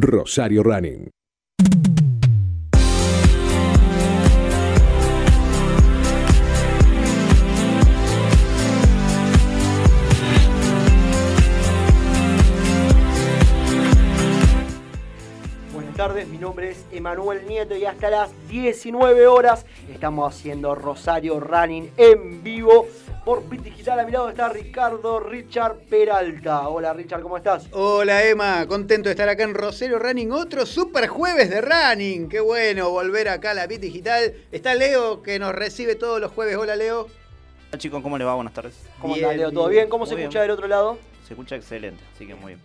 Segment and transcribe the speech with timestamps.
[0.00, 1.10] Rosario Running.
[15.72, 21.38] Buenas tardes, mi nombre es Emanuel Nieto y hasta las 19 horas estamos haciendo Rosario
[21.38, 22.86] Running en vivo
[23.24, 24.00] por Bit Digital.
[24.00, 26.68] A mi lado está Ricardo Richard Peralta.
[26.68, 27.66] Hola Richard, ¿cómo estás?
[27.72, 32.28] Hola Emma, contento de estar acá en Rosario Running, otro super jueves de running.
[32.28, 34.34] Qué bueno volver acá a la Bit Digital.
[34.50, 36.56] Está Leo que nos recibe todos los jueves.
[36.56, 37.08] Hola Leo.
[37.70, 38.34] Hola chicos, ¿cómo les va?
[38.34, 38.74] Buenas tardes.
[39.00, 39.52] ¿Cómo estás, Leo?
[39.52, 39.88] ¿Todo bien.
[39.88, 40.98] ¿Cómo se escucha del otro lado?
[41.26, 42.60] Se escucha excelente, así que muy bien.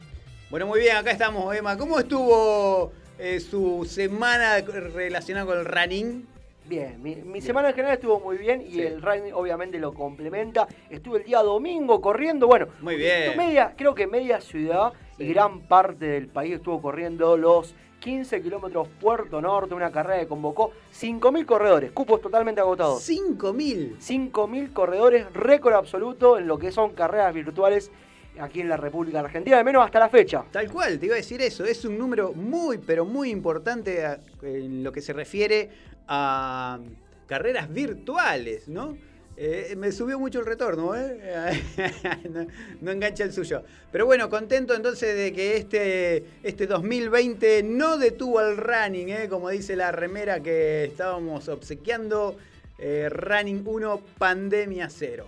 [0.49, 1.77] Bueno, muy bien, acá estamos Emma.
[1.77, 6.36] ¿Cómo estuvo eh, su semana relacionada con el running?
[6.67, 8.81] Bien, mi, mi semana en general estuvo muy bien y Sí.
[8.81, 10.67] el running obviamente lo complementa.
[10.89, 13.37] Estuve el día domingo corriendo, bueno, Muy bien.
[13.37, 18.87] media, creo que media ciudad y gran parte del país estuvo corriendo los 15 kilómetros
[18.99, 23.01] Puerto Norte, una carrera que convocó 5.000 corredores, cupos totalmente agotados.
[23.01, 23.97] 5000.
[23.99, 27.91] 5.000 corredores, récord absoluto en lo que son carreras virtuales
[28.39, 30.43] aquí en la República Argentina, al menos hasta la fecha.
[30.51, 31.65] Tal cual, te iba a decir eso.
[31.65, 34.05] Es un número muy, pero muy importante
[34.41, 35.69] en lo que se refiere
[36.07, 36.79] a
[37.27, 38.97] carreras virtuales, ¿no?
[39.39, 41.61] Eh, me subió mucho el retorno, ¿eh?
[42.31, 42.47] no,
[42.81, 43.61] no engancha el suyo.
[43.91, 49.27] Pero bueno, contento entonces de que este, este 2020 no detuvo al running, ¿eh?
[49.29, 52.37] Como dice la remera que estábamos obsequiando.
[52.79, 55.25] eh, running 1, pandemia 0.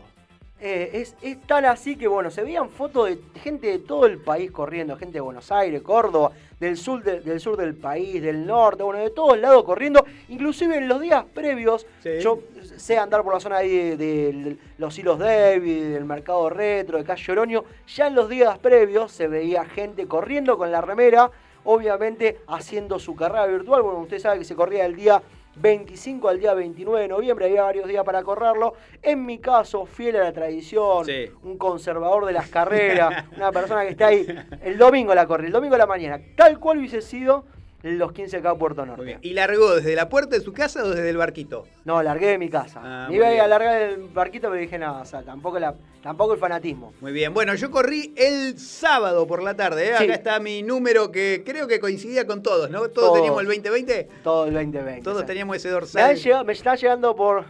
[0.61, 4.17] Eh, es, es tan así que, bueno, se veían fotos de gente de todo el
[4.17, 8.45] país corriendo, gente de Buenos Aires, Córdoba, del sur, de- del sur del país, del
[8.45, 10.05] norte, bueno, de todos lados corriendo.
[10.27, 12.19] Inclusive en los días previos, Sí.
[12.19, 12.39] yo
[12.75, 17.05] sé andar por la zona ahí de, de los hilos David, del mercado retro, de
[17.05, 17.63] Calle Oroño.
[17.95, 21.31] Ya en los días previos se veía gente corriendo con la remera,
[21.63, 23.81] obviamente haciendo su carrera virtual.
[23.81, 25.21] Bueno, usted sabe que se corría el día
[25.55, 28.73] 25 al día 29 de noviembre, había varios días para correrlo.
[29.01, 31.25] En mi caso, fiel a la tradición, Sí.
[31.44, 34.25] un conservador de las carreras, una persona que está ahí.
[34.62, 37.46] El domingo la corrí, el domingo a la mañana, tal cual hubiese sido
[37.81, 39.06] los 15 acá a Puerto Muy Norte.
[39.06, 39.19] bien.
[39.22, 41.66] ¿Y largó desde la puerta de su casa o desde el barquito?
[41.85, 42.81] No, largué de mi casa.
[42.84, 46.34] Ah, Me iba a largar el barquito, pero dije, no, o sea, tampoco, la, tampoco
[46.34, 46.94] el fanatismo.
[47.00, 49.94] Muy bien, bueno, yo corrí el sábado por la tarde, ¿eh?
[49.97, 50.03] Sí.
[50.03, 52.79] acá está mi número que creo que coincidía con todos, ¿no?
[52.90, 53.13] Todos, Todos.
[53.16, 55.01] teníamos el 2020, Todo el 2020.
[55.03, 56.16] todos teníamos ese Me, dorsal.
[56.17, 57.46] llegado- me está llegando por,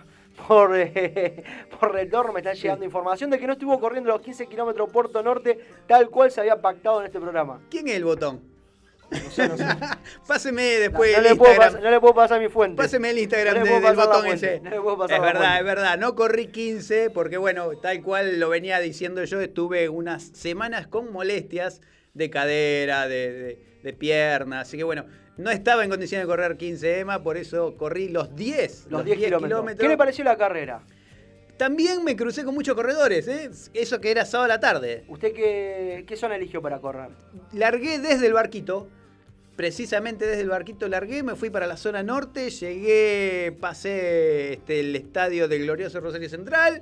[0.47, 1.43] por, eh,
[1.79, 5.23] por retorno, me está llegando información de que no estuvo corriendo los 15 kilómetros Puerto
[5.23, 7.59] Norte tal cual se había pactado en este programa.
[7.71, 8.41] ¿Quién es el botón?
[9.11, 9.65] No sé, no sé.
[10.27, 11.57] Páseme No, después no el Instagram.
[11.57, 12.77] pasar, no le puedo pasar mi fuente.
[12.77, 14.59] Páseme el Instagram No le de- puedo del botón fuente, ese.
[14.61, 15.59] no le puedo pasar es la verdad, fuente.
[15.59, 15.97] es verdad.
[15.97, 21.11] No corrí 15 porque, bueno, tal cual lo venía diciendo yo, estuve unas semanas con
[21.11, 21.81] molestias
[22.13, 24.61] de cadera, de, de, de pierna.
[24.61, 25.05] Así que, bueno,
[25.37, 28.87] no estaba en condiciones de correr 15 EMA, por eso corrí los 10.
[28.89, 29.75] Los 10 kilómetros.
[29.79, 30.81] ¿Qué le pareció la carrera?
[31.57, 33.49] También me crucé con muchos corredores, ¿eh?
[33.73, 35.03] Eso que era sábado a la tarde.
[35.09, 37.09] ¿Usted qué, qué zona eligió para correr?
[37.51, 38.87] Largué desde el barquito,
[39.59, 44.95] precisamente desde el barquito largué, me fui para la zona norte, llegué, pasé este, el
[44.95, 46.81] estadio del glorioso Rosario Central,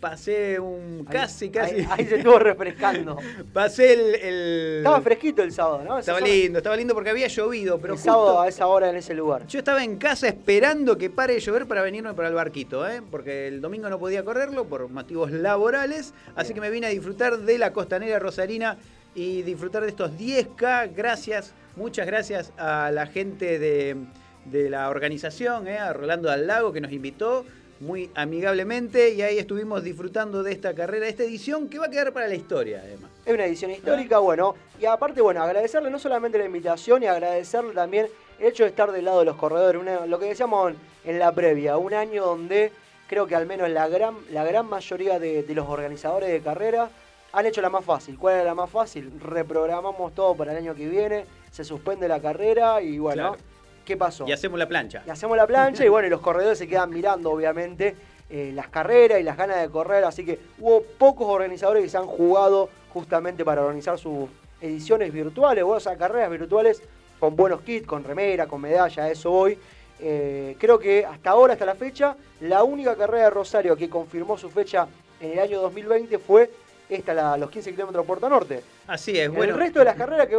[0.00, 1.74] pasé un Ahí- casi, casi.
[1.76, 3.16] Ahí, ahí se estuvo refrescando.
[3.52, 4.14] pasé el.
[4.16, 6.00] el- Estaba fresquito el sábado, ¿no?
[6.00, 9.14] Estaba lindo, estaba lindo porque había llovido, pero el sábado a esa hora en ese
[9.14, 9.46] lugar.
[9.46, 13.02] Yo estaba en casa esperando que pare de llover para venirme para el barquito, ¿eh?
[13.08, 16.54] porque el domingo no podía correrlo por motivos laborales, así Bien.
[16.56, 18.78] que me vine a disfrutar de la costanera rosarina
[19.16, 20.94] y disfrutar de estos 10K.
[20.94, 23.96] Gracias, muchas gracias a la gente de,
[24.44, 25.78] de la organización, ¿eh?
[25.78, 27.44] a Rolando al Lago que nos invitó
[27.80, 32.12] muy amigablemente y ahí estuvimos disfrutando de esta carrera, esta edición que va a quedar
[32.12, 33.10] para la historia además.
[33.24, 37.72] Es una edición histórica, bueno, y aparte, bueno, agradecerle no solamente la invitación y agradecerle
[37.72, 41.18] también el hecho de estar del lado de los corredores, lo que decíamos en, en
[41.18, 42.70] la previa, un año donde
[43.08, 46.90] creo que al menos la gran, la gran mayoría de, de los organizadores de carrera
[47.32, 48.18] han hecho la más fácil.
[48.18, 49.12] ¿Cuál era la más fácil?
[49.20, 53.42] Reprogramamos todo para el año que viene, se suspende la carrera y bueno, Claro.
[53.84, 54.26] ¿qué pasó?
[54.26, 55.02] Y hacemos la plancha.
[55.06, 57.94] Y hacemos la plancha y bueno, y los corredores se quedan mirando, obviamente,
[58.30, 60.04] eh, las carreras y las ganas de correr.
[60.04, 64.28] Así que hubo pocos organizadores que se han jugado justamente para organizar sus
[64.60, 66.82] ediciones virtuales, o sea, carreras virtuales
[67.20, 69.58] con buenos kits, con remera, con medalla, eso voy.
[69.98, 74.36] Eh, creo que hasta ahora, hasta la fecha, la única carrera de Rosario que confirmó
[74.36, 74.86] su fecha
[75.20, 76.50] en el año 2020 fue
[76.88, 78.62] esta, la- los 15 kilómetros de Puerto Norte.
[78.86, 79.52] Así es, bueno.
[79.54, 80.36] el resto de las carreras que...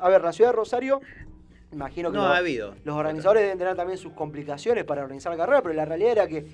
[0.00, 1.00] A ver, la ciudad de Rosario,
[1.72, 2.16] imagino que...
[2.16, 2.74] no lo- ha habido.
[2.84, 6.26] los organizadores deben tener también sus complicaciones para organizar la carrera, pero la realidad era
[6.26, 6.44] que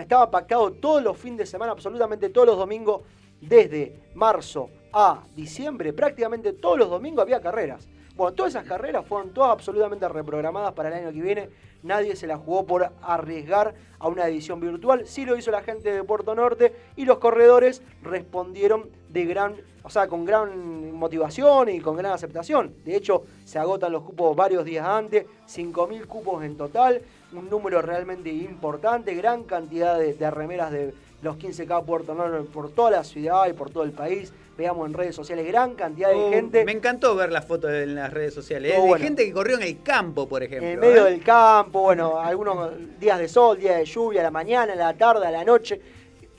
[0.00, 3.02] estaba pactado todos los fines de semana, absolutamente todos los domingos,
[3.40, 7.88] desde marzo a diciembre, prácticamente todos los domingos había carreras.
[8.16, 11.48] Bueno, todas esas carreras fueron todas absolutamente reprogramadas para el año que viene.
[11.82, 15.06] Nadie se la jugó por arriesgar a una edición virtual.
[15.06, 19.90] Sí lo hizo la gente de Puerto Norte y los corredores respondieron de gran, o
[19.90, 22.74] sea, con gran motivación y con gran aceptación.
[22.84, 27.80] De hecho, se agotan los cupos varios días antes, 5.000 cupos en total, un número
[27.80, 33.04] realmente importante, gran cantidad de, de remeras de los 15K Puerto Norte por toda la
[33.04, 34.32] ciudad y por todo el país.
[34.56, 36.64] Veamos en redes sociales gran cantidad de Oh, gente.
[36.64, 38.72] Me encantó ver las fotos en las redes sociales.
[38.72, 38.76] ¿eh?
[38.78, 39.04] Oh, de bueno.
[39.04, 40.66] gente que corrió en el campo, por ejemplo.
[40.68, 41.10] En el medio ¿eh?
[41.12, 42.70] del campo, bueno, algunos
[43.00, 45.80] días de sol, días de lluvia, a la mañana, a la tarde, a la noche.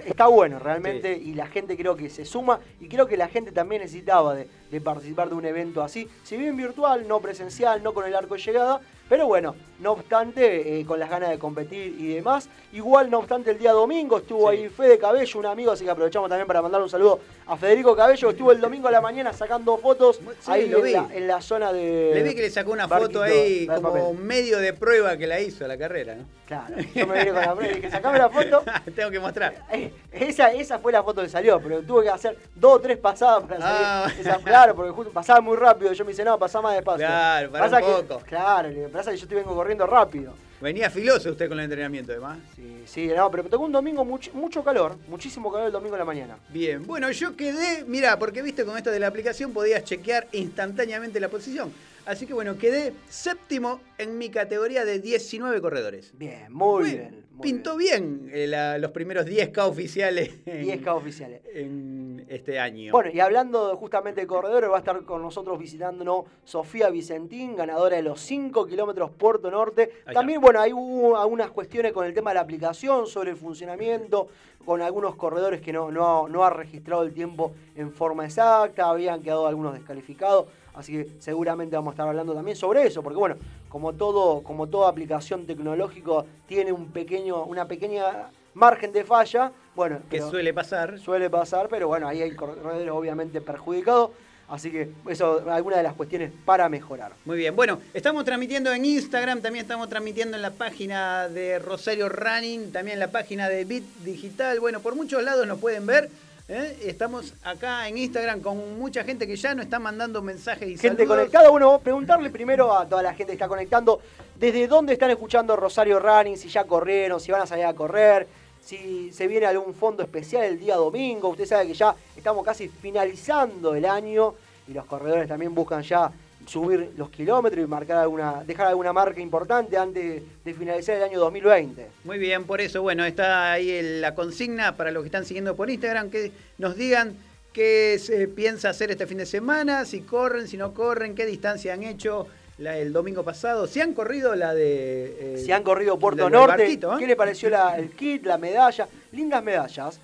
[0.05, 3.53] Está bueno realmente y la gente creo que se suma y creo que la gente
[3.53, 7.93] también necesitaba de, de participar de un evento así, si bien virtual, no presencial, no
[7.93, 11.95] con el arco de llegada, pero bueno, no obstante, eh, con las ganas de competir
[11.99, 12.47] y demás.
[12.71, 14.57] Igual, no obstante, el día domingo estuvo Sí.
[14.57, 17.95] ahí Fede Cabello, un amigo, así que aprovechamos también para mandar un saludo a Federico
[17.95, 20.91] Cabello, que estuvo el domingo a la mañana sacando fotos Sí, ahí lo en vi.
[20.93, 22.11] la, en la zona de...
[22.13, 25.39] Le vi que le sacó una Barquito, foto ahí como medio de prueba que la
[25.41, 26.23] hizo la carrera, ¿no?
[26.47, 28.63] Claro, yo me vine con la prueba y dije, sacame la foto.
[28.95, 29.53] Tengo que mostrar.
[30.11, 33.43] Esa, esa fue la foto que salió, pero tuve que hacer dos o tres pasadas
[33.43, 33.77] para salir.
[33.85, 34.07] Ah.
[34.19, 35.91] Esa- claro, porque justo pasaba muy rápido.
[35.93, 37.05] Yo me dice, no, pasá más despacio.
[37.07, 38.23] Claro, para Pasa un que- poco.
[38.25, 40.33] Claro, que pasa que yo estoy vengo corriendo rápido.
[40.61, 42.39] Venía filoso usted con el entrenamiento, además.
[42.55, 45.99] Sí, sí, no, pero tocó un domingo mucho, mucho calor, muchísimo calor el domingo en
[45.99, 46.37] la mañana.
[46.49, 51.19] Bien, bueno, yo quedé, mira, porque viste con esto de la aplicación podías chequear instantáneamente
[51.19, 51.73] la posición.
[52.05, 56.11] Así que bueno, quedé séptimo en mi categoría de 19 corredores.
[56.17, 57.22] Bien, muy bien.
[57.41, 61.41] Pintó bien, eh, la- los primeros 10K oficiales en, 10K oficiales.
[61.53, 62.91] en este año.
[62.91, 67.95] Bueno, y hablando justamente de corredores, va a estar con nosotros visitándonos Sofía Vicentín, ganadora
[67.97, 69.91] de los 5 kilómetros Puerto Norte.
[70.05, 70.13] Allá.
[70.19, 74.27] También, bueno, ahí hubo algunas cuestiones con el tema de la aplicación, sobre el funcionamiento,
[74.65, 79.21] con algunos corredores que no, no, no ha registrado el tiempo en forma exacta, habían
[79.21, 80.47] quedado algunos descalificados.
[80.73, 83.35] Así que seguramente vamos a estar hablando también sobre eso, porque bueno,
[83.69, 89.99] como todo, como toda aplicación tecnológica tiene un pequeño, una pequeña margen de falla, bueno,
[90.09, 90.99] que suele pasar.
[90.99, 94.11] Suele pasar, pero bueno, ahí hay corredores obviamente perjudicados.
[94.49, 97.13] Así que eso, alguna de las cuestiones para mejorar.
[97.25, 102.09] Muy bien, bueno, estamos transmitiendo en Instagram, también estamos transmitiendo en la página de Rosario
[102.09, 104.59] Running, también en la página de Bit Digital.
[104.59, 106.09] Bueno, por muchos lados nos pueden ver.
[106.49, 106.77] ¿eh?
[106.83, 111.03] Estamos acá en Instagram con mucha gente que ya nos está mandando mensajes y Gente
[111.03, 111.17] saludos.
[111.17, 114.01] conectada, bueno, preguntarle primero a toda la gente que está conectando,
[114.37, 118.27] desde dónde están escuchando Rosario Running, si ya corrieron, si van a salir a correr,
[118.63, 121.29] si se viene algún fondo especial el día domingo.
[121.29, 124.35] Usted sabe que ya estamos casi finalizando el año
[124.67, 126.11] y los corredores también buscan ya
[126.45, 131.19] subir los kilómetros y marcar alguna, dejar alguna marca importante antes de finalizar el año
[131.19, 131.87] 2020.
[132.03, 135.69] Muy bien, por eso, bueno, está ahí la consigna para los que están siguiendo por
[135.69, 137.15] Instagram, que nos digan
[137.53, 141.73] qué se piensa hacer este fin de semana, si corren, si no corren, qué distancia
[141.73, 142.27] han hecho
[142.57, 145.35] la, el domingo pasado, si han corrido la de...
[145.35, 146.97] eh, Si han corrido Puerto del Norte, barquito, ¿eh?
[146.99, 148.87] ¿qué le pareció la- el kit, la medalla?
[149.11, 149.99] Lindas medallas.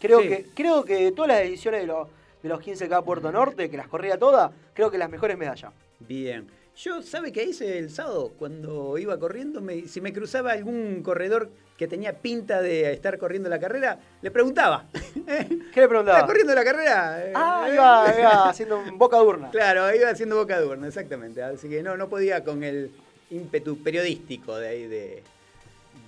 [0.00, 0.28] Creo, Sí.
[0.28, 2.08] que, creo que de todas las ediciones de los,
[2.42, 5.72] de los 15K Puerto Norte, que las corría todas, creo que las mejores medallas.
[6.00, 6.48] Bien.
[6.76, 8.32] Yo, ¿sabe qué hice el sábado?
[8.38, 13.48] Cuando iba corriendo, me- si me cruzaba algún corredor que tenía pinta de estar corriendo
[13.50, 14.86] la carrera, le preguntaba.
[15.26, 16.18] ¿Qué le preguntaba?
[16.18, 17.26] ¿Estás corriendo la carrera?
[17.26, 17.74] Eh, Ah, eh.
[17.74, 19.50] iba, iba haciendo boca de urna.
[19.50, 21.42] Claro, iba haciendo boca de urna, exactamente.
[21.42, 22.90] Así que no, no podía con el
[23.30, 25.22] ímpetu periodístico de ahí de,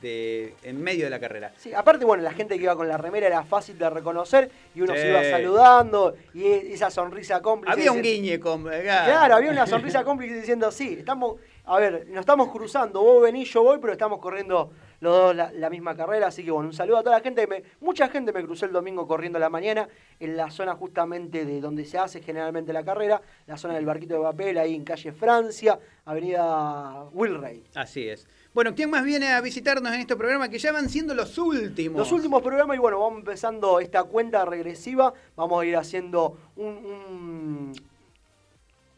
[0.05, 1.53] de en medio de la carrera.
[1.57, 4.83] Sí, aparte, bueno, la gente que iba con la remera era fácil de reconocer y
[4.83, 5.01] uno Sí.
[5.01, 7.73] se iba saludando y e- esa sonrisa cómplice.
[7.73, 8.63] Había un guiñe con.
[8.65, 13.51] Claro, había una sonrisa cómplice diciendo, sí, estamos, a ver, nos estamos cruzando, vos venís,
[13.53, 14.71] yo voy, pero estamos corriendo
[15.01, 17.47] los dos la, la misma carrera, así que bueno, un saludo a toda la gente,
[17.47, 19.89] me- mucha gente me cruzó el domingo corriendo a la mañana,
[20.21, 24.15] en la zona justamente de donde se hace generalmente la carrera, la zona del barquito
[24.15, 27.65] de papel, ahí en calle Francia, avenida Wilray.
[27.75, 28.27] Así es.
[28.55, 30.49] Bueno, ¿quién más viene a visitarnos en este programa?
[30.49, 31.99] Que ya van siendo los últimos.
[31.99, 35.13] Los últimos programas, y bueno, vamos empezando esta cuenta regresiva.
[35.35, 37.73] Vamos a ir haciendo un, un,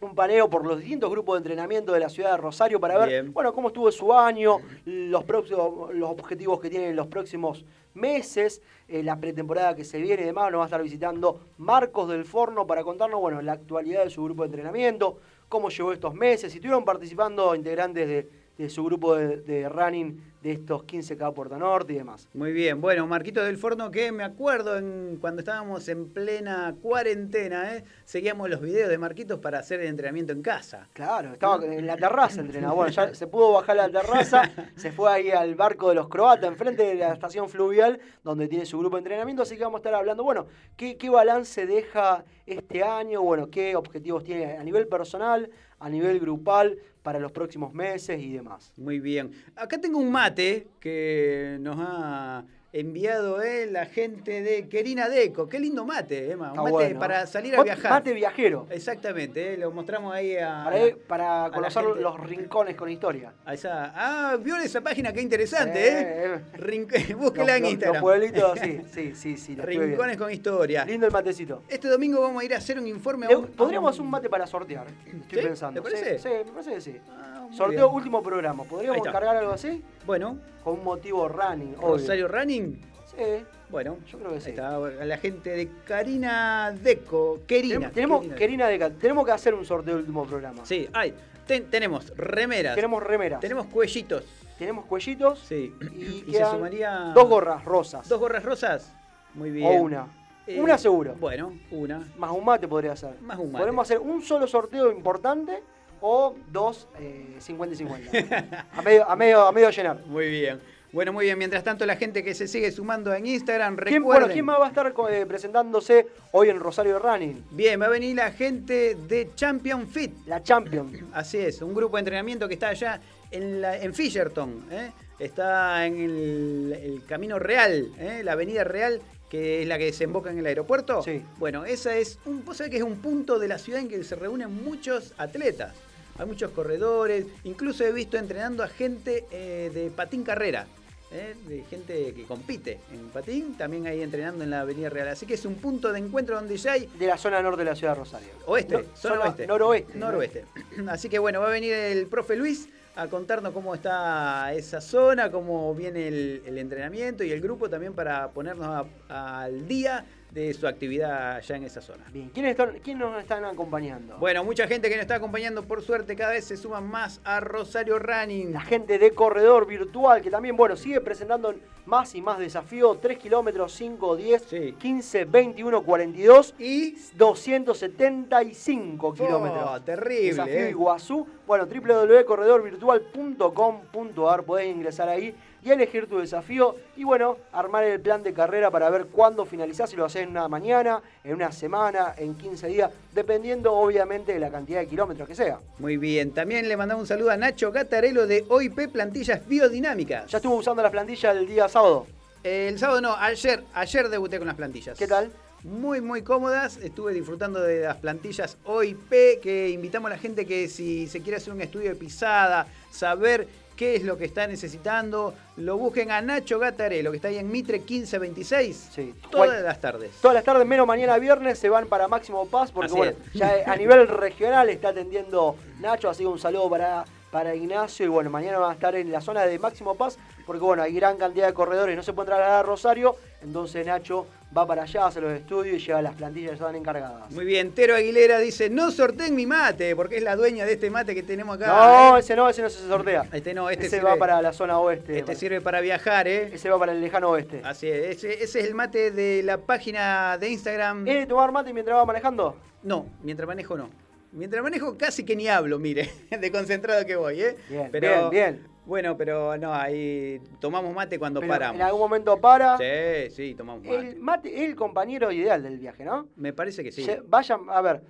[0.03, 3.09] un paneo por los distintos grupos de entrenamiento de la ciudad de Rosario para ver,
[3.09, 3.33] Bien.
[3.33, 8.61] bueno, cómo estuvo su año, los, próximos, los objetivos que tienen en los próximos meses,
[8.89, 10.53] eh, la pretemporada que se viene y demás.
[10.53, 14.23] Nos va a estar visitando Marcos del Forno para contarnos, bueno, la actualidad de su
[14.23, 16.53] grupo de entrenamiento, cómo llevó estos meses.
[16.53, 21.59] Si estuvieron participando integrantes de, de su grupo de, de running de estos 15K Puerto
[21.59, 22.29] Norte y demás.
[22.33, 27.75] Muy bien, bueno, Marquito del Forno, que me acuerdo en, cuando estábamos en plena cuarentena,
[27.75, 27.85] ¿eh?
[28.05, 30.89] seguíamos los videos de Marquitos para hacer el entrenamiento en casa.
[30.93, 32.77] Claro, estaba en la terraza entrenando.
[32.77, 34.43] Bueno, ya se pudo bajar a la terraza,
[34.77, 38.67] se fue ahí al barco de los croatas, enfrente de la estación fluvial, donde tiene
[38.67, 40.47] su grupo de entrenamiento, así que vamos a estar hablando, bueno,
[40.77, 43.21] ¿qué, qué balance deja este año?
[43.21, 48.33] Bueno, ¿qué objetivos tiene a nivel personal, a nivel grupal, para los próximos meses y
[48.33, 48.73] demás?
[48.77, 49.31] Muy bien.
[49.55, 52.45] Acá tengo un mate que nos ha
[52.81, 55.49] enviado eh, la gente de Querina Deco.
[55.49, 56.47] Qué lindo mate, Emma.
[56.47, 57.01] Un Está mate bueno.
[57.01, 57.91] para salir a viajar.
[57.91, 58.67] Mate viajero.
[58.71, 63.33] Exactamente, eh, lo mostramos ahí a, Para, para conocer los rincones con historia.
[63.45, 63.93] a esa.
[63.95, 66.01] Ah, vio esa página, qué interesante, ¿eh?
[66.01, 66.59] Eh, eh.
[66.59, 66.87] Rin-
[67.19, 67.95] Búsquela en Los- Instagram.
[67.95, 68.59] Los pueblitos,
[68.93, 69.55] sí, sí, sí.
[69.57, 70.85] Rincones con historia.
[70.85, 71.63] Lindo el matecito.
[71.69, 73.27] Este domingo vamos a ir a hacer un informe.
[73.27, 74.87] a un- Podríamos hacer un mate para sortear.
[75.07, 75.47] Estoy ¿Sí?
[75.47, 75.81] pensando.
[75.83, 76.19] ¿Te parece?
[76.19, 76.97] Sí, sí, me parece que sí.
[77.11, 77.95] Ah, Sorteo bien.
[77.97, 78.65] último programa.
[78.65, 79.83] ¿Podríamos cargar algo así?
[80.07, 81.89] Bueno, Con un motivo running, obvio.
[81.99, 82.81] Rosario Running.
[83.07, 83.45] Sí.
[83.71, 84.51] Bueno, Yo creo que sí.
[84.51, 87.41] está la gente de Karina Deco.
[87.47, 87.91] Querina.
[87.91, 88.37] Tenemos, Querina.
[88.37, 90.65] Querina de Cal- tenemos que hacer un sorteo del último programa.
[90.65, 91.15] Sí, hay.
[91.47, 92.75] Ten- tenemos remeras.
[92.75, 93.41] Tenemos remeras.
[93.41, 94.25] Tenemos cuellitos.
[94.59, 95.39] tenemos cuellitos.
[95.41, 95.73] Sí.
[95.93, 97.13] Y, Y se sumaría.
[97.15, 98.09] dos gorras rosas.
[98.09, 98.93] ¿Dos gorras rosas?
[99.35, 99.67] Muy bien.
[99.67, 100.07] o una.
[100.47, 101.15] Eh, una seguro.
[101.19, 102.07] Bueno, una.
[102.17, 103.21] Más un mate podría ser.
[103.21, 103.63] Más un mate.
[103.65, 105.63] Podemos hacer un solo sorteo importante
[106.07, 108.67] o dos eh, 50 y 50.
[108.73, 110.07] a, medio, a, medio, a medio llenar.
[110.07, 110.61] Muy bien.
[110.93, 111.37] Bueno, muy bien.
[111.37, 114.21] Mientras tanto, la gente que se sigue sumando en Instagram, ¿Quién, recuerden.
[114.23, 117.45] bueno, ¿quién más va a estar eh, presentándose hoy en Rosario Running?
[117.51, 120.13] Bien, va a venir la gente de Champion Fit.
[120.27, 121.09] La Champion.
[121.13, 123.01] Así es, un grupo de entrenamiento que está allá
[123.33, 124.65] en, la, en Fisherton.
[124.71, 124.93] ¿eh?
[125.19, 128.23] Está en el, el Camino Real, ¿eh?
[128.23, 131.03] la Avenida Real, que es la que desemboca en el aeropuerto.
[131.03, 131.23] Sí.
[131.39, 134.03] Bueno, esa es un, vos sabés que es un punto de la ciudad en que
[134.05, 135.75] se reúnen muchos atletas.
[136.19, 140.67] Hay muchos corredores, incluso he visto entrenando a gente eh, de patín carrera.
[141.13, 141.35] ¿eh?
[141.47, 145.09] De gente que compite en patín, también ahí entrenando en la Avenida Real.
[145.09, 147.71] Así que es un punto de encuentro donde ya hay De la zona norte de
[147.71, 148.29] la ciudad de Rosario.
[148.47, 149.47] Oeste, No, zona oeste.
[149.47, 149.99] Noroeste.
[149.99, 150.45] Noroeste.
[150.89, 155.31] Así que bueno, va a venir el profe Luis a contarnos cómo está esa zona,
[155.31, 160.05] cómo viene el, el entrenamiento y el grupo también para ponernos a- al día
[160.37, 162.05] de su actividad allá en esa zona.
[162.13, 164.19] Bien, ¿quiénes, están, ¿quiénes nos están acompañando?
[164.19, 167.41] Bueno, mucha gente que nos está acompañando, por suerte, cada vez se suman más a
[167.41, 168.53] Rosario Running.
[168.53, 171.55] La gente de Corredor Virtual, que también, bueno, sigue presentando
[171.87, 173.01] más y más desafíos.
[173.01, 174.75] 3 kilómetros, 5, 10, Sí.
[174.79, 179.71] 15, 21, 42 Y 275 kilómetros.
[179.71, 180.69] Oh, terrible, Desafío eh.
[180.71, 181.27] Iguazú.
[181.47, 185.35] Bueno, www.corredorvirtual.com.ar podés ingresar ahí
[185.67, 189.91] y elegir tu desafío y bueno, armar el plan de carrera para ver cuándo finalizás,
[189.91, 194.39] si lo haces en una mañana, en una semana, en 15 días, dependiendo obviamente de
[194.39, 195.59] la cantidad de kilómetros que sea.
[195.79, 200.31] muy bien, también le mandamos un saludo a Nacho Gatarelo de OIP Plantillas Biodinámicas.
[200.31, 202.07] Ya estuvo usando la plantilla el día sábado.
[202.45, 204.97] El sábado no, ayer, ayer debuté con las plantillas.
[204.97, 205.33] ¿Qué tal?
[205.65, 206.77] Muy, muy cómodas.
[206.77, 211.39] Estuve disfrutando de las plantillas OIP, que invitamos a la gente que si se quiere
[211.39, 216.21] hacer un estudio de pisada, saber qué es lo que está necesitando, lo busquen a
[216.23, 219.15] Nacho Gatarelo, que está ahí en Mitre 1526, Sí.
[219.31, 220.11] todas las tardes.
[220.21, 223.33] Todas las tardes, menos mañana viernes, se van para Máximo Paz, porque Así bueno, es.
[223.35, 228.09] ya a nivel regional está atendiendo Nacho, así que un saludo para, para Ignacio, y
[228.09, 231.17] bueno, mañana van a estar en la zona de Máximo Paz, porque bueno, hay gran
[231.17, 234.27] cantidad de corredores, no se pueden trasladar a Rosario, entonces Nacho
[234.57, 237.31] va para allá, hace los estudios y lleva las plantillas que están encargadas.
[237.33, 240.89] Muy bien, Tero Aguilera dice, no sorteen mi mate, porque es la dueña de este
[240.89, 241.67] mate que tenemos acá.
[241.67, 242.21] No, ¿eh?
[242.21, 243.27] ese no, ese no se sortea.
[243.33, 245.19] Este no, este ese sirve- va para la zona oeste.
[245.19, 246.51] Este sirve para viajar, ¿eh?
[246.55, 247.61] Ese va para el lejano oeste.
[247.65, 251.07] Así es, ese, ese es el mate de la página de Instagram.
[251.07, 252.57] ¿Es de tomar mate mientras va manejando?
[252.83, 253.91] No, mientras manejo no.
[254.33, 257.57] Mientras manejo casi que ni hablo, mire, de concentrado que voy, ¿eh?
[257.69, 258.76] Bien, pero, bien, bien.
[258.87, 261.77] Bueno, pero no, ahí tomamos mate cuando Pero paramos.
[261.81, 262.79] En algún momento para.
[262.79, 263.97] Sí, sí, tomamos mate.
[264.11, 266.29] El mate es el compañero ideal del viaje, ¿no?
[266.37, 267.03] Me parece que sí.
[267.05, 268.03] Lle- Vayan, a ver,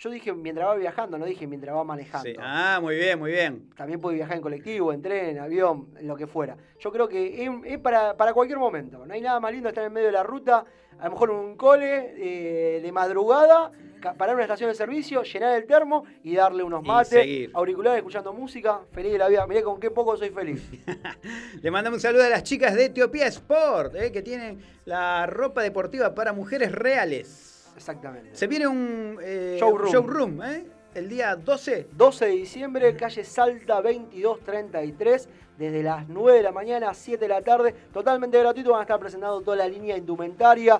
[0.00, 2.26] yo dije mientras va viajando, no dije mientras va manejando.
[2.26, 2.34] Sí.
[2.40, 3.68] Ah, muy bien, muy bien.
[3.76, 6.56] También puede viajar en colectivo, en tren, en avión, en lo que fuera.
[6.78, 9.04] Yo creo que es, es para, para cualquier momento.
[9.04, 10.64] No hay nada más lindo estar en medio de la ruta,
[10.98, 13.72] a lo mejor un cole eh, de madrugada,
[14.16, 18.80] parar una estación de servicio, llenar el termo y darle unos mates, auriculares, escuchando música,
[18.92, 19.46] feliz de la vida.
[19.46, 20.62] Mirá con qué poco soy feliz.
[21.62, 24.10] Le mandamos un saludo a las chicas de Etiopía Sport, ¿eh?
[24.10, 27.49] que tienen la ropa deportiva para mujeres reales.
[27.80, 28.36] Exactamente.
[28.36, 29.90] Se viene un eh, Showroom.
[29.90, 30.66] showroom ¿eh?
[30.94, 31.86] el día 12.
[31.96, 37.28] 12 de diciembre, calle Salta 2233, desde las 9 de la mañana a 7 de
[37.28, 40.78] la tarde, totalmente gratuito, van a estar presentando toda la línea indumentaria,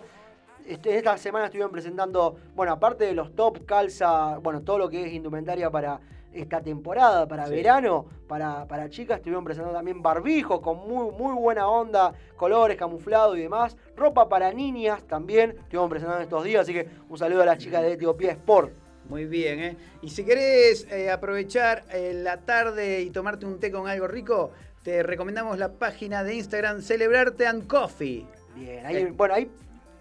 [0.66, 5.06] este- esta semana estuvieron presentando, bueno, aparte de los top, calza, bueno, todo lo que
[5.06, 5.98] es indumentaria para
[6.32, 7.54] esta temporada, para Sí.
[7.54, 13.36] verano, para, para chicas, estuvieron presentando también barbijos con muy, muy buena onda, colores, camuflado
[13.36, 13.76] y demás.
[13.96, 17.82] Ropa para niñas también, estuvieron presentando estos días, así que un saludo a las chicas
[17.82, 18.72] de Etiopía Sport.
[19.08, 19.76] Muy bien, ¿eh?
[20.02, 24.52] Y si querés eh, aprovechar eh, la tarde y tomarte un té con algo rico,
[24.84, 28.24] te recomendamos la página de Instagram Celebrarte and Coffee.
[28.54, 29.12] Bien, ahí, Eh.
[29.16, 29.50] bueno, ahí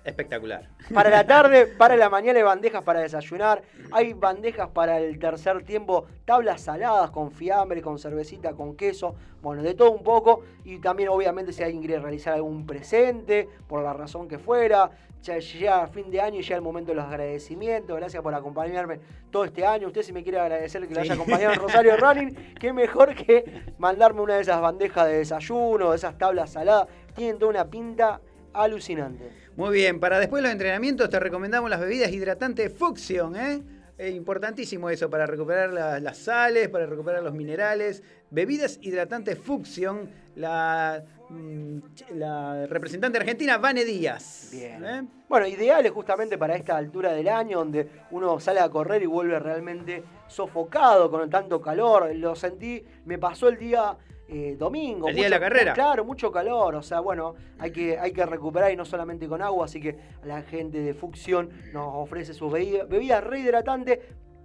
[0.09, 0.67] Espectacular.
[0.93, 3.61] Para la tarde, para la mañana hay bandejas para desayunar,
[3.91, 9.61] hay bandejas para el tercer tiempo, tablas saladas con fiambre, con cervecita, con queso, bueno,
[9.61, 10.43] de todo un poco.
[10.65, 14.89] Y también obviamente si alguien quiere realizar algún presente, por la razón que fuera,
[15.21, 17.95] ya llega fin de año y llega el momento de los agradecimientos.
[17.95, 18.99] Gracias por acompañarme
[19.29, 19.87] todo este año.
[19.87, 23.63] Usted si me quiere agradecer que lo haya acompañado en Rosario Running, qué mejor que
[23.77, 26.87] mandarme una de esas bandejas de desayuno, de esas tablas saladas.
[27.15, 28.21] Tienen toda una pinta
[28.53, 29.29] alucinante.
[29.59, 33.61] Muy bien, para después de los entrenamientos te recomendamos las bebidas hidratantes Fuxion, ¿eh?
[33.97, 38.01] Es importantísimo eso para recuperar la- las sales, para recuperar los minerales.
[38.29, 41.77] Bebidas hidratantes Fuxion, la, mm,
[42.15, 44.47] la representante argentina, Vane Díaz.
[44.53, 44.85] Bien.
[44.85, 45.05] ¿eh?
[45.27, 49.37] Bueno, ideales justamente para esta altura del año, donde uno sale a correr y vuelve
[49.39, 52.15] realmente sofocado con tanto calor.
[52.15, 53.97] Lo sentí, me pasó el día
[54.29, 55.09] eh, domingo.
[55.09, 55.73] El día de la carrera.
[55.73, 56.75] Claro, mucho calor.
[56.75, 59.65] O sea, bueno, hay que, hay que recuperar y no solamente con agua.
[59.65, 63.99] Así que la gente de Fucción nos ofrece sus bebidas, bebidas rehidratantes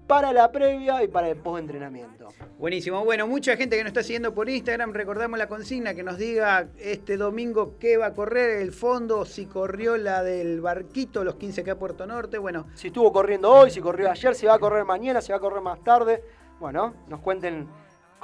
[0.06, 2.28] para la previa y para el post-entrenamiento.
[2.58, 3.04] Buenísimo.
[3.04, 6.68] Bueno, mucha gente que nos está siguiendo por Instagram, recordamos la consigna que nos diga
[6.78, 11.64] este domingo qué va a correr el fondo, si corrió la del barquito, los 15
[11.64, 12.38] que a Puerto Norte.
[12.38, 15.38] Bueno, Si estuvo corriendo hoy, si corrió ayer, si va a correr mañana, si va
[15.38, 16.22] a correr más tarde.
[16.60, 17.66] Bueno, nos cuenten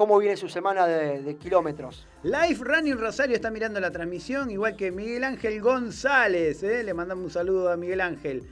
[0.01, 2.07] cómo viene su semana de, de kilómetros.
[2.23, 6.83] Life Running Rosario está mirando la transmisión, igual que Miguel Ángel González, ¿eh?
[6.83, 8.43] le mandamos un saludo a Miguel Ángel.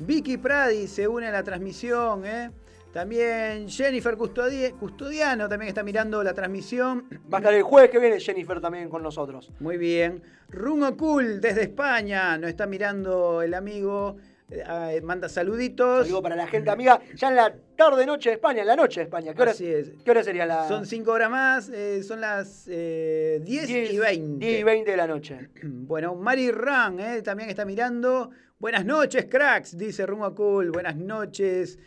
[0.00, 2.50] Vicky Pradi se une a la transmisión, ¿eh?
[2.92, 7.06] también Jennifer Custodi- Custodiano también está mirando la transmisión.
[7.32, 9.50] Va a estar el jueves que viene Jennifer también con nosotros.
[9.60, 10.22] Muy bien.
[10.50, 14.16] Rungo Cool desde España, nos está mirando el amigo,
[14.50, 16.06] eh, manda saluditos.
[16.06, 19.00] Digo para la gente amiga, ya en la tarde noche de España, en la noche
[19.00, 19.34] de España.
[19.34, 19.92] ¿Qué hora, Así es.
[20.04, 24.46] ¿qué hora sería la Son cinco horas más, eh, son las eh, 10, y 20.
[24.46, 25.50] 10 y 20 de la noche.
[25.88, 28.30] Bueno, Mari Ran eh, también está mirando.
[28.58, 30.70] Buenas noches, cracks, dice Rungo Cool.
[30.70, 31.78] Buenas noches.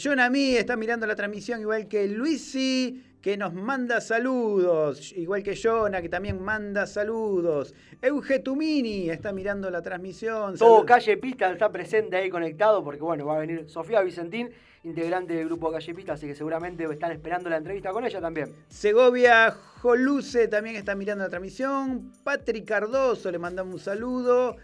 [0.00, 5.10] John Ami está mirando la transmisión, igual que Luisi, que nos manda saludos.
[5.16, 7.74] Igual que Jonah, que también manda saludos.
[8.02, 10.58] Euge Tumini está mirando la transmisión.
[10.58, 14.50] Todo Salud- Calle Pista está presente ahí conectado porque bueno, va a venir Sofía Vicentín,
[14.82, 18.54] integrante del grupo Calle Pista, así que seguramente están esperando la entrevista con ella también.
[18.68, 22.12] Segovia Joluce también está mirando la transmisión.
[22.24, 24.56] Patrick Cardoso, le mandamos un saludo.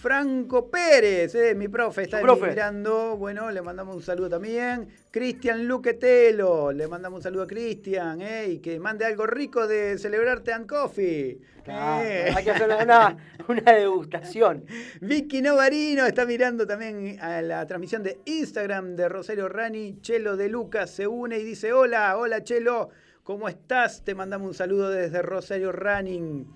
[0.00, 2.50] Franco Pérez, eh, mi profe, está profe.
[2.50, 3.16] mirando.
[3.16, 4.88] Bueno, le mandamos un saludo también.
[5.10, 9.98] Cristian Luquetelo, le mandamos un saludo a Cristian, eh, y que mande algo rico de
[9.98, 11.40] celebrarte and coffee.
[11.64, 12.32] Claro, Eh.
[12.34, 13.16] Hay que hacer una,
[13.48, 14.64] una degustación.
[15.00, 19.98] Vicky Novarino está mirando también a la transmisión de Instagram de Rosario Rani.
[20.00, 22.90] Chelo de Lucas se une y dice: Hola, hola Chelo,
[23.24, 24.04] ¿cómo estás?
[24.04, 26.46] Te mandamos un saludo desde Rosario Running.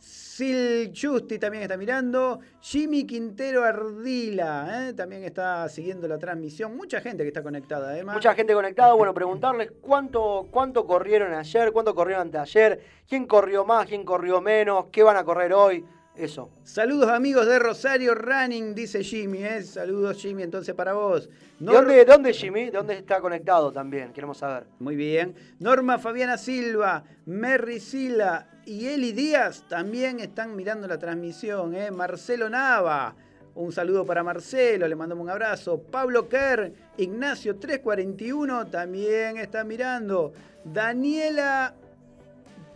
[0.00, 2.40] Sil Justi también está mirando.
[2.60, 4.94] Jimmy Quintero Ardila ¿eh?
[4.94, 6.74] también está siguiendo la transmisión.
[6.76, 8.14] Mucha gente que está conectada, además.
[8.14, 8.94] Mucha gente conectada.
[8.94, 14.86] Bueno, preguntarles cuánto, cuánto corrieron ayer, cuánto corrieron anteayer, quién corrió más, quién corrió menos,
[14.90, 15.84] qué van a correr hoy.
[16.20, 16.50] Eso.
[16.64, 19.42] Saludos amigos de Rosario Running, dice Jimmy.
[19.42, 19.62] ¿eh?
[19.62, 21.30] Saludos Jimmy, entonces para vos.
[21.58, 22.66] ¿De Nor- dónde, de dónde, Jimmy?
[22.66, 24.12] ¿De dónde está conectado también?
[24.12, 24.64] Queremos saber.
[24.80, 25.34] Muy bien.
[25.60, 31.74] Norma Fabiana Silva, Merry Sila y Eli Díaz también están mirando la transmisión.
[31.74, 31.90] ¿eh?
[31.90, 33.14] Marcelo Nava,
[33.54, 35.80] un saludo para Marcelo, le mandamos un abrazo.
[35.80, 40.34] Pablo Kerr, Ignacio 341 también está mirando.
[40.64, 41.72] Daniela,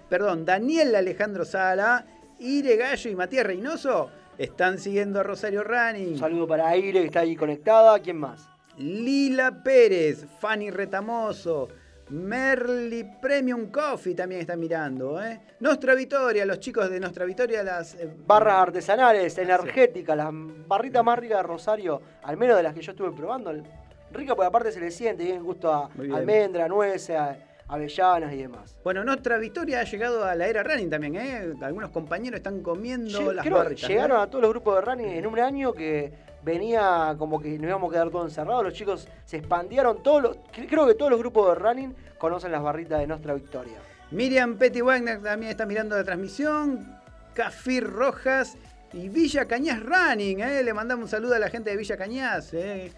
[0.08, 2.06] perdón, Daniel Alejandro Sala,
[2.38, 6.12] Ire Gallo y Matías Reynoso están siguiendo a Rosario Running.
[6.14, 7.98] Un saludo para Aire, que está ahí conectada.
[8.00, 8.48] ¿Quién más?
[8.76, 11.68] Lila Pérez, Fanny Retamoso,
[12.10, 15.22] Merly Premium Coffee también está mirando.
[15.22, 15.40] ¿eh?
[15.60, 21.18] Nostra Vitoria, los chicos de Nostra Vitoria, las eh, Barras artesanales, energéticas, las barritas más
[21.18, 23.52] ricas de Rosario, al menos de las que yo estuve probando.
[24.12, 27.36] Rica porque aparte se le siente bien gusto a almendra, nueces, a-
[27.68, 28.76] avellanas y demás.
[28.84, 31.54] Bueno, Nostra Vitoria ha llegado a la era running también, ¿eh?
[31.62, 33.88] Algunos compañeros están comiendo Lle- las barritas.
[33.88, 34.22] llegaron ¿no?
[34.22, 37.90] a todos los grupos de running en un año que venía como que nos íbamos
[37.90, 38.64] a quedar todos encerrados.
[38.64, 40.02] Los chicos se expandieron.
[40.02, 40.36] Todos los,
[40.68, 43.78] creo que todos los grupos de running conocen las barritas de Nuestra Victoria.
[44.10, 46.98] Miriam Petty Wagner también está mirando la transmisión.
[47.34, 48.56] Cafir Rojas
[48.92, 50.62] Y Villa Cañas Running, ¿eh?
[50.62, 52.92] le mandamos un saludo a la gente de Villa Cañas, ¿eh?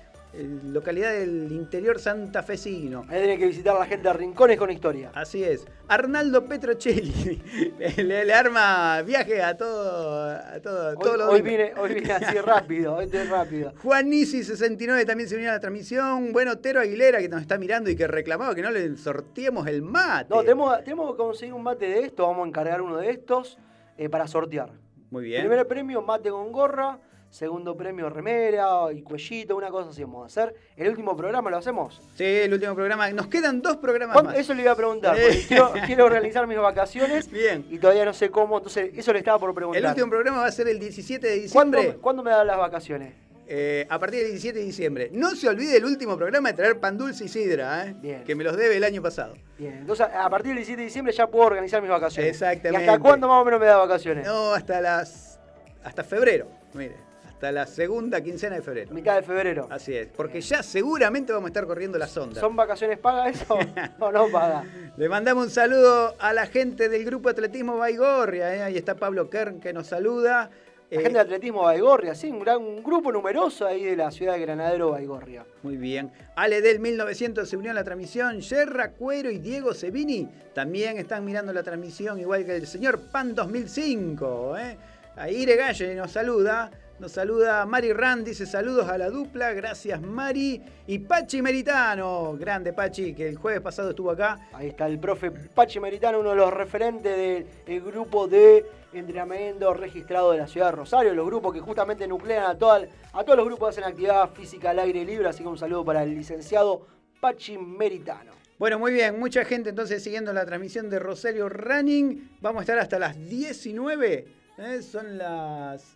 [0.65, 3.05] Localidad del interior santafesino.
[3.09, 5.11] Ahí tiene que visitar a la gente de Rincones con historia.
[5.15, 5.67] Así es.
[5.89, 7.43] Arnaldo Petrocelli
[7.97, 13.09] le, arma viaje a todo, a todo, hoy, hoy viene, hoy viene así rápido, hoy
[13.13, 13.73] es rápido.
[13.83, 16.33] Juan Nisi 69 también se unió a la transmisión.
[16.33, 19.83] Bueno, Otero Aguilera que nos está mirando y que reclamaba que no le sorteemos el
[19.83, 20.35] mate.
[20.35, 23.59] No, tenemos, tenemos que conseguir un mate de esto, vamos a encargar uno de estos
[23.97, 24.71] eh, para sortear.
[25.11, 25.43] Muy bien.
[25.43, 26.99] Primer premio, mate con gorra
[27.37, 30.55] segundo premio remera y cuellito, una cosa así vamos a hacer.
[30.75, 32.01] ¿El último programa lo hacemos?
[32.15, 33.11] Sí, el último programa.
[33.11, 34.39] Nos quedan dos programas más.
[34.39, 37.67] Eso le iba a preguntar, quiero, quiero, realizar mis vacaciones Bien.
[37.71, 39.83] y todavía no sé cómo, entonces eso le estaba por preguntar.
[39.83, 41.99] El último programa va a ser el 17 de diciembre.
[42.01, 43.13] ¿Cuándo, me dan las vacaciones?
[43.49, 45.11] Eh, a partir del 17 de diciembre.
[45.13, 47.95] No se olvide el último programa de traer pan dulce y sidra, ¿eh?
[48.01, 48.25] Bien.
[48.25, 49.35] que me los debe el año pasado.
[49.59, 52.33] Bien, entonces a partir del 17 de diciembre ya puedo organizar mis vacaciones.
[52.33, 52.85] Exactamente.
[52.85, 54.27] ¿Y hasta cuándo más o menos me da vacaciones?
[54.27, 55.39] No, hasta las.
[55.85, 57.06] hasta febrero, mire
[57.37, 58.95] hasta la segunda quincena de febrero.
[58.95, 59.69] Mitad de febrero.
[59.69, 62.41] Así es, porque ya seguramente vamos a estar corriendo la sonda.
[62.41, 63.59] ¿Son vacaciones pagas eso
[63.99, 64.65] o no paga?
[64.97, 68.55] Le mandamos un saludo a la gente del grupo Atletismo Baigorria.
[68.57, 68.63] ¿eh?
[68.63, 70.49] Ahí está Pablo Kern que nos saluda.
[70.89, 74.41] La gente de Atletismo Baigorria, sí, un, gran, grupo numeroso ahí de la ciudad de
[74.41, 75.45] Granadero Baigorria.
[75.63, 76.11] Muy bien.
[76.37, 78.41] Ale del 1900 se unió a la transmisión.
[78.41, 83.35] Yerra Cuero y Diego Sevini también están mirando la transmisión, igual que el señor Pan
[83.35, 84.57] 2005.
[84.57, 84.79] ¿eh?
[85.17, 86.71] Ahí Galle nos saluda.
[86.99, 90.63] Nos saluda Mari Rand, dice saludos a la dupla, gracias Mari.
[90.87, 94.49] Y Pachi Meritano, grande Pachi, que el jueves pasado estuvo acá.
[94.55, 100.33] Ahí está el profe Pachi Meritano, uno de los referentes del grupo de entrenamiento registrado
[100.33, 103.69] de la ciudad de Rosario, los grupos que justamente nuclean a, a todos los grupos
[103.69, 106.87] que hacen actividad física al aire libre, así que un saludo para el licenciado
[107.21, 108.33] Pachi Meritano.
[108.59, 112.39] Bueno, muy bien, mucha gente entonces siguiendo la transmisión de Rosario Running.
[112.41, 114.27] Vamos a estar hasta las 19.
[114.57, 114.81] ¿eh?
[114.81, 115.95] Son las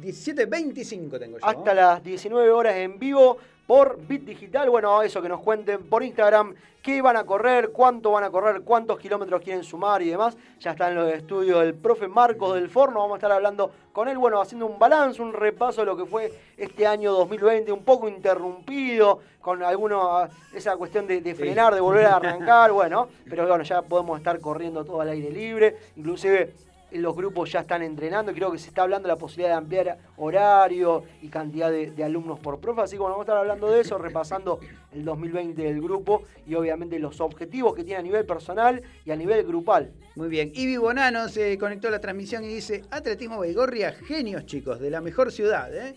[0.00, 1.46] 17.25 tengo yo.
[1.46, 4.68] Hasta las 19 horas en vivo por Bit Digital.
[4.68, 8.62] Bueno, eso que nos cuenten por Instagram qué van a correr, cuánto van a correr,
[8.62, 10.36] cuántos kilómetros quieren sumar y demás.
[10.58, 13.00] Ya está en los estudios del profe Marcos del Forno.
[13.00, 16.04] Vamos a estar hablando con él, bueno, haciendo un balance, un repaso de lo que
[16.04, 21.80] fue este año 2020, un poco interrumpido, con alguno, esa cuestión de, de frenar, de
[21.80, 25.76] volver a arrancar, bueno, pero bueno, ya podemos estar corriendo todo al aire libre.
[25.96, 26.54] Inclusive
[26.92, 29.98] los grupos ya están entrenando, creo que se está hablando de la posibilidad de ampliar
[30.16, 33.80] horario y cantidad de, alumnos por profe, así que bueno, vamos a estar hablando de
[33.80, 34.60] eso, repasando
[34.92, 39.16] el 2020 del grupo y obviamente los objetivos que tiene a nivel personal y a
[39.16, 39.92] nivel grupal.
[40.16, 44.80] Muy bien, Ibi Bonano se conectó a la transmisión y dice, Atletismo Baigorria, genios chicos,
[44.80, 45.94] de la mejor ciudad, ¿eh?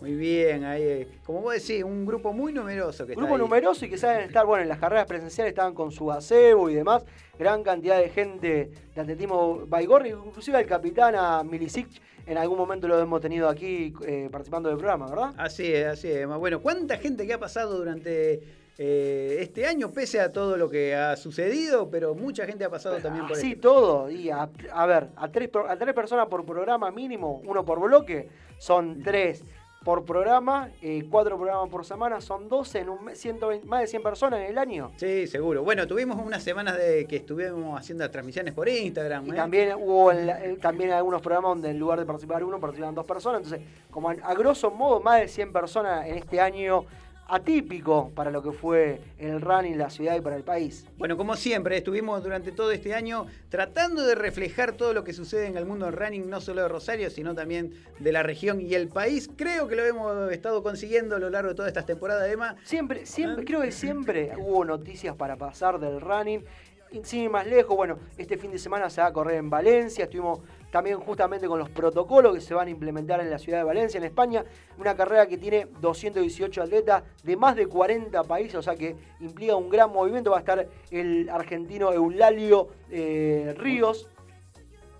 [0.00, 3.88] Muy bien, ahí, eh, como vos decís, un grupo muy numeroso que Grupo numeroso y
[3.88, 7.04] que saben estar, bueno, en las carreras presenciales estaban con su acebo y demás,
[7.38, 11.88] gran cantidad de gente de atletismo Baigorri, inclusive el capitán a Milicic,
[12.26, 15.32] en algún momento lo hemos tenido aquí eh, participando del programa, ¿verdad?
[15.38, 16.26] Así es, así es.
[16.26, 18.42] Bueno, ¿cuánta gente que ha pasado durante
[18.78, 22.98] eh, este año, pese a todo lo que ha sucedido, pero mucha gente ha pasado
[22.98, 24.10] también por Sí, todo.
[24.10, 24.46] Y a,
[24.86, 28.28] ver, a tres, a tres personas por programa mínimo, uno por bloque,
[28.58, 29.42] son tres
[29.86, 33.24] por programa, eh, cuatro programas por semana, son 12 en un mes,
[33.66, 34.90] más de 100 personas en el año.
[34.96, 35.62] Sí, seguro.
[35.62, 39.28] Bueno, tuvimos unas semanas de que estuvimos haciendo transmisiones por Instagram.
[39.28, 39.34] Y ¿eh?
[39.34, 40.10] también hubo
[40.60, 43.44] también algunos programas donde en lugar de participar uno, participaban dos personas.
[43.44, 46.84] Entonces, como a grosso modo, más de 100 personas en este año
[47.28, 50.86] atípico para lo que fue el running en la ciudad y para el país.
[50.96, 55.46] Bueno, como siempre, estuvimos durante todo este año tratando de reflejar todo lo que sucede
[55.46, 58.74] en el mundo del running, no solo de Rosario, sino también de la región y
[58.74, 59.28] el país.
[59.36, 62.56] Creo que lo hemos estado consiguiendo a lo largo de todas estas temporadas, Emma.
[62.64, 66.44] Siempre, siempre, creo que siempre hubo noticias para pasar del running.
[67.02, 70.04] Sin ir más lejos, bueno, este fin de semana se va a correr en Valencia,
[70.04, 70.40] estuvimos
[70.76, 73.96] también justamente con los protocolos que se van a implementar en la ciudad de Valencia,
[73.96, 74.44] en España,
[74.76, 79.56] una carrera que tiene 218 atletas de más de 40 países, o sea que implica
[79.56, 84.10] un gran movimiento, va a estar el argentino Eulalio eh, Ríos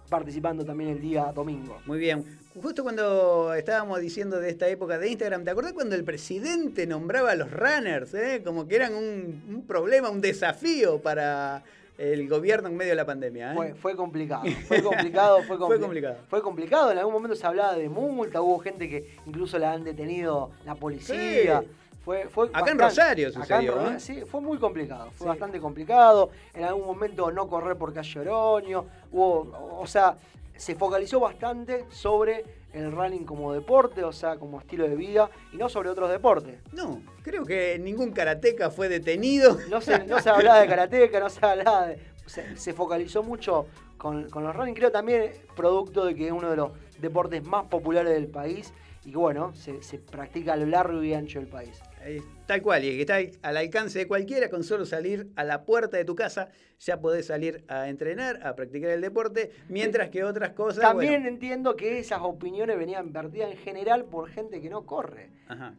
[0.09, 1.77] participando también el día domingo.
[1.85, 2.25] Muy bien.
[2.63, 7.33] Justo cuando estábamos diciendo de esta época de Instagram, ¿te acordás cuando el presidente nombraba
[7.33, 8.15] a los runners?
[8.15, 8.41] Eh?
[8.43, 11.63] Como que eran un problema, un desafío para
[11.99, 13.53] el gobierno en medio de la pandemia.
[13.53, 13.75] ¿eh?
[13.75, 16.17] Fue, complicado, fue complicado, fue, complicado.
[16.29, 19.85] Fue complicado, en algún momento se hablaba de multa, hubo gente que incluso la han
[19.85, 21.63] detenido la policía.
[22.05, 23.91] Fue, fue acá en Rosario sucedió.
[23.91, 23.99] ¿eh?
[23.99, 26.31] Sí, fue muy complicado, fue bastante complicado.
[26.55, 30.17] En algún momento no correr por calle Oroño, hubo, o sea,
[30.55, 32.45] se focalizó bastante sobre
[32.77, 36.61] el running como deporte, o sea, como estilo de vida, y no sobre otros deportes.
[36.73, 39.57] No, creo que ningún karateca fue detenido.
[39.69, 41.99] No se, no se hablaba de karateca, no se hablaba de...
[42.27, 43.67] Se, focalizó mucho
[43.99, 48.27] con, los running, creo también producto de que uno de los deportes más populares del
[48.27, 51.81] país y que bueno, se, se practica a lo largo y ancho del país.
[52.07, 55.65] Eh, Tal cual, y que está al alcance de cualquiera, con solo salir a la
[55.65, 60.23] puerta de tu casa, ya podés salir a entrenar, a practicar el deporte, mientras que
[60.23, 60.83] otras cosas.
[60.83, 65.31] También bueno, entiendo que esas opiniones venían vertidas en general por gente que no corre.
[65.49, 65.75] ajá.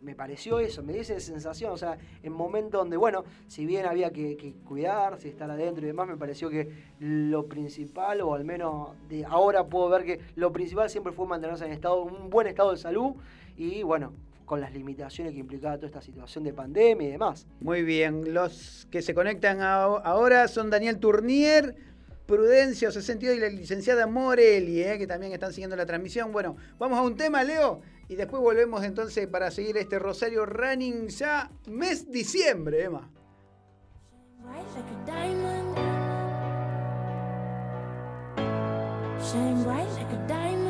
[0.00, 3.86] me pareció eso, me dio esa sensación, o sea, en momentos donde, bueno, si bien
[3.86, 6.68] había que, que cuidarse, estar adentro y demás, me pareció que
[7.00, 11.64] lo principal, o al menos de ahora puedo ver que lo principal siempre fue mantenerse
[11.66, 13.14] en estado, un buen estado de salud
[13.56, 14.12] y, bueno,
[14.52, 17.46] con las limitaciones que implicaba toda esta situación de pandemia y demás.
[17.60, 21.74] Muy bien, los que se conectan a- ahora son Daniel Tournier,
[22.26, 26.32] Prudencio 62 y la licenciada Morelli, eh, que también están siguiendo la transmisión.
[26.32, 31.08] Bueno, vamos a un tema, Leo, y después volvemos entonces para seguir este Rosario Running
[31.08, 33.10] ya mes diciembre, Emma.
[34.42, 35.78] Bright like a diamond.
[39.18, 40.61] Shine bright like a diamond.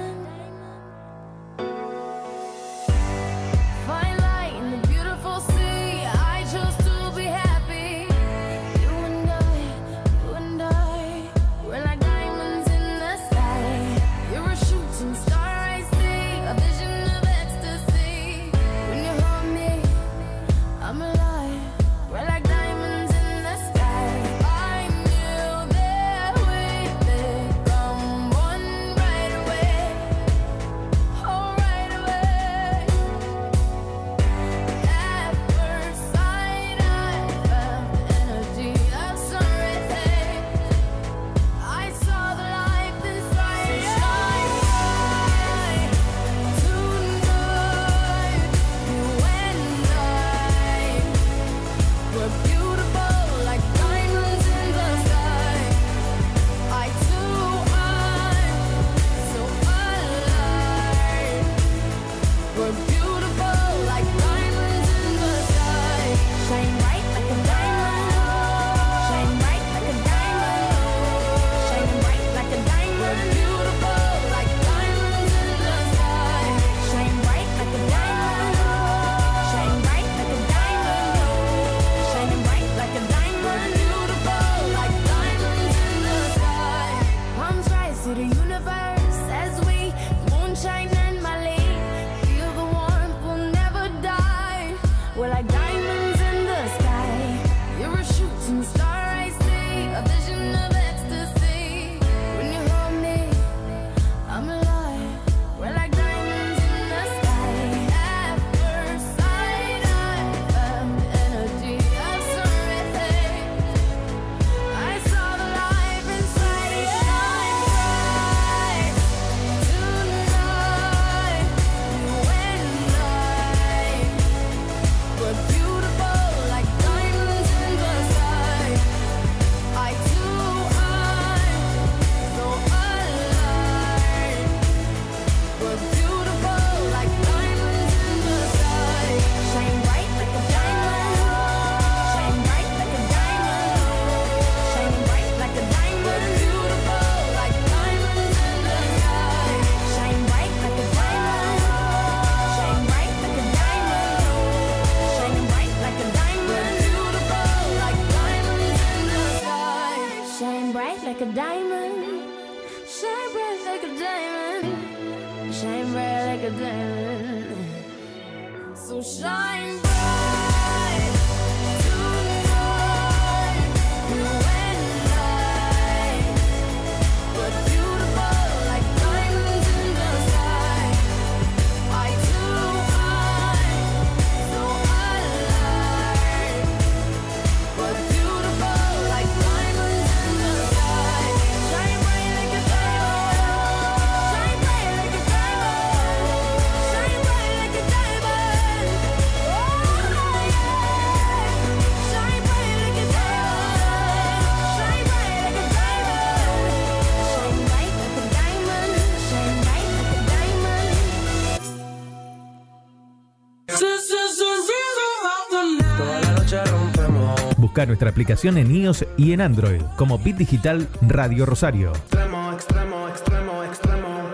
[217.82, 221.92] Busca nuestra aplicación en iOS y en Android como Bit Digital Radio Rosario.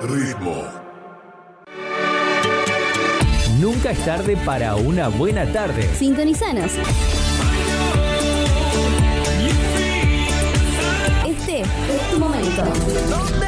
[0.02, 0.64] Ritmo.
[3.58, 5.88] Nunca es tarde para una buena tarde.
[5.94, 6.72] Sintonizanos.
[11.26, 13.47] Este es tu momento.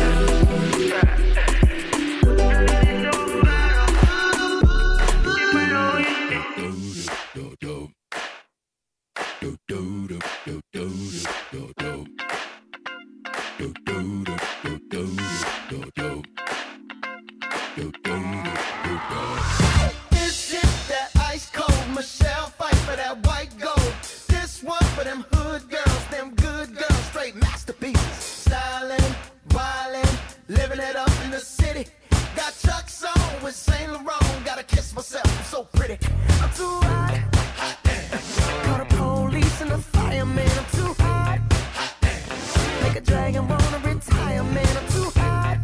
[42.93, 44.77] A dragon wanna retire, man.
[44.77, 45.57] I'm too hot.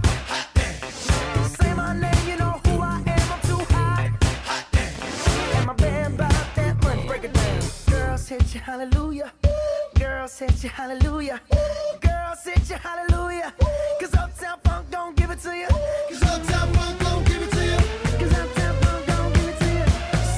[1.60, 3.32] Say my name, you know who I am.
[3.34, 4.10] I'm too hot.
[5.56, 6.18] And my band
[6.56, 7.60] that money, break it down.
[7.90, 9.34] Girls hit hallelujah.
[10.00, 11.42] Girls hit hallelujah.
[12.00, 13.54] Girls hit you, hallelujah.
[14.00, 15.58] Cause Uptown Funk don't give it to
[16.24, 17.66] Uptown Funk don't give it to
[18.32, 19.86] Uptown Funk don't give it to you.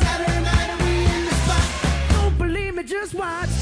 [0.02, 0.70] Saturday night
[1.16, 1.68] in the spot.
[2.14, 3.59] Don't believe me, just watch.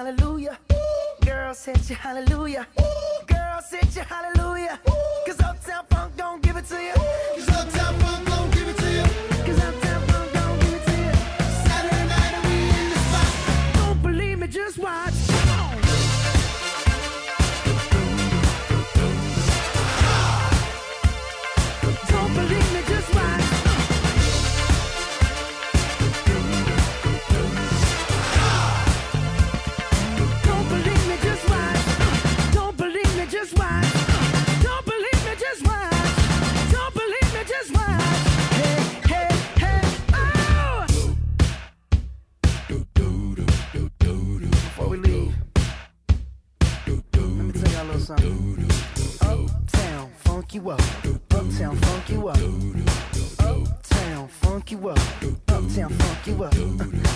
[0.00, 0.58] Hallelujah.
[1.26, 2.66] Girls hit you, hallelujah.
[3.26, 4.80] Girls hit you, hallelujah.
[5.26, 6.94] Cause Uptown Funk don't give it to you.
[6.94, 8.89] Cause Uptown Funk don't give it to you.
[48.10, 50.80] Uptown, funk you up.
[51.30, 52.38] Uptown, funk you up.
[53.38, 54.98] Uptown, funk you up.
[55.48, 56.52] Uptown, funk you up.
[56.52, 56.56] I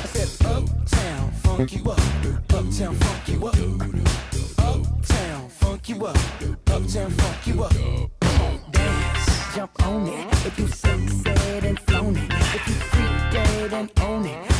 [0.06, 1.98] said, Uptown, funk you up.
[2.52, 3.56] Uptown, funk you up.
[4.58, 6.16] Uptown, funk you up.
[6.68, 7.72] Uptown, funk you up.
[8.70, 10.32] Dance, jump on it.
[10.46, 14.53] If you succeed and flown it, if you freak dead and own it,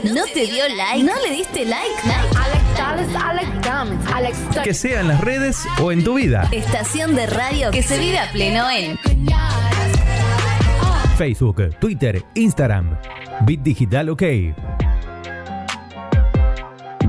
[0.04, 1.02] ¿No te dio like?
[1.02, 1.90] ¿No le diste like?
[2.06, 2.30] Like.
[4.64, 6.48] Que sea en las redes o en tu vida.
[6.52, 8.98] Estación de radio que se vive a pleno en
[11.16, 12.96] Facebook, Twitter, Instagram.
[13.44, 14.22] Bit Digital OK.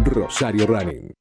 [0.03, 1.13] Rosario Running.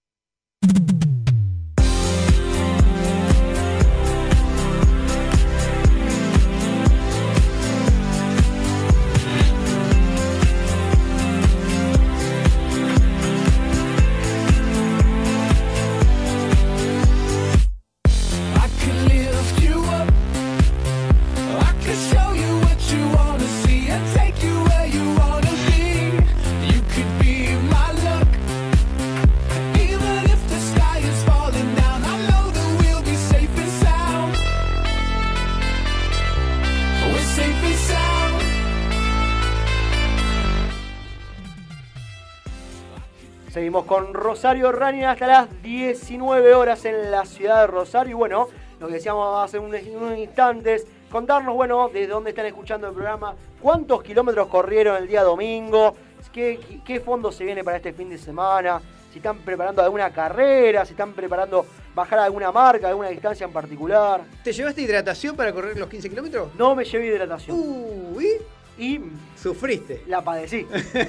[43.90, 48.12] Con Rosario Running hasta las 19 horas en la ciudad de Rosario.
[48.12, 48.46] Y bueno,
[48.78, 53.34] lo que decíamos hace unos, unos instantes, contarnos, bueno, de dónde están escuchando el programa,
[53.60, 55.96] cuántos kilómetros corrieron el día domingo,
[56.32, 58.80] qué, qué fondo se viene para este fin de semana,
[59.10, 64.20] si están preparando alguna carrera, si están preparando bajar alguna marca, alguna distancia en particular.
[64.44, 66.54] ¿Te llevaste hidratación para correr los 15 kilómetros?
[66.54, 67.56] No me llevé hidratación.
[67.58, 68.36] Uy,
[68.78, 69.00] Y
[69.34, 70.04] sufriste.
[70.06, 70.64] la padecí.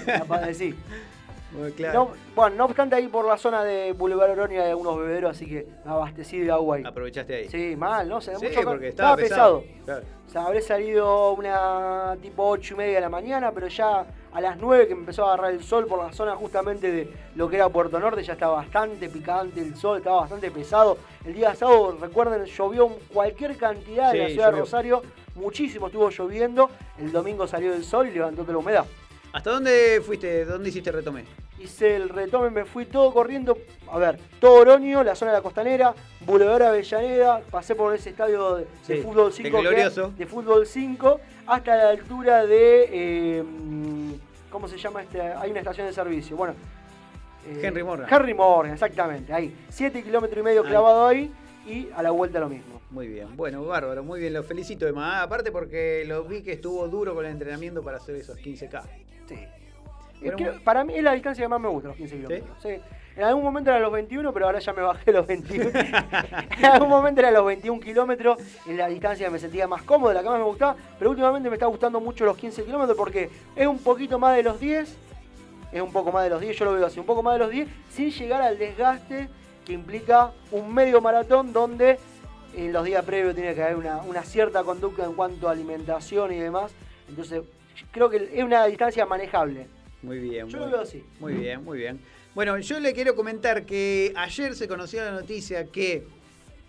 [0.08, 0.74] la padecí.
[1.54, 2.00] Muy claro.
[2.00, 5.46] No, bueno, no obstante, ahí por la zona de Boulevard Oronia hay algunos bebederos, así
[5.46, 6.84] que abastecí de agua ahí.
[6.86, 7.50] Aprovechaste ahí.
[7.50, 8.22] Sí, mal, ¿no?
[8.22, 9.64] Se da Sí, mucho porque estaba, estaba pesado.
[9.84, 10.04] Claro.
[10.28, 14.40] O sea, habré salido una tipo 8 y media de la mañana, pero ya a
[14.40, 17.50] las 9 que me empezó a agarrar el sol por la zona justamente de lo
[17.50, 20.98] que era Puerto Norte, ya estaba bastante picante el sol, estaba bastante pesado.
[21.26, 24.60] El día sábado, recuerden, llovió cualquier cantidad en la ciudad de.
[24.60, 25.02] Rosario,
[25.36, 26.70] muchísimo estuvo lloviendo.
[26.98, 28.86] El domingo salió el sol y levantó toda la humedad.
[29.34, 30.46] ¿Hasta dónde fuiste?
[30.46, 31.24] ¿Dónde hiciste retomé?
[31.60, 33.58] Hice el retome, me fui todo corriendo.
[33.92, 35.94] A ver, todo Oroño, la zona de la costanera,
[36.26, 38.56] Boulevard Avellaneda, pasé por ese estadio
[38.88, 39.50] de, fútbol el 5.
[39.50, 40.14] que hay- glorioso.
[40.18, 42.90] de fútbol 5, hasta la altura de.
[42.92, 43.44] eh,
[44.50, 45.22] ¿Cómo se llama este?
[45.22, 46.36] Hay una estación de servicio.
[46.36, 46.56] Bueno.
[47.48, 48.08] eh, Henry Morgan.
[48.12, 49.32] Henry Morgan, exactamente.
[49.32, 49.56] Ahí.
[49.70, 50.68] 7 kilómetros y medio Ahí.
[50.70, 51.32] clavado ahí
[51.66, 52.82] y a la vuelta lo mismo.
[52.90, 55.24] Muy bien, bueno, bárbaro, muy bien, lo felicito de más.
[55.24, 58.84] Aparte porque lo vi que estuvo duro con el entrenamiento para hacer esos 15K.
[59.36, 59.46] Sí.
[60.20, 62.16] Bueno, Es que muy- para mí es la distancia que más me gusta, los 15
[62.16, 62.50] kilómetros.
[62.62, 62.76] Sí.
[63.16, 65.70] En algún momento eran los 21, pero ahora ya me bajé los 21.
[66.60, 70.14] en algún momento eran los 21 kilómetros, en la distancia que me sentía más cómodo,
[70.14, 73.30] la que más me gustaba, pero últimamente me está gustando mucho los 15 kilómetros porque
[73.56, 74.96] es un poquito más de los 10,
[75.74, 77.40] es un poco más de los 10, yo lo veo así, un poco más de
[77.40, 79.28] los 10, sin llegar al desgaste
[79.66, 82.00] que implica un medio maratón donde
[82.56, 86.32] en los días previos tiene que haber una, una cierta conducta en cuanto a alimentación
[86.34, 86.72] y demás.
[87.10, 87.42] Entonces,
[87.92, 89.68] creo que es una distancia manejable.
[90.02, 90.48] Muy bien.
[90.48, 91.04] Yo muy, lo veo así.
[91.20, 92.00] Muy bien, muy bien.
[92.34, 96.04] Bueno, yo le quiero comentar que ayer se conoció la noticia que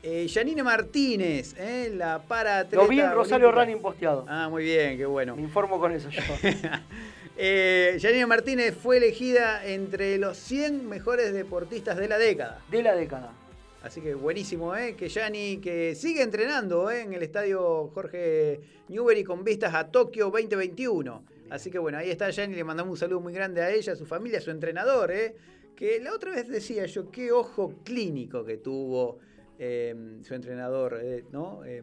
[0.03, 4.26] eh, Janine Martínez, eh, la para Lo vi en Rosario Running posteado.
[4.28, 5.36] Ah, muy bien, qué bueno.
[5.36, 6.22] Me informo con eso yo.
[7.44, 12.61] Eh, Janine Martínez fue elegida entre los 100 mejores deportistas de la década.
[12.70, 13.32] De la década.
[13.83, 14.95] Así que buenísimo, ¿eh?
[14.95, 17.01] Que Yani que sigue entrenando ¿eh?
[17.03, 21.24] en el estadio Jorge Newbery con vistas a Tokio 2021.
[21.51, 23.97] Así que bueno, ahí está Yani, le mandamos un saludo muy grande a ella, a
[23.97, 25.35] su familia, a su entrenador, ¿eh?
[25.74, 29.18] Que la otra vez decía yo, qué ojo clínico que tuvo
[29.59, 31.64] eh, su entrenador, eh, ¿no?
[31.64, 31.83] Eh,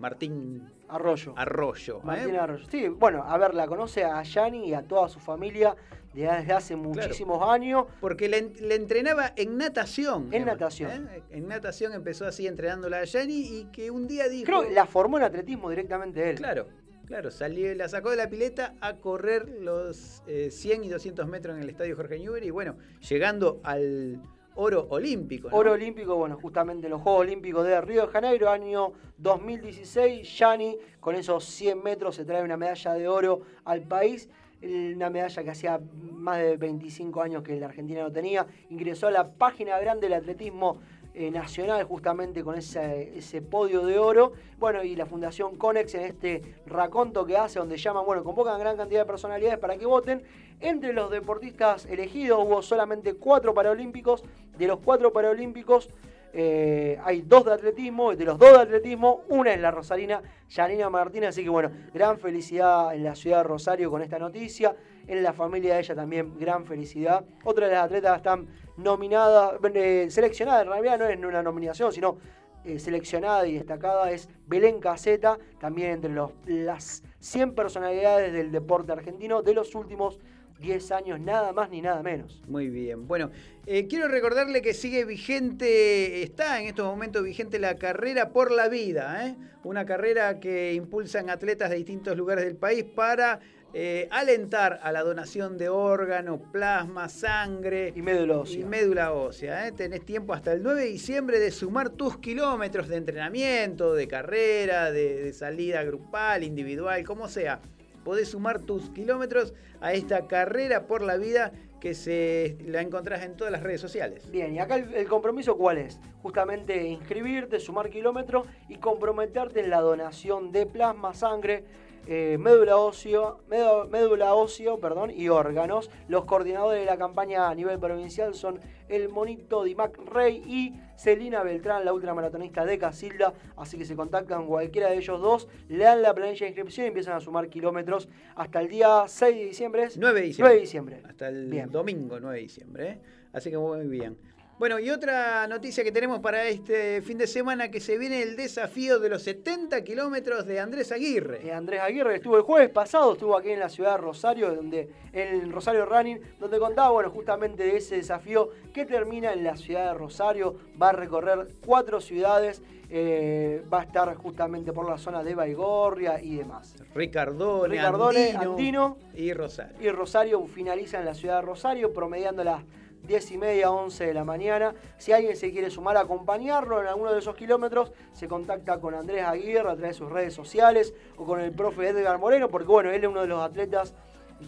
[0.00, 1.34] Martín Arroyo.
[1.36, 1.98] Arroyo.
[1.98, 2.00] ¿eh?
[2.04, 2.64] Martín Arroyo.
[2.70, 5.76] Sí, bueno, a ver, la conoce a Yani y a toda su familia
[6.14, 7.86] desde hace muchísimos años.
[8.00, 10.32] Porque le, le entrenaba en natación.
[10.32, 11.08] En natación.
[11.12, 11.22] ¿eh?
[11.30, 14.46] En natación empezó así entrenándola a Yani y que un día dijo...
[14.46, 16.36] Creo que la formó en atletismo directamente él.
[16.36, 16.66] Claro,
[17.06, 21.56] claro, salió, la sacó de la pileta a correr los eh, 100 y 200 metros
[21.56, 22.76] en el estadio Jorge Newbery y bueno,
[23.08, 24.20] llegando al
[24.58, 25.48] oro olímpico.
[25.52, 30.76] Oro olímpico, bueno, justamente en los Juegos Olímpicos de Río de Janeiro, año 2016, Yani
[30.98, 34.28] con esos 100 metros se trae una medalla de oro al país,
[34.60, 35.80] una medalla que hacía
[36.12, 40.14] más de 25 años que la Argentina no tenía, ingresó a la página grande del
[40.14, 40.80] atletismo
[41.20, 46.02] eh, nacional justamente con ese, ese podio de oro, bueno, y la Fundación Conex en
[46.02, 50.22] este raconto que hace, donde llaman, bueno, convocan gran cantidad de personalidades para que voten,
[50.60, 54.22] entre los deportistas elegidos hubo solamente cuatro paralímpicos,
[54.56, 55.90] de los cuatro paralímpicos
[56.32, 60.88] eh, hay dos de atletismo, de los dos de atletismo, una es la rosarina Yanina
[60.88, 64.76] Martínez, así que bueno, gran felicidad en la ciudad de Rosario con esta noticia,
[65.08, 67.24] en la familia de ella también gran felicidad.
[67.42, 68.46] Otra de las atletas están
[68.78, 72.18] nominadas, eh, seleccionadas, en realidad no es una nominación, sino
[72.64, 78.92] eh, seleccionada y destacada es Belén Caseta, también entre los, las 100 personalidades del deporte
[78.92, 80.18] argentino de los últimos
[80.60, 82.42] 10 años, nada más ni nada menos.
[82.48, 83.06] Muy bien.
[83.06, 83.30] Bueno,
[83.66, 88.68] eh, quiero recordarle que sigue vigente, está en estos momentos vigente la carrera por la
[88.68, 93.40] vida, una carrera que impulsan atletas de distintos lugares del país para
[93.74, 98.60] eh, alentar a la donación de órganos, plasma, sangre Y médula ósea.
[98.60, 99.68] y médula ósea.
[99.68, 99.72] ¿eh?
[99.72, 104.90] Tenés tiempo hasta el 9 de diciembre de sumar tus kilómetros de entrenamiento, de carrera,
[104.90, 107.60] de, de salida grupal, individual, como sea.
[108.04, 113.36] Podés sumar tus kilómetros a esta carrera por la vida que se la encontrás en
[113.36, 114.30] todas las redes sociales.
[114.30, 116.00] Bien, y acá el, el compromiso cuál es?
[116.22, 121.64] Justamente inscribirte, sumar kilómetros y comprometerte en la donación de plasma, sangre.
[122.10, 125.90] Eh, médula óseo, médu- médula óseo perdón, y órganos.
[126.08, 131.42] Los coordinadores de la campaña a nivel provincial son el monito Dimac Rey y Celina
[131.42, 133.34] Beltrán, la ultramaratonista de Casilda.
[133.56, 136.88] Así que se contactan cualquiera de ellos dos, le dan la planilla de inscripción y
[136.88, 139.82] empiezan a sumar kilómetros hasta el día 6 de diciembre.
[139.84, 139.98] ¿es?
[139.98, 140.48] 9 de diciembre.
[140.50, 141.02] 9 de diciembre.
[141.06, 141.70] Hasta el Bien.
[141.70, 142.88] domingo 9 de diciembre.
[142.88, 142.98] ¿eh?
[143.34, 144.16] Así que muy bien.
[144.58, 148.34] Bueno, y otra noticia que tenemos para este fin de semana, que se viene el
[148.34, 151.46] desafío de los 70 kilómetros de Andrés Aguirre.
[151.46, 154.88] Eh, Andrés Aguirre estuvo el jueves pasado, estuvo aquí en la ciudad de Rosario, donde
[155.12, 159.92] en Rosario Running, donde contaba bueno, justamente de ese desafío que termina en la ciudad
[159.92, 165.22] de Rosario, va a recorrer cuatro ciudades, eh, va a estar justamente por la zona
[165.22, 166.74] de Baigorria y demás.
[166.96, 168.96] Ricardone, Ricardone, Andino, Andino.
[169.14, 169.76] y Rosario.
[169.80, 172.64] Y Rosario finaliza en la ciudad de Rosario, promediando las
[173.04, 174.74] 10 y media, 11 de la mañana.
[174.96, 178.94] Si alguien se quiere sumar a acompañarlo en alguno de esos kilómetros, se contacta con
[178.94, 182.68] Andrés Aguirre a través de sus redes sociales o con el profe Edgar Moreno, porque
[182.68, 183.94] bueno, él es uno de los atletas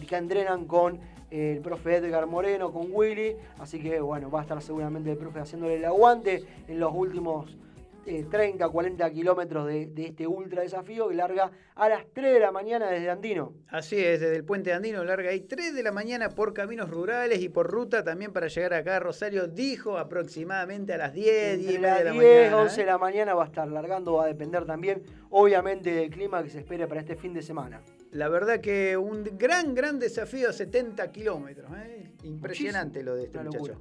[0.07, 0.99] que entrenan con
[1.31, 3.35] eh, el profe Edgar Moreno, con Willy.
[3.59, 7.57] Así que bueno, va a estar seguramente el profe haciéndole el aguante en los últimos
[8.05, 12.39] eh, 30, 40 kilómetros de, de este ultra desafío que larga a las 3 de
[12.39, 13.53] la mañana desde Andino.
[13.69, 17.41] Así es, desde el puente andino larga ahí 3 de la mañana por caminos rurales
[17.41, 21.71] y por ruta también para llegar acá a Rosario, dijo aproximadamente a las 10, 10
[21.71, 22.57] y Entre media de la las 10, mañana.
[22.63, 22.85] 11 de ¿eh?
[22.85, 26.59] la mañana va a estar largando, va a depender también, obviamente, del clima que se
[26.59, 27.81] espere para este fin de semana.
[28.11, 31.71] La verdad que un gran, gran desafío, 70 kilómetros.
[31.77, 32.11] ¿eh?
[32.23, 33.79] Impresionante lo de este muchacho.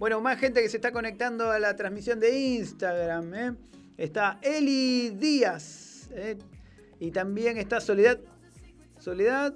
[0.00, 3.34] Bueno, más gente que se está conectando a la transmisión de Instagram.
[3.34, 3.52] ¿eh?
[3.98, 6.08] Está Eli Díaz.
[6.12, 6.38] ¿eh?
[6.98, 8.18] Y también está Soledad.
[8.98, 9.52] Soledad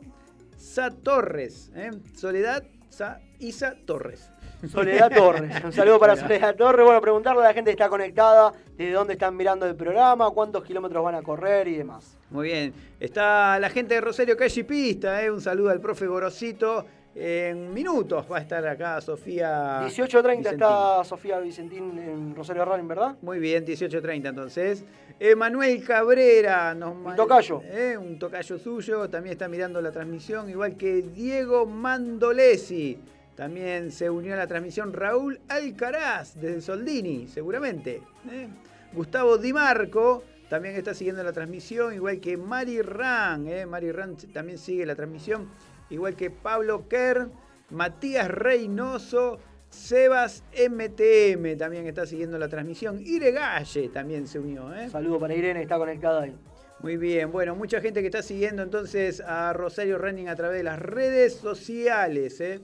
[0.59, 1.73] Sa Torres.
[1.75, 1.93] ¿eh?
[2.15, 4.29] Soledad Sa Isa Torres.
[4.71, 6.85] Soledad Torres, un saludo para Soledad Torres.
[6.85, 10.63] Bueno, preguntarle a la gente que está conectada, desde dónde están mirando el programa, cuántos
[10.63, 12.19] kilómetros van a correr y demás.
[12.29, 12.75] Muy bien.
[13.01, 15.23] Está la gente de Rosario Calle Pista.
[15.23, 15.31] ¿eh?
[15.31, 16.85] Un saludo al profe Gorosito.
[17.17, 19.83] En minutos va a estar acá Sofía.
[19.83, 20.47] 18.30 Vicentín.
[20.55, 23.17] está Sofía Vicentín en Rosario Running, ¿verdad?
[23.23, 24.85] Muy bien, 18.30 entonces.
[25.21, 27.62] Emanuel Cabrera, nos Un tocayo.
[27.67, 32.99] eh, un tocayo suyo, también está mirando la transmisión, igual que Diego Mandolesi.
[33.37, 38.03] También se unió a la transmisión Raúl Alcaraz, desde Soldini, seguramente.
[38.31, 38.49] eh.
[38.93, 43.47] Gustavo Di Marco también está siguiendo la transmisión, igual que Mari Ran.
[43.49, 43.67] eh.
[43.67, 45.49] Mari Ran también sigue la transmisión,
[45.91, 47.32] igual que Pablo Kern,
[47.70, 53.01] Matías Reynoso, Sebas MTM también está siguiendo la transmisión.
[53.05, 54.72] Iregalle también se unió.
[54.72, 54.89] ¿eh?
[54.89, 56.37] Saludo para Irene, está conectada ahí.
[56.80, 60.64] Muy bien, bueno, mucha gente que está siguiendo entonces a Rosario Running a través de
[60.64, 62.41] las redes sociales.
[62.41, 62.61] ¿eh?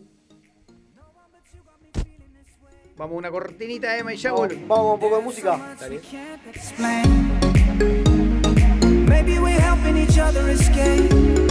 [2.96, 4.68] Vamos a una cortinita, Emma, y ya Vamos, volvemos.
[4.68, 5.76] vamos un poco de música.
[5.80, 6.00] Dale.
[9.08, 11.49] Maybe we're helping each other escape.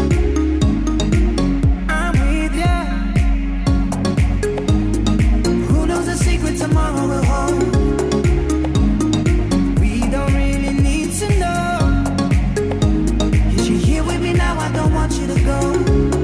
[14.70, 16.19] I don't want you to go.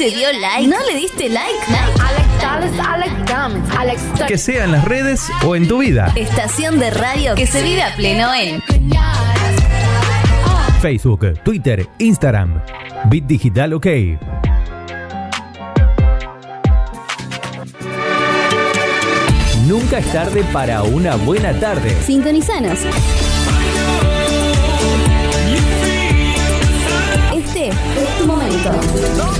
[0.00, 0.66] Te dio like?
[0.66, 1.58] ¿No le diste like?
[1.68, 1.92] Like.
[4.26, 6.10] Que sea en las redes o en tu vida.
[6.16, 8.62] Estación de radio que se vive a pleno en
[10.80, 12.62] Facebook, Twitter, Instagram.
[13.10, 13.86] Bit Digital OK.
[19.66, 21.94] Nunca es tarde para una buena tarde.
[22.06, 22.78] Sintonizanos.
[27.34, 29.39] Este es tu momento.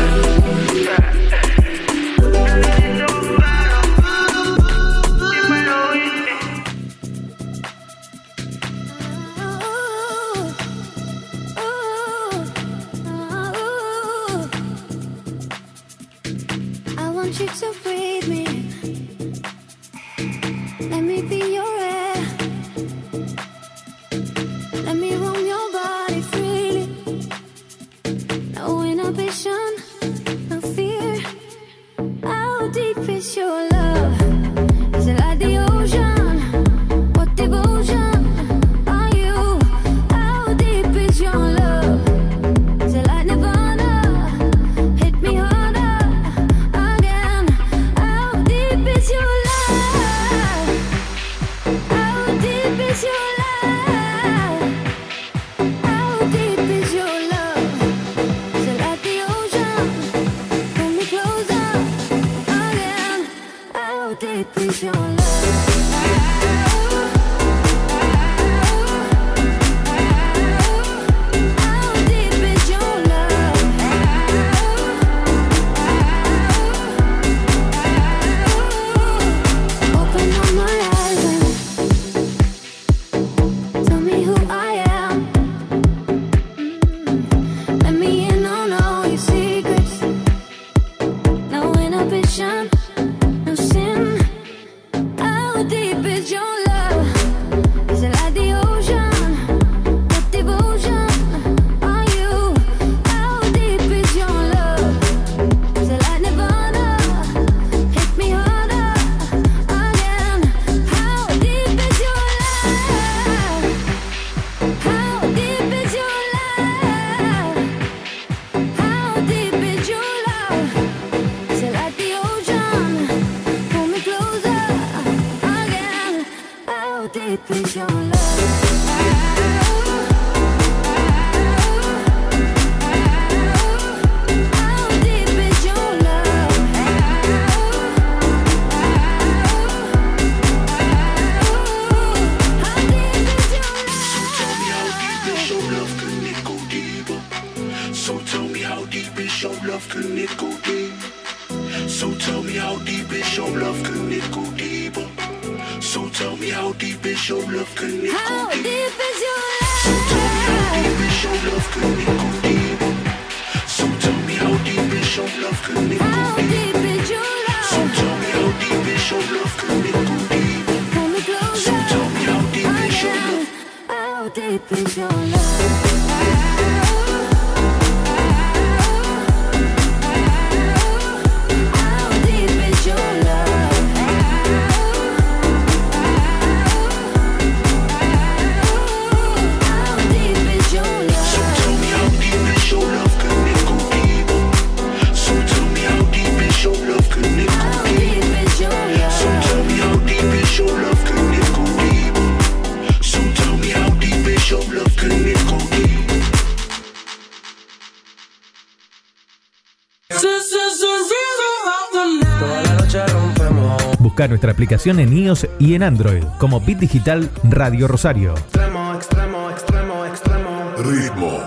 [214.31, 218.33] nuestra aplicación en iOS y en Android como Bit Digital Radio Rosario.
[218.33, 220.73] Extremo, extremo, extremo, extremo.
[220.77, 221.39] Ritmo.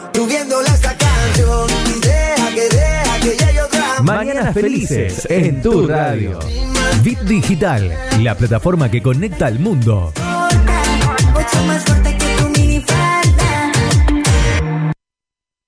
[0.67, 1.69] esta canción
[4.03, 6.39] Mañanas felices en tu radio.
[7.03, 10.13] Bit Digital, la plataforma que conecta al mundo.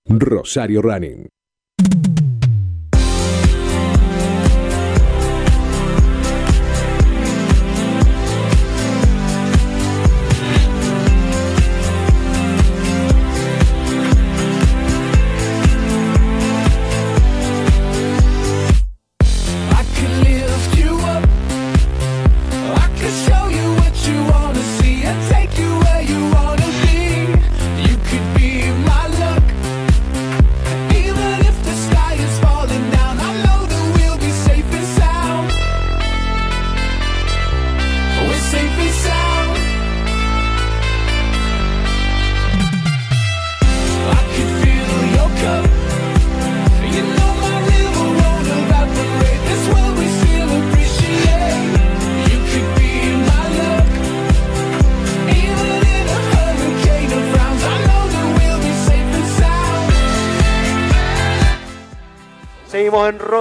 [0.06, 1.35] Rosario Running.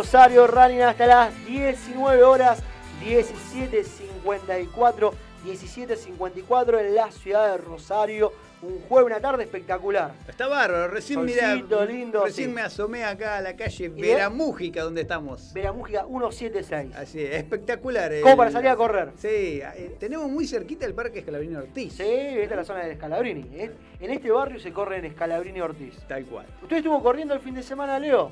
[0.06, 2.62] Rosario Running hasta las 19 horas
[3.04, 5.12] 17.54.
[5.44, 8.32] 17.54 en la ciudad de Rosario.
[8.62, 10.14] Un jueves, una tarde espectacular.
[10.28, 11.42] Está bárbaro, recién Solcito,
[11.82, 12.54] mira, lindo, recién sí.
[12.56, 15.52] me asomé acá a la calle Veramújica donde estamos.
[15.54, 16.96] Veramújica 176.
[16.96, 18.12] Así es, espectacular.
[18.22, 19.10] Como el- para salir a correr.
[19.18, 21.94] Sí, eh, tenemos muy cerquita el Parque Escalabrini Ortiz.
[21.94, 23.50] Sí, esta es la zona de Scalabrini.
[23.60, 23.72] ¿eh?
[24.00, 25.96] En este barrio se corre en Scalabrini Ortiz.
[26.08, 26.46] Tal cual.
[26.62, 28.32] ¿Usted estuvo corriendo el fin de semana, Leo?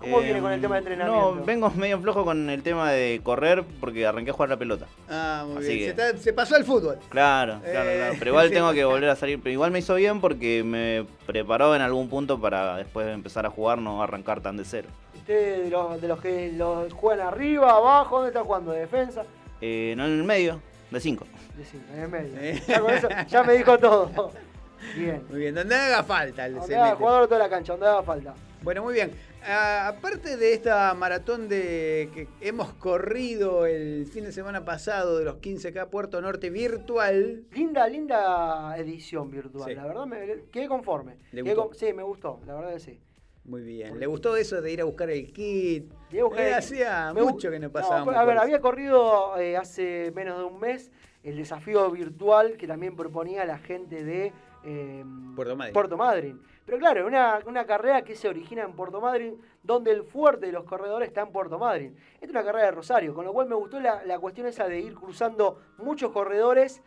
[0.00, 1.34] ¿Cómo Eh, viene con el tema de entrenamiento?
[1.36, 4.86] No, vengo medio flojo con el tema de correr porque arranqué a jugar la pelota.
[5.08, 5.96] Ah, muy Así bien.
[5.96, 6.98] que- Se, está- se pasó al fútbol.
[7.08, 8.14] Claro, claro, Eh, claro.
[8.18, 8.54] Pero igual sí.
[8.54, 9.40] tengo que volver a salir.
[9.42, 13.46] Pero igual me hizo bien porque me preparó en algún punto para después de empezar
[13.46, 14.88] a jugar no arrancar tan de cero.
[15.16, 18.16] ¿Usted de los, de los que los juegan arriba, abajo?
[18.16, 18.72] ¿Dónde está jugando?
[18.72, 19.24] ¿De defensa?
[19.62, 21.26] Eh, no en el medio, de cinco.
[21.56, 22.32] De cinco, en el medio.
[22.38, 22.62] Eh.
[22.68, 24.30] Ya con eso ya me dijo todo.
[24.94, 25.22] Bien.
[25.30, 26.44] Muy bien, donde haga falta.
[26.44, 28.34] se Donde haga jugador de toda la cancha, donde haga falta.
[28.62, 29.10] Bueno, muy bien.
[29.48, 35.24] Ah, aparte de esta maratón de que hemos corrido el fin de semana pasado de
[35.24, 39.68] los 15K Puerto Norte virtual, Linda, linda edición virtual.
[39.70, 39.74] Sí.
[39.76, 41.16] La verdad me quedé conforme.
[41.30, 41.68] ¿Le Quedé gustó?
[41.68, 43.00] con- sí, me gustó, la verdad que sí.
[43.44, 44.00] muy bien.
[44.00, 45.92] ¿Le gustó eso de ir a buscar el kit?
[46.10, 48.16] Buscar Eh, el- hacía mucho que no pasábamos.
[48.16, 50.90] a ver, había corrido eh, hace menos de un mes
[51.22, 54.32] el desafío virtual que también proponía la gente de
[54.64, 55.04] eh,
[55.36, 55.72] Puerto Madryn.
[55.72, 56.40] Puerto Madryn.
[56.66, 60.52] Pero claro, una, una carrera que se origina en Puerto Madryn, donde el fuerte de
[60.52, 61.96] los corredores está en Puerto Madryn.
[62.14, 64.66] Esta es una carrera de Rosario, con lo cual me gustó la, la cuestión esa
[64.66, 66.82] de ir cruzando muchos corredores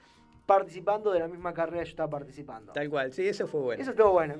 [0.45, 2.73] participando de la misma carrera que yo estaba participando.
[2.73, 3.81] Tal cual, sí, eso fue bueno.
[3.81, 4.33] Eso estuvo bueno,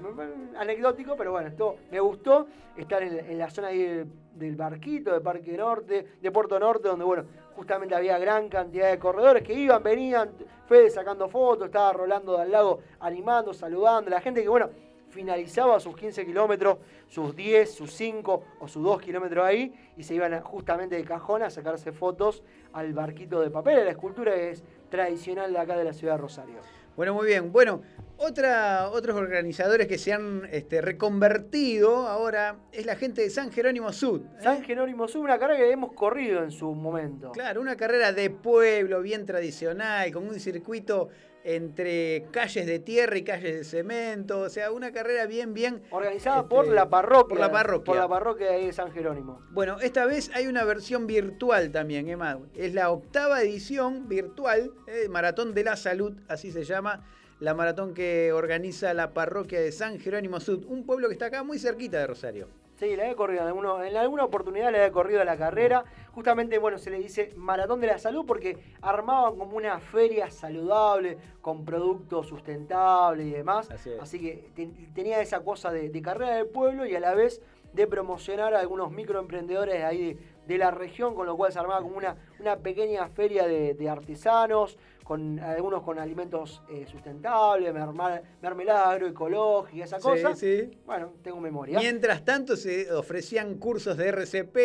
[0.58, 5.14] anecdótico, pero bueno, esto me gustó estar en, en la zona ahí del, del barquito,
[5.14, 7.26] de Parque Norte, de Puerto Norte, donde bueno,
[7.56, 10.32] justamente había gran cantidad de corredores que iban, venían,
[10.68, 14.70] Fede sacando fotos, estaba Rolando de al lago animando, saludando, la gente que bueno,
[15.10, 20.16] finalizaba sus 15 kilómetros, sus 10, sus 5 o sus 2 kilómetros ahí y se
[20.16, 22.44] iban justamente de cajón a sacarse fotos
[22.74, 26.22] al barquito de papel, la escultura que es tradicional de acá de la ciudad de
[26.22, 26.60] Rosario.
[26.96, 27.54] Bueno, muy bien.
[27.54, 27.82] Bueno,
[28.18, 33.94] otra, otros organizadores que se han este, reconvertido ahora es la gente de San Jerónimo
[33.94, 34.20] Sud.
[34.22, 34.44] ¿eh?
[34.44, 37.32] San Jerónimo Sur, una carrera que hemos corrido en su momento.
[37.32, 41.08] Claro, una carrera de pueblo bien tradicional, con un circuito
[41.44, 45.82] entre calles de tierra y calles de cemento, o sea, una carrera bien, bien...
[45.92, 47.30] Organizada este, por la parroquia.
[47.30, 47.86] Por la parroquia.
[47.86, 49.42] Por la parroquia de San Jerónimo.
[49.52, 52.40] Bueno, esta vez hay una versión virtual también, Emma.
[52.56, 57.06] Es la octava edición virtual, eh, Maratón de la Salud, así se llama,
[57.40, 61.44] la maratón que organiza la parroquia de San Jerónimo Sud, un pueblo que está acá
[61.44, 62.50] muy cerquita de Rosario.
[62.80, 63.42] Sí, la he corrido.
[63.42, 65.84] En, alguno- en alguna oportunidad la he corrido a la carrera.
[66.14, 71.18] Justamente, bueno, se le dice Maratón de la Salud porque armaban como una feria saludable
[71.42, 73.70] con productos sustentables y demás.
[74.00, 77.42] Así que te- tenía esa cosa de, de carrera del pueblo y a la vez
[77.74, 80.18] de promocionar a algunos microemprendedores de ahí de,
[80.48, 83.90] de la región, con lo cual se armaba como una, una pequeña feria de, de
[83.90, 90.36] artesanos, con algunos con alimentos eh, sustentables, merma- mermelada agroecológica, esa Sí, cosa.
[90.36, 90.70] sí.
[90.86, 91.80] Bueno, tengo memoria.
[91.80, 94.58] Mientras tanto se ofrecían cursos de RCP,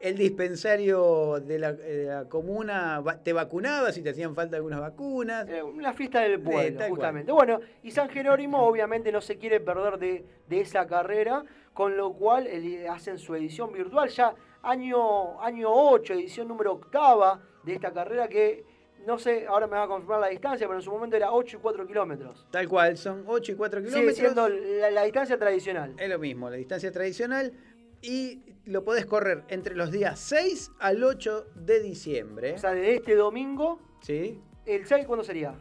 [0.00, 5.48] el dispensario de la, de la comuna te vacunaba si te hacían falta algunas vacunas.
[5.48, 6.90] Eh, Una fiesta del pueblo, cual.
[6.90, 7.32] justamente.
[7.32, 11.44] Bueno, y San Jerónimo obviamente no se quiere perder de, de esa carrera,
[11.74, 17.42] con lo cual el- hacen su edición virtual, ya año, año 8, edición número octava
[17.64, 18.64] de esta carrera que,
[19.06, 21.58] no sé, ahora me va a confirmar la distancia, pero en su momento era 8
[21.58, 22.46] y 4 kilómetros.
[22.50, 24.16] Tal cual, son 8 y 4 Sigue kilómetros.
[24.18, 25.94] siendo la, la distancia tradicional.
[25.98, 27.52] Es lo mismo, la distancia tradicional.
[28.00, 32.52] Y lo podés correr entre los días 6 al 8 de diciembre.
[32.54, 34.40] O sea, de este domingo, ¿Sí?
[34.66, 35.54] ¿el 6 cuándo sería?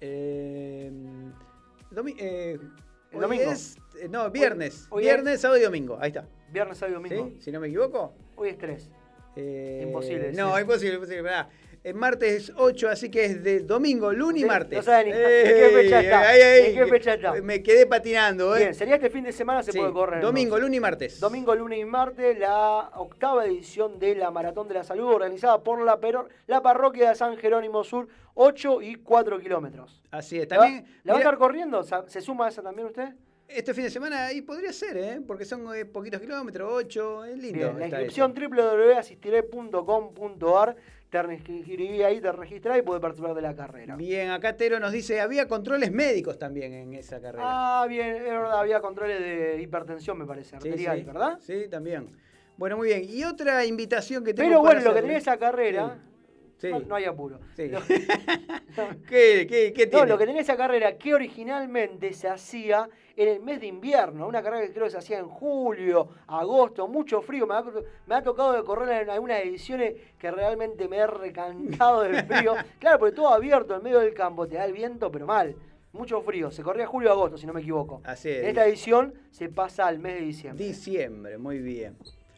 [0.00, 0.90] Eh,
[1.90, 2.58] domi- eh,
[3.10, 3.50] ¿El hoy domingo?
[3.52, 4.86] es- eh, no, viernes.
[4.90, 5.98] hoy viernes, sábado y domingo.
[6.00, 6.26] Ahí está.
[6.52, 7.30] Viernes, sábado y domingo.
[7.36, 7.42] ¿Sí?
[7.42, 8.14] Si no me equivoco.
[8.36, 8.90] Hoy es 3.
[9.36, 10.60] Eh, Imposible, No, sí.
[10.62, 11.22] imposible, imposible.
[11.22, 11.48] pará.
[11.84, 14.78] El martes es 8, así que es de domingo, lunes y martes.
[14.78, 16.28] no sabe ni- ¿en qué fecha está?
[16.28, 17.32] Ay, ay, ¿En qué fecha está?
[17.40, 18.60] Me quedé patinando, ¿eh?
[18.60, 20.20] Bien, sería este fin de semana se Sí, puede correr.
[20.20, 21.20] Domingo, lunes y martes.
[21.20, 25.80] Domingo, lunes y martes, la octava edición de la Maratón de la Salud, organizada por
[25.82, 25.98] la,
[26.62, 30.02] parroquia de San Jerónimo Sur, 8 y 4 kilómetros.
[30.10, 30.50] Así es.
[30.50, 31.82] ¿La va- También, ¿La va a estar corriendo?
[32.06, 33.08] ¿Se suma a esa también usted?
[33.48, 35.20] este fin de semana ahí podría ser, ¿eh?
[35.26, 37.58] Porque son eh, poquitos kilómetros, 8, es lindo.
[37.58, 40.76] Bien, la inscripción www.asistiré.com.ar,
[41.10, 43.96] te inscribí ahí, te registrás y podés participar de la carrera.
[43.96, 47.44] Bien, acá Tero nos dice, había controles médicos también en esa carrera.
[47.46, 51.04] Ah, bien, es verdad, había controles de hipertensión, me parece, arterial, sí.
[51.04, 51.38] ¿verdad?
[51.40, 52.10] Sí, también.
[52.56, 53.04] Bueno, muy bien.
[53.08, 55.98] Y otra invitación que tengo Pero para bueno, lo que tenía esa carrera,
[56.58, 56.70] Sí.
[56.70, 57.38] No, no hay apuro.
[57.54, 57.68] Sí.
[57.68, 57.78] Lo-
[59.08, 60.06] ¿Qué, qué, qué No, tiene?
[60.08, 62.88] lo que tenía esa carrera que originalmente se hacía
[63.22, 66.86] en el mes de invierno, una carrera que creo que se hacía en julio, agosto,
[66.86, 67.46] mucho frío.
[67.48, 67.64] Me ha,
[68.06, 72.54] me ha tocado de correr en algunas ediciones que realmente me he recantado del frío.
[72.78, 75.56] Claro, porque todo abierto en medio del campo, te da el viento, pero mal.
[75.92, 76.50] Mucho frío.
[76.52, 78.00] Se corría julio-agosto, si no me equivoco.
[78.04, 78.42] Así es.
[78.44, 80.64] En esta edición se pasa al mes de diciembre.
[80.64, 81.96] Diciembre, muy bien.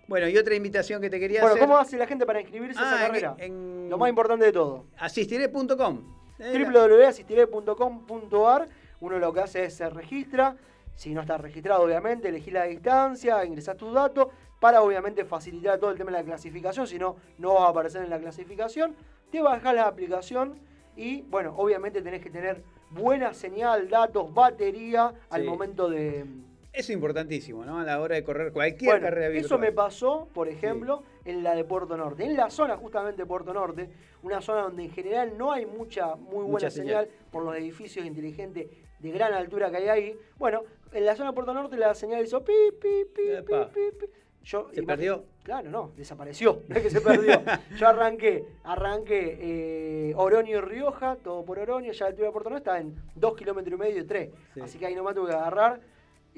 [0.09, 1.66] Bueno, y otra invitación que te quería Bueno, hacer.
[1.68, 3.35] ¿cómo hace la gente para inscribirse a Ah, esa en- carrera?
[3.39, 4.87] en- Lo más importante de todo.
[4.99, 6.20] Asistiré.com.
[6.39, 8.66] Www.asistiré.com.ar
[9.01, 10.57] Uno lo que hace es se registra,
[10.95, 14.28] si no está registrado obviamente, elegir la distancia, ingresar tus datos,
[14.61, 18.03] para obviamente facilitar todo el tema de la clasificación, si no, no vas a aparecer
[18.03, 18.95] en la clasificación,
[19.30, 20.59] te bajas la aplicación
[20.97, 25.49] y bueno, obviamente tenés que tener buena señal, datos, batería al Sí.
[25.49, 26.26] momento de...
[26.72, 27.78] Eso es importantísimo, ¿no?
[27.80, 29.45] A la hora de correr cualquier Bueno, carrera virtual.
[29.47, 32.24] eso me pasó, por ejemplo, en la de Puerto Norte.
[32.24, 33.91] En la zona justamente de Puerto Norte,
[34.22, 37.28] una zona donde en general no hay mucha, muy buena Mucha señal, señal.
[37.32, 38.68] por los edificios inteligentes
[39.01, 40.18] de gran altura que hay ahí.
[40.36, 40.62] Bueno,
[40.93, 43.68] en la zona de Puerto Norte la señal hizo pi, pi, pi, pi, Epa.
[43.70, 44.07] pi, pi.
[44.43, 45.24] Yo, ¿Se perdió?
[45.43, 46.62] Claro, no, desapareció.
[46.68, 47.43] No es que se perdió.
[47.76, 52.51] Yo arranqué, arranqué eh, Oroño y Rioja, todo por Oroño, ya la altura de Puerto
[52.51, 54.30] Norte está en 2 kilómetros y medio y 3.
[54.55, 54.61] Sí.
[54.61, 55.80] Así que ahí nomás tuve que agarrar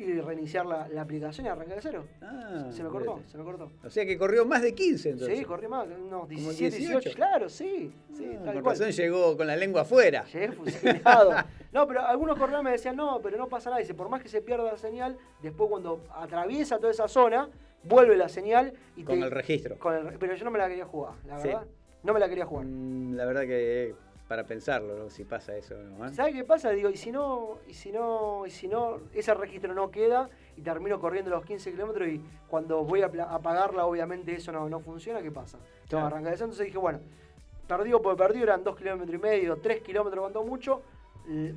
[0.09, 2.05] y reiniciar la, la aplicación y arrancar de cero.
[2.20, 3.30] Ah, Se me cortó, fíjate.
[3.32, 3.70] se me cortó.
[3.84, 5.38] O sea que corrió más de 15 entonces.
[5.38, 6.98] Sí, corrí más, unos 17, 18.
[7.00, 7.16] 18.
[7.16, 8.76] Claro, sí, sí, Ah, tal cual.
[8.76, 10.24] razón llegó con la lengua afuera.
[10.32, 11.32] Llegué fusilado.
[11.72, 13.80] No, pero algunos corredores me decían, no, pero no pasa nada.
[13.80, 17.48] Dice, por más que se pierda la señal, después cuando atraviesa toda esa zona,
[17.84, 19.78] vuelve la señal y Con te- el registro.
[19.78, 21.48] con el pero yo no me la quería jugar, la Sí.
[21.48, 21.64] verdad.
[22.03, 22.66] No me la quería jugar.
[22.66, 23.94] Mm, La verdad que eh,
[24.33, 25.11] para pensarlo, ¿no?
[25.11, 25.74] si pasa eso.
[25.76, 26.07] ¿no?
[26.07, 26.14] ¿Eh?
[26.14, 26.70] ¿Sabes qué pasa?
[26.70, 30.62] Digo, y si no, y si no, y si no, ese registro no queda y
[30.62, 32.18] termino corriendo los 15 kilómetros y
[32.49, 35.59] cuando voy a a pagarla, obviamente eso no, no funciona, ¿qué pasa?
[35.87, 36.24] Tengo que Claro.
[36.24, 36.45] de eso.
[36.45, 37.01] Entonces dije, bueno,
[37.68, 40.80] perdido por perdido, eran 2 kilómetros y medio, 3 kilómetros cuando mucho,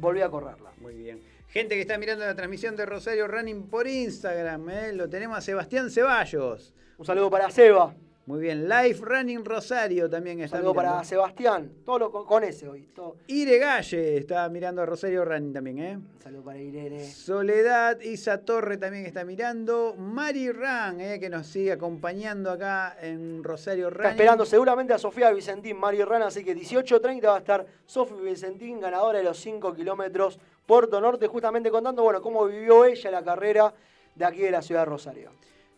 [0.01, 0.73] volví a correrla.
[0.81, 1.21] Muy bien.
[1.47, 4.91] Gente que está mirando la transmisión de Rosario Running por Instagram, ¿eh?
[4.91, 6.73] lo tenemos a Sebastián Ceballos.
[6.97, 7.95] Un saludo para Seba,
[8.27, 8.67] Muy bien.
[8.67, 10.93] Live Running Rosario también está saludo mirando.
[10.93, 12.89] para Sebastián, todo lo con, con ese hoy.
[12.95, 13.17] Todo.
[13.27, 15.99] Ire Galle está mirando a Rosario Running también, ¿eh?
[16.23, 17.03] Saludo para Irene.
[17.03, 19.95] Soledad Isa Torre también está mirando.
[19.95, 21.19] Mari Ran, ¿eh?
[21.19, 24.05] que nos sigue acompañando acá en Rosario Running.
[24.05, 28.17] Está esperando seguramente a Sofía Vicentín, Mario Rana, así que 18.30 va a estar Sofía
[28.17, 33.23] Vicentín, ganadora de los 5 kilómetros Puerto Norte, justamente contando, bueno, cómo vivió ella la
[33.23, 33.71] carrera
[34.15, 35.31] de aquí de la ciudad de Rosario.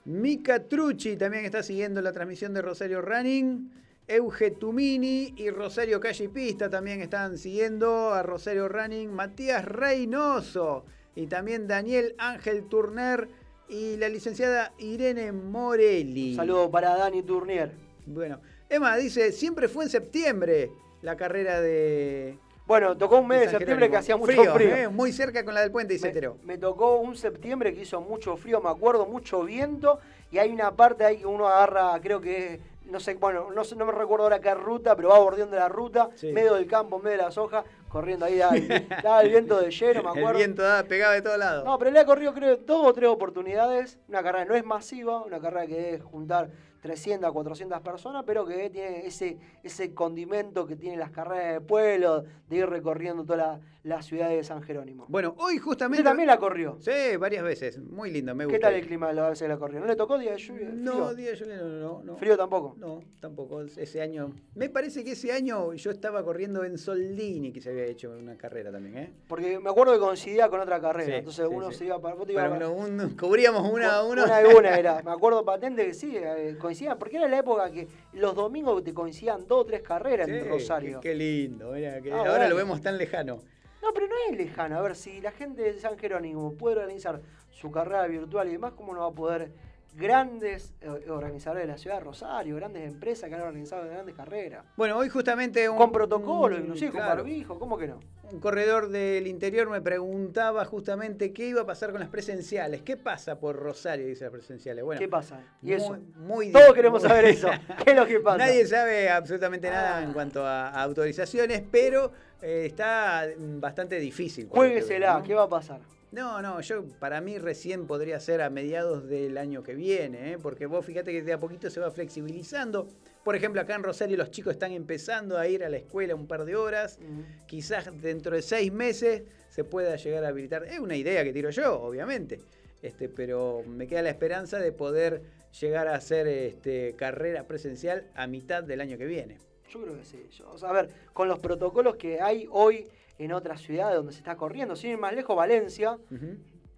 [0.07, 3.69] Mica Trucci también está siguiendo la transmisión de Rosario Running.
[4.07, 9.11] Euge Tumini y Rosario Calle y Pista también están siguiendo a Rosario Running.
[9.11, 13.27] Matías Reynoso y también Daniel Ángel Turner
[13.67, 16.29] y la licenciada Irene Morelli.
[16.29, 17.73] Un saludo para Dani Turnier.
[18.05, 18.39] Bueno,
[18.69, 22.37] Emma dice, siempre fue en septiembre la carrera de...
[22.67, 23.91] Bueno, tocó un mes de septiembre Jerónimo.
[23.91, 24.75] que hacía mucho frío.
[24.75, 24.87] ¿eh?
[24.89, 26.37] Muy cerca con la del puente, dice Tero.
[26.43, 29.99] Me, tocó un septiembre que hizo mucho frío, me acuerdo, mucho viento.
[30.31, 32.59] Y hay una parte ahí que uno agarra, creo que es,
[32.91, 35.69] no sé, bueno, no, sé- no me recuerdo ahora qué ruta, pero va bordeando la
[35.69, 36.33] ruta, Sí.
[36.33, 39.71] medio del campo, medio de las hojas, corriendo ahí, daba el, daba el viento de
[39.71, 40.37] lleno, me El acuerdo.
[40.39, 41.63] viento da- pegaba de todos lados.
[41.63, 43.97] No, pero le ha corrido creo dos o tres oportunidades.
[44.09, 46.49] Una carrera no es masiva, una carrera que debe juntar
[46.81, 51.61] 300 a 400 personas, pero que tiene ese, ese condimento que tienen las carreras de
[51.61, 55.05] pueblo, de ir recorriendo toda la, la ciudad de San Jerónimo.
[55.07, 55.99] Bueno, hoy justamente...
[56.01, 56.77] Usted también la corrió.
[56.79, 57.79] Sí, varias veces.
[57.79, 58.57] Muy lindo, me gusta.
[58.57, 59.79] ¿Qué tal el clima las veces que la corrió?
[59.79, 60.69] ¿No le tocó día de lluvia?
[60.73, 61.15] No, ¿Frío?
[61.15, 62.17] día de lluvia no, no, no.
[62.17, 62.75] ¿Frío tampoco?
[62.77, 63.61] No, tampoco.
[63.61, 64.33] Ese año.
[64.55, 68.37] Me parece que ese año yo estaba corriendo en Soldini, que se había hecho una
[68.37, 69.13] carrera también, ¿eh?
[69.27, 71.77] Porque me acuerdo que coincidía con otra carrera, Sí, entonces sí, uno sí.
[71.77, 72.15] se iba para...
[72.15, 74.23] vos te Bueno, para- uno- un- cubríamos una uno.
[74.23, 75.01] Una y una era.
[75.03, 76.97] Me acuerdo patente que sí, eh, coincidían.
[76.99, 80.49] Porque era la época que los domingos te coincidían dos o tres carreras Sí, en
[80.49, 80.99] Rosario.
[80.99, 82.49] Qué, qué lindo, mira, que Ah, ahora bueno.
[82.49, 83.41] lo vemos tan lejano.
[83.81, 84.77] No, pero no es lejano.
[84.77, 88.73] A ver, si la gente de San Jerónimo puede organizar su carrera virtual y demás,
[88.75, 89.51] ¿cómo no va a poder
[89.97, 94.63] grandes eh, organizadores de la ciudad de Rosario, grandes empresas que han organizado grandes carreras?
[94.77, 97.99] Bueno, hoy justamente un, Con protocolo, inclusive con claro, barbijo, ¿cómo que no?
[98.31, 102.81] Un corredor del interior me preguntaba justamente qué iba a pasar con las presenciales.
[102.81, 104.05] ¿Qué pasa por Rosario?
[104.05, 104.83] Dice las presenciales.
[104.83, 105.39] Bueno, ¿Qué pasa?
[105.61, 105.97] Y muy- eso.
[106.17, 107.49] muy Todos queremos muy- saber eso.
[107.83, 108.37] ¿Qué es lo que pasa?
[108.37, 110.03] Nadie sabe absolutamente nada Ah.
[110.03, 114.47] en cuanto a, a autorizaciones, pero eh, está bastante difícil.
[114.53, 115.23] veo, ¿no?
[115.23, 115.79] ¿qué va a pasar?
[116.11, 120.37] No, no, yo para mí recién podría ser a mediados del año que viene, ¿eh?
[120.41, 122.87] porque vos fíjate que de a poquito se va flexibilizando.
[123.25, 126.25] Por ejemplo, acá en Rosario los chicos están empezando a ir a la escuela un
[126.25, 126.97] par de horas.
[127.45, 130.63] Quizás dentro de seis meses se pueda llegar a habilitar.
[130.63, 132.39] Es una idea que tiro yo, obviamente.
[132.81, 135.21] Este, pero me queda la esperanza de poder
[135.59, 139.39] llegar a hacer este, carrera presencial a mitad del año que viene.
[139.69, 140.25] Yo creo que sí.
[140.31, 142.87] Yo- o sea, a ver, con los protocolos que hay hoy
[143.17, 145.97] en otras ciudades donde se está corriendo, sin ir más lejos, Valencia,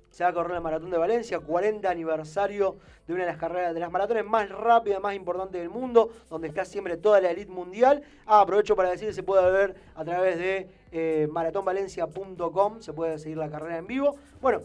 [0.10, 2.78] se va a correr el Maratón de Valencia, 40 aniversario
[3.08, 6.48] de una de las carreras, de las maratones más rápidas, más importantes del mundo, donde
[6.48, 8.02] está siempre toda la elite mundial.
[8.26, 13.20] Ah, aprovecho para decir que se puede ver a través de eh, maratonvalencia.com, se puede
[13.20, 14.16] seguir la carrera en vivo.
[14.42, 14.62] Bueno,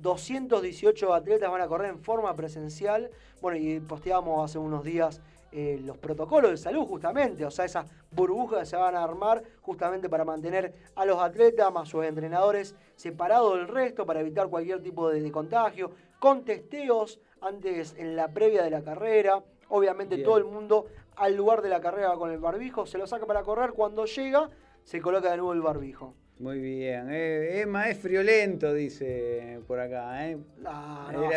[0.00, 3.10] 218 atletas van a correr en forma presencial.
[3.40, 5.20] Bueno, y posteamos hace unos días
[5.56, 9.40] eh, los protocolos de salud justamente, o sea, esas burbujas que se van a armar
[9.62, 14.82] justamente para mantener a los atletas más sus entrenadores separados del resto, para evitar cualquier
[14.82, 19.44] tipo de, de contagio, con testeos antes en la previa de la carrera.
[19.68, 20.26] Obviamente Bien.
[20.26, 23.44] todo el mundo al lugar de la carrera con el barbijo, se lo saca para
[23.44, 24.50] correr, cuando llega
[24.84, 26.14] se coloca de nuevo el barbijo.
[26.38, 27.08] Muy bien.
[27.10, 30.28] Eh, Emma es friolento, dice por acá.
[30.28, 30.36] ¿eh?
[30.58, 31.30] No, no,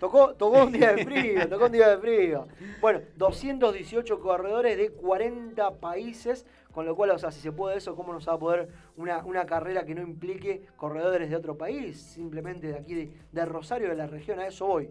[0.00, 2.48] tocó, tocó un día de frío, tocó un día de frío.
[2.80, 7.94] Bueno, 218 corredores de 40 países, con lo cual, o sea, si se puede eso,
[7.94, 12.00] ¿cómo nos va a poder una, una carrera que no implique corredores de otro país?
[12.00, 14.90] Simplemente de aquí, de, de Rosario, de la región, a eso voy.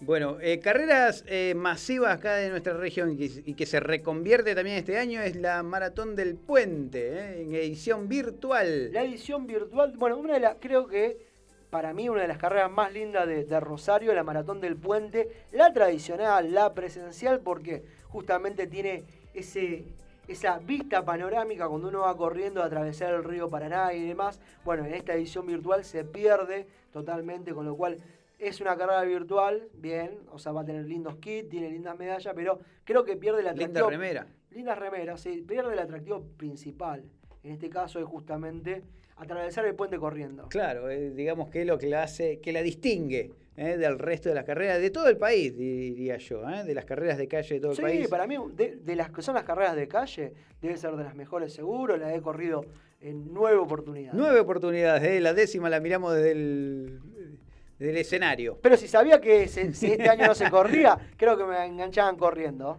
[0.00, 4.98] Bueno, eh, carreras eh, masivas acá de nuestra región y que, se reconvierte también este
[4.98, 8.92] año es la Maratón del Puente, eh, en edición virtual.
[8.92, 11.16] La edición virtual, bueno, una de las, creo que
[11.70, 15.30] para mí una de las carreras más lindas de, de Rosario, la Maratón del Puente,
[15.52, 19.84] la tradicional, la presencial, porque justamente tiene ese,
[20.28, 24.40] esa vista panorámica cuando uno va corriendo a atravesar el río Paraná y demás.
[24.62, 27.96] Bueno, en esta edición virtual se pierde totalmente, con lo cual
[28.38, 32.32] es una carrera virtual, bien, o sea, va a tener lindos kits, tiene lindas medallas,
[32.34, 33.90] pero creo que pierde el Linda atractivo.
[33.90, 34.26] remera.
[34.50, 37.04] Lindas remeras, sí, pierde el atractivo principal.
[37.42, 38.82] En este caso es justamente
[39.16, 40.48] atravesar el puente corriendo.
[40.48, 44.28] Claro, eh, digamos que es lo que la hace, que la distingue eh, del resto
[44.28, 47.54] de las carreras de todo el país, diría yo, eh, de las carreras de calle
[47.54, 48.08] de todo el Sí, país.
[48.08, 51.14] para mí, de, de las que son las carreras de calle, debe ser de las
[51.14, 52.66] mejores seguro, la he corrido
[53.00, 54.18] en nueve oportunidades.
[54.18, 57.00] Nueve oportunidades, la décima la miramos desde el,
[57.78, 58.58] desde el escenario.
[58.62, 62.16] Pero si sabía que se- si este año no se corría, creo que me enganchaban
[62.16, 62.78] corriendo.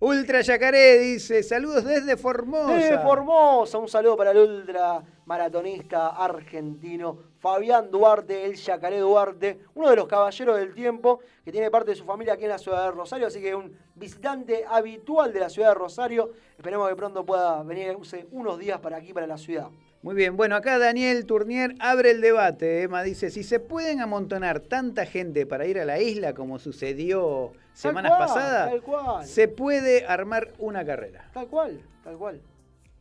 [0.00, 2.74] Ultra Yacaré dice, saludos desde Formosa.
[2.74, 9.88] Desde Formosa, un saludo para el ultra maratonista argentino Fabián Duarte, el Yacaré Duarte, uno
[9.88, 12.84] de los caballeros del tiempo que tiene parte de su familia aquí en la ciudad
[12.84, 16.32] de Rosario, así que un visitante habitual de la ciudad de Rosario.
[16.56, 17.96] Esperemos que pronto pueda venir
[18.30, 19.68] unos días para aquí, para la ciudad.
[20.04, 22.82] Muy bien, bueno, acá Daniel Tournier abre el debate.
[22.82, 27.52] Emma dice, si se pueden amontonar tanta gente para ir a la isla como sucedió
[27.72, 29.24] semanas cual, pasadas, tal cual.
[29.24, 31.24] se puede armar una carrera.
[31.32, 32.42] Tal cual, tal cual.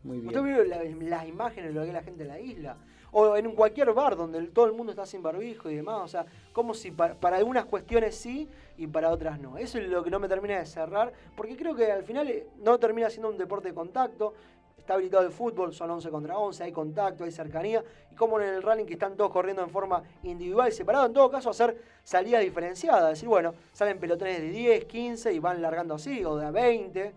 [0.02, 0.28] Muy bien.
[0.30, 2.78] ¿Usted vio la- las imágenes de lo que es la gente en la isla?
[3.12, 6.00] O en cualquier bar donde todo el mundo está sin barbijo y demás.
[6.04, 8.48] O sea, como si para, para algunas cuestiones sí
[8.78, 9.58] y para otras no.
[9.58, 11.12] Eso es lo que no me termina de cerrar.
[11.36, 14.34] Porque creo que al final eh, no termina siendo un deporte de contacto.
[14.78, 17.84] Está habilitado el fútbol, son 11 contra 11, hay contacto, hay cercanía.
[18.12, 21.14] Y como en el running que están todos corriendo en forma individual y separada, en
[21.14, 23.10] todo caso hacer salidas diferenciadas.
[23.10, 27.14] Decir, bueno, salen pelotones de 10, 15 y van largando así, o de a 20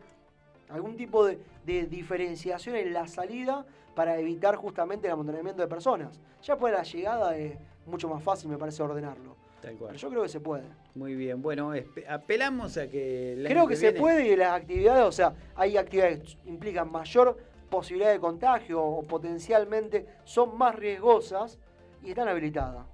[0.69, 6.21] algún tipo de, de diferenciación en la salida para evitar justamente el amontonamiento de personas.
[6.43, 9.46] Ya de la llegada es mucho más fácil, me parece, ordenarlo.
[9.67, 9.89] Tal cual.
[9.89, 10.63] Pero yo creo que se puede.
[10.95, 11.73] Muy bien, bueno,
[12.09, 13.33] apelamos a que...
[13.33, 16.49] el Creo que se viene- puede y de las actividades, o sea, hay actividades que
[16.49, 17.37] implican mayor
[17.69, 21.59] posibilidad de contagio o potencialmente son más riesgosas
[22.05, 22.87] y están habilitadas.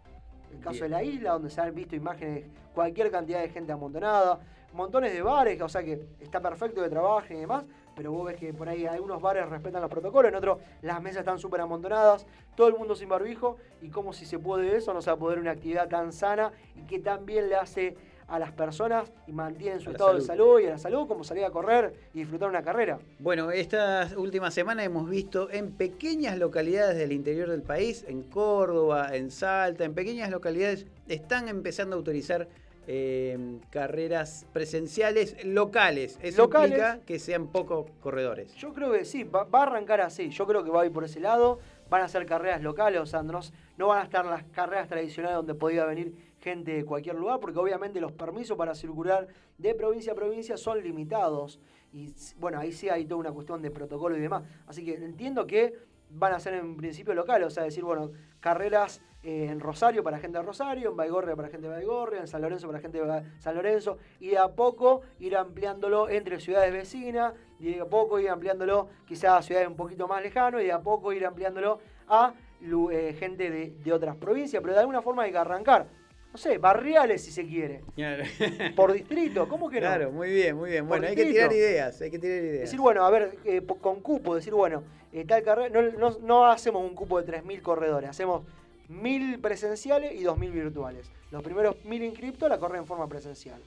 [0.51, 0.83] El caso Bien.
[0.85, 4.41] de la isla, donde se han visto imágenes, cualquier cantidad de gente amontonada,
[4.73, 7.65] montones de bares, o sea que está perfecto que trabajen y demás,
[7.95, 11.21] pero vos ves que por ahí algunos bares respetan los protocolos, en otros las mesas
[11.21, 15.03] están súper amontonadas, todo el mundo sin barbijo, y como si se puede eso, no
[15.03, 17.97] se va a poder una actividad tan sana y que tan bien le hace
[18.29, 20.45] a las personas y mantiene su estado de salud.
[20.45, 22.99] salud y a la salud como salir a correr y disfrutar una carrera.
[23.19, 29.15] Bueno, esta última semana hemos visto en pequeñas localidades del interior del país, en Córdoba,
[29.15, 32.49] en Salta, en pequeñas localidades, están empezando a autorizar
[32.87, 36.19] eh, carreras presenciales locales.
[36.23, 36.71] Eso Locales.
[36.71, 38.55] implica que sean pocos corredores.
[38.57, 40.31] Yo creo que sí, va, va a arrancar así.
[40.31, 41.59] Yo creo que va a ir por ese lado.
[41.89, 43.41] Van a ser carreras locales, o sea, no,
[43.77, 47.59] no van a estar las carreras tradicionales donde podía venir gente de cualquier lugar, porque
[47.59, 49.29] obviamente los permisos para circular
[49.59, 51.61] de provincia a provincia son limitados.
[51.93, 54.43] Y bueno, ahí sí hay toda una cuestión de protocolo y demás.
[54.67, 55.75] Así que entiendo que
[56.15, 58.11] van a ser en principio locales, o sea, decir, bueno,
[58.41, 62.27] carreras eh, en Rosario para gente de Rosario, en Baigorria para gente de Baigorria, en
[62.27, 66.73] San Lorenzo para gente de San Lorenzo, y de a poco ir ampliándolo entre ciudades
[66.73, 70.65] vecinas, y de a poco ir ampliándolo quizás a ciudades un poquito más lejanas, y
[70.67, 75.03] de a poco ir ampliándolo a eh, gente de, de otras provincias, pero de alguna
[75.03, 75.87] forma hay que arrancar.
[76.33, 77.83] No sé, barriales si se quiere.
[77.95, 78.25] Claro.
[78.77, 79.87] Por distrito, ¿cómo que no?
[79.87, 80.85] Claro, muy bien, muy bien.
[80.85, 82.61] Por Bueno, hay que tirar ideas, hay que tirar ideas.
[82.63, 86.47] Decir, bueno, a ver, eh, con cupo, decir, bueno, eh, tal carrera, no, no- no
[86.47, 88.43] hacemos un cupo de 3.000 corredores, hacemos
[88.89, 91.11] 1.000 presenciales y 2.000 virtuales.
[91.31, 93.61] Los primeros 1.000 inscriptos la corren en forma presencial.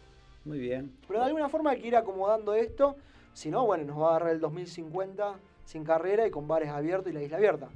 [0.43, 0.91] Muy bien.
[1.07, 2.95] Pero de alguna forma hay que ir acomodando esto,
[3.33, 5.35] si no, bueno, nos va a agarrar el 2050
[5.65, 7.69] sin carrera y con bares abiertos y la isla abierta.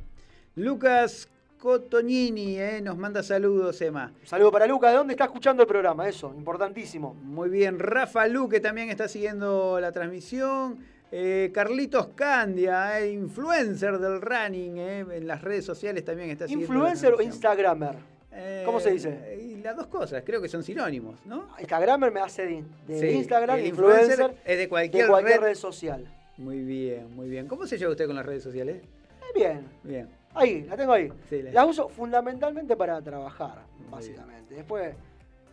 [0.55, 1.29] Lucas
[1.59, 4.13] Cotonini eh, nos manda saludos, Emma.
[4.21, 6.07] Un saludo para Luca, ¿de dónde está escuchando el programa?
[6.07, 7.13] Eso, importantísimo.
[7.15, 10.79] Muy bien, Rafa Lu, que también está siguiendo la transmisión.
[11.11, 16.73] Eh, Carlitos Candia, eh, influencer del running, en las redes sociales también está siguiendo.
[16.73, 17.21] ¿Influencer o?
[18.31, 19.37] Eh, ¿Cómo se dice?
[19.41, 21.49] y las dos cosas, creo que son sinónimos, ¿no?
[21.59, 25.39] Instagramer me hace de, de Sí, Instagram, el influencer, influencer es de cualquier red.
[25.41, 25.55] red.
[25.55, 26.05] social.
[26.37, 27.47] Muy bien, muy bien.
[27.47, 28.81] ¿Cómo se lleva usted con las redes sociales?
[29.35, 30.18] Bien, Bien.
[30.33, 31.11] Ahí, la tengo ahí.
[31.29, 34.55] Sí, la- La uso fundamentalmente para trabajar, básicamente.
[34.55, 34.95] Después,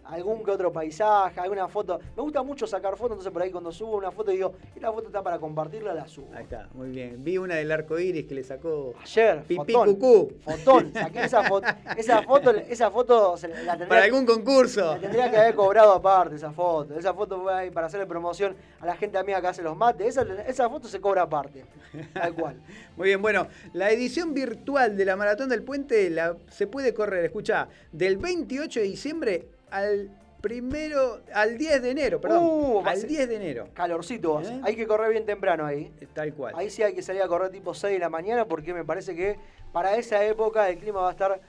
[0.08, 1.98] algún que otro paisaje, alguna foto.
[2.16, 5.06] Me gusta mucho sacar fotos, entonces por ahí cuando subo una foto digo, esta foto
[5.06, 6.28] está para compartirla, la subo.
[6.34, 7.22] Ahí está, muy bien.
[7.22, 9.94] Vi una del arco iris que le sacó Ayer, Pipí fotón.
[9.94, 10.32] Cucú.
[10.44, 11.66] Fotón, saqué esa foto.
[11.96, 14.94] Esa foto, esa foto se la tendría, Para algún concurso.
[14.94, 16.98] la tendría que haber cobrado aparte, esa foto.
[16.98, 20.08] Esa foto fue ahí para hacerle promoción a la gente amiga que hace los mates.
[20.08, 21.64] Esa, esa foto se cobra aparte.
[22.12, 22.56] Tal cual.
[22.96, 27.24] Muy bien, bueno, la edición virtual de la Maratón del Puente la, se puede correr,
[27.24, 30.08] escucha, del 28 de diciembre al
[30.40, 34.40] primero, al 10 de enero, perdón, Uh, al ser- 10 de enero, Calorcito.
[34.40, 34.60] ¿Eh?
[34.62, 35.92] hay que correr bien temprano ahí.
[36.14, 36.54] tal cual.
[36.56, 39.14] Ahí sí hay que salir a correr tipo 6 de la mañana porque me parece
[39.14, 39.36] que
[39.72, 41.40] para esa época el clima va a estar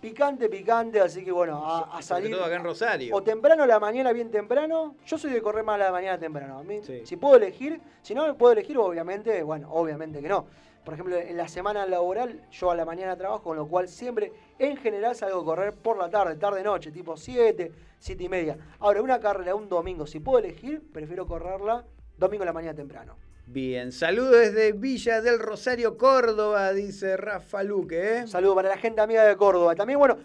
[0.00, 3.14] picante, picante, así que bueno, a, salir todo acá en Rosario.
[3.14, 4.96] o temprano a la mañana, bien temprano.
[5.06, 6.58] Yo soy de correr más a la mañana temprano.
[6.58, 7.02] A mí, Sí.
[7.06, 10.46] si puedo elegir, si no puedo elegir, obviamente, bueno, obviamente que no.
[10.84, 14.32] Por ejemplo, en la semana laboral, yo a la mañana trabajo, con lo cual siempre,
[14.58, 18.58] en general, salgo a correr por la tarde, tarde-noche, tipo 7, 7 y media.
[18.80, 21.84] Ahora, una carrera un domingo, si puedo elegir, prefiero correrla
[22.18, 23.16] domingo a la mañana temprano.
[23.46, 28.18] Bien, saludos desde Villa del Rosario, Córdoba, dice Rafa Luque.
[28.18, 28.26] ¿eh?
[28.26, 29.74] Saludo para la gente amiga de Córdoba.
[29.74, 30.16] También, bueno,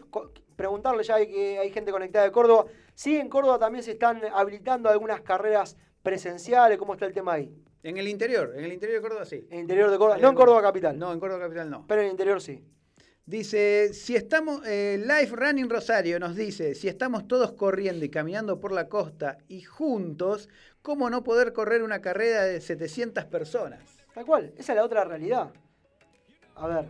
[0.55, 2.65] preguntarle ya hay que hay gente conectada de Córdoba.
[2.95, 6.77] Sí, en Córdoba también se están habilitando algunas carreras presenciales.
[6.77, 7.53] ¿Cómo está el tema ahí?
[7.87, 9.47] En el interior, en el interior de Córdoba sí.
[9.49, 10.19] En el interior de Córdoba.
[10.19, 10.35] No en.
[10.35, 10.99] Córdoba capital.
[10.99, 11.85] No, en Córdoba capital no.
[11.87, 12.61] Pero en el interior sí.
[13.25, 18.59] Dice, si estamos, eh, Life Running Rosario nos dice, si estamos todos corriendo y caminando
[18.59, 20.49] por la costa y juntos,
[20.81, 23.79] ¿cómo no poder correr una carrera de 700 personas?
[24.13, 24.53] Tal cual.
[24.57, 25.53] Esa es la otra realidad.
[26.55, 26.89] A ver,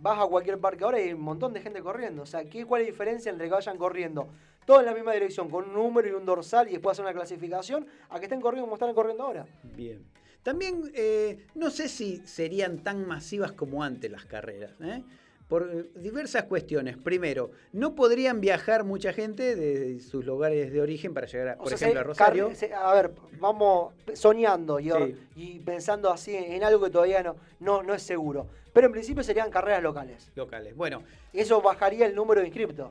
[0.00, 2.22] vas a cualquier parque ahora y hay un montón de gente corriendo.
[2.22, 4.28] O sea, ¿qué, ¿cuál es la diferencia entre que vayan corriendo
[4.64, 7.12] todos en la misma dirección, con un número y un dorsal y después hacer una
[7.12, 9.46] clasificación, a que estén corriendo como están corriendo ahora?
[9.62, 10.13] Bien.
[10.44, 15.02] También, eh, no sé si serían tan masivas como antes las carreras, ¿eh?
[15.48, 16.96] por eh, diversas cuestiones.
[16.98, 21.68] Primero, no podrían viajar mucha gente de sus lugares de origen para llegar, a, por
[21.68, 22.52] sea, ejemplo, a Rosario.
[22.78, 25.16] a ver, vamos soñando y, Sí.
[25.34, 28.46] y pensando así en algo que todavía no, no, no es seguro.
[28.74, 30.30] Pero en principio serían carreras locales.
[30.34, 30.76] locales.
[30.76, 32.90] Bueno, Eso bajaría el número de inscriptos.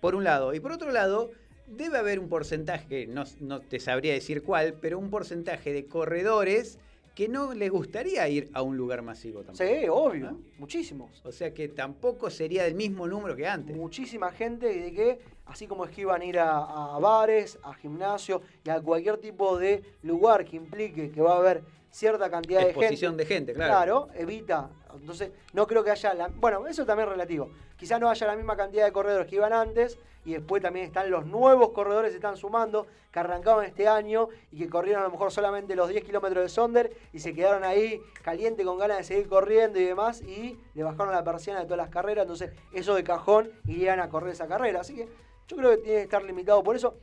[0.00, 0.52] por un lado.
[0.54, 1.30] Y por otro lado,
[1.66, 6.78] debe haber un porcentaje, no, no te sabría decir cuál, pero un porcentaje de corredores
[7.14, 9.64] que no les gustaría ir a un lugar masivo tampoco.
[9.64, 10.32] Sí, obvio.
[10.32, 10.40] ¿no?
[10.58, 11.22] Muchísimos.
[11.24, 13.76] O sea que tampoco sería del mismo número que antes.
[13.76, 17.72] Muchísima gente de que, así como es que iban a ir a, a bares, a
[17.74, 21.62] gimnasio y a cualquier tipo de lugar que implique que va a haber
[21.94, 22.80] cierta cantidad de gente.
[22.80, 23.72] Exposición de gente, claro.
[23.72, 24.68] Claro, evita.
[24.94, 26.12] Entonces, no creo que haya.
[26.14, 27.50] La, bueno, eso también es relativo.
[27.76, 29.98] Quizás no haya la misma cantidad de corredores que iban antes.
[30.26, 34.28] Y después también están los nuevos corredores que se están sumando, que arrancaban este año
[34.50, 37.62] y que corrieron a lo mejor solamente los 10 kilómetros de Sonder y se quedaron
[37.62, 40.22] ahí caliente con ganas de seguir corriendo y demás.
[40.22, 42.22] Y le bajaron la persiana de todas las carreras.
[42.22, 44.80] Entonces, eso de cajón irían a correr esa carrera.
[44.80, 45.08] Así que
[45.46, 46.96] yo creo que tiene que estar limitado por eso.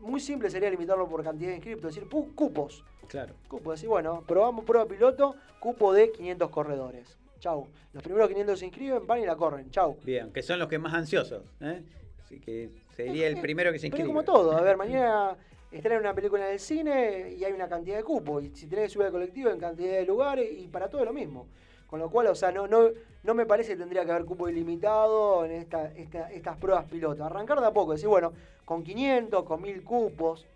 [0.00, 2.84] Muy simple sería limitarlo por cantidad de inscriptos, es decir, cupos.
[3.08, 3.34] Claro.
[3.48, 7.18] Cupo, decir, bueno, probamos prueba piloto, cupo de 500 corredores.
[7.40, 7.66] Chau.
[7.92, 9.70] Los primeros 500 se inscriben, van y la corren.
[9.70, 9.96] Chau.
[10.04, 11.42] Bien, que son los que más ansiosos.
[11.60, 11.82] ¿eh?
[12.22, 14.08] Así que sería el primero que se Pero inscribe.
[14.08, 15.36] como todo, a ver, mañana
[15.72, 18.44] estrenan una película en el cine y hay una cantidad de cupos.
[18.44, 21.06] Y si tenés que subir al colectivo en cantidad de lugares y para todo es
[21.08, 21.46] lo mismo.
[21.90, 22.88] Con lo cual, o sea, no, no,
[23.24, 27.24] no me parece que tendría que haber cupo ilimitado en esta, esta- estas pruebas piloto.
[27.24, 28.32] Arrancar de a poco, decir, bueno,
[28.64, 30.46] con 500, con 1000 cupos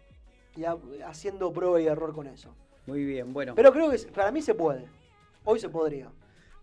[0.57, 2.55] y ha- haciendo prueba y error con eso.
[2.87, 3.55] Muy bien, bueno.
[3.57, 4.85] Pero creo que para mí se puede.
[5.45, 6.09] Hoy se podría.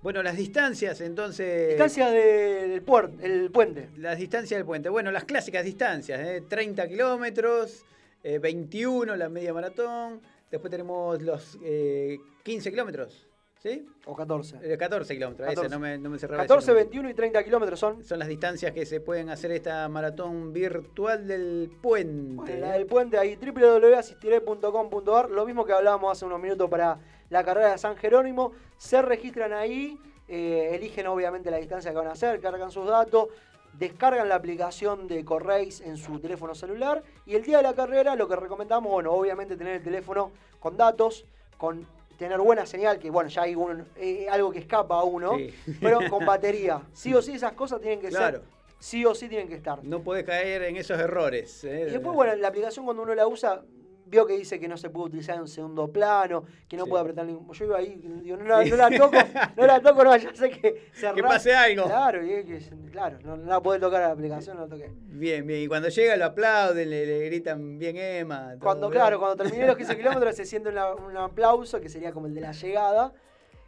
[0.02, 1.68] bueno, las distancias, entonces.
[1.70, 3.90] Distancia del puer- el puente.
[3.98, 4.88] Las distancias del puente.
[4.90, 6.42] Bueno, las clásicas distancias, ¿eh?
[6.48, 7.84] 30 kilómetros,
[8.24, 13.28] eh, 21 la media maratón, después tenemos los eh, 15 kilómetros.
[13.62, 13.88] ¿Sí?
[14.08, 14.58] O 14.
[14.64, 15.76] Eh, 14 kilómetros, ese, 14.
[15.76, 16.84] no me, no me ese 14, número.
[16.84, 18.04] 21 y 30 kilómetros son.
[18.04, 22.38] Son las distancias que se pueden hacer esta maratón virtual del puente.
[22.38, 26.98] Bueno, la del puente ahí, www.asistiré.com.ar, lo mismo que hablábamos hace unos minutos para
[27.30, 32.08] la carrera de San Jerónimo, se registran ahí, eh, eligen obviamente la distancia que van
[32.08, 33.28] a hacer, cargan sus datos,
[33.74, 38.16] descargan la aplicación de Correis en su teléfono celular y el día de la carrera
[38.16, 41.26] lo que recomendamos, bueno, obviamente tener el teléfono con datos,
[41.58, 41.86] con
[42.22, 45.52] tener buena señal, que bueno, ya hay un- eh, algo que escapa a uno, Sí.
[45.82, 46.82] pero con batería.
[46.94, 48.38] Sí o sí esas cosas tienen que Claro.
[48.40, 49.84] ser, sí o sí tienen que estar.
[49.84, 51.64] No podés caer en esos errores.
[51.64, 51.86] ¿eh?
[51.90, 53.64] Y después, bueno, la aplicación cuando uno la usa,
[54.12, 56.90] vio que dice que no se puede utilizar en segundo plano, que no Sí.
[56.90, 57.50] puede apretar ningún.
[57.54, 59.18] Yo iba ahí, digo, no, la- no la toco,
[59.56, 61.86] no la toco, no, ya sé que se Que pase algo.
[61.86, 64.70] Claro, y es que- claro, no, no la puede tocar a la aplicación, no la
[64.70, 64.92] toqué.
[65.08, 65.62] Bien, bien.
[65.62, 68.56] Y cuando llega lo aplauden, le, le gritan bien Emma.
[68.60, 72.28] Cuando, claro, cuando terminé los 15 kilómetros se siente una- un aplauso, que sería como
[72.28, 73.14] el de la llegada.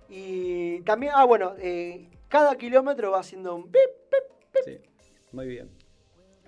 [0.09, 3.79] Y también, ah, bueno, eh, cada kilómetro va haciendo un pip,
[4.65, 4.77] Sí,
[5.31, 5.69] muy bien.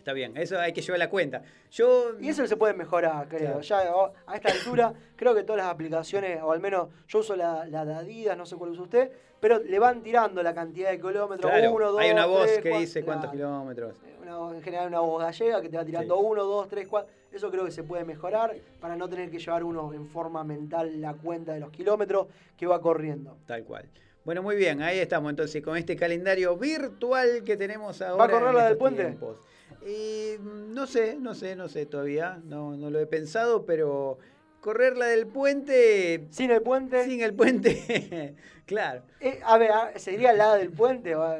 [0.06, 1.42] Está bien, eso hay que llevar la cuenta.
[1.72, 2.12] Yo.
[2.20, 3.60] Y eso se puede mejorar, creo.
[3.62, 3.80] Ya
[4.28, 7.84] a esta altura, creo que todas las aplicaciones, o al menos yo uso la, la
[7.86, 11.52] de Adidas, no sé cuál usa usted, pero le van tirando la cantidad de kilómetros.
[11.52, 13.94] Claro, uno, dos, hay una voz tres, que cuatro, dice cuántos kilómetros.
[14.22, 16.22] Una- en general una voz gallega que te va tirando Sí.
[16.24, 17.12] uno, dos, tres, cuatro.
[17.32, 21.02] Eso creo que se puede mejorar para no tener que llevar uno en forma mental
[21.02, 23.38] la cuenta de los kilómetros que va corriendo.
[23.48, 23.90] Tal cual.
[24.24, 28.24] Bueno, muy bien, ahí estamos entonces con este calendario virtual que tenemos ahora.
[28.24, 29.04] a correr la del puente?
[29.04, 29.38] tiempos.
[29.86, 34.18] Y, mm, no sé, no sé, no sé todavía, no, no lo he pensado, pero
[34.62, 37.04] correr la del puente Sin el puente.
[37.06, 38.34] sin el puente,
[38.66, 39.04] claro.
[39.20, 41.36] Eh, a ver, a- sería la del puente, o-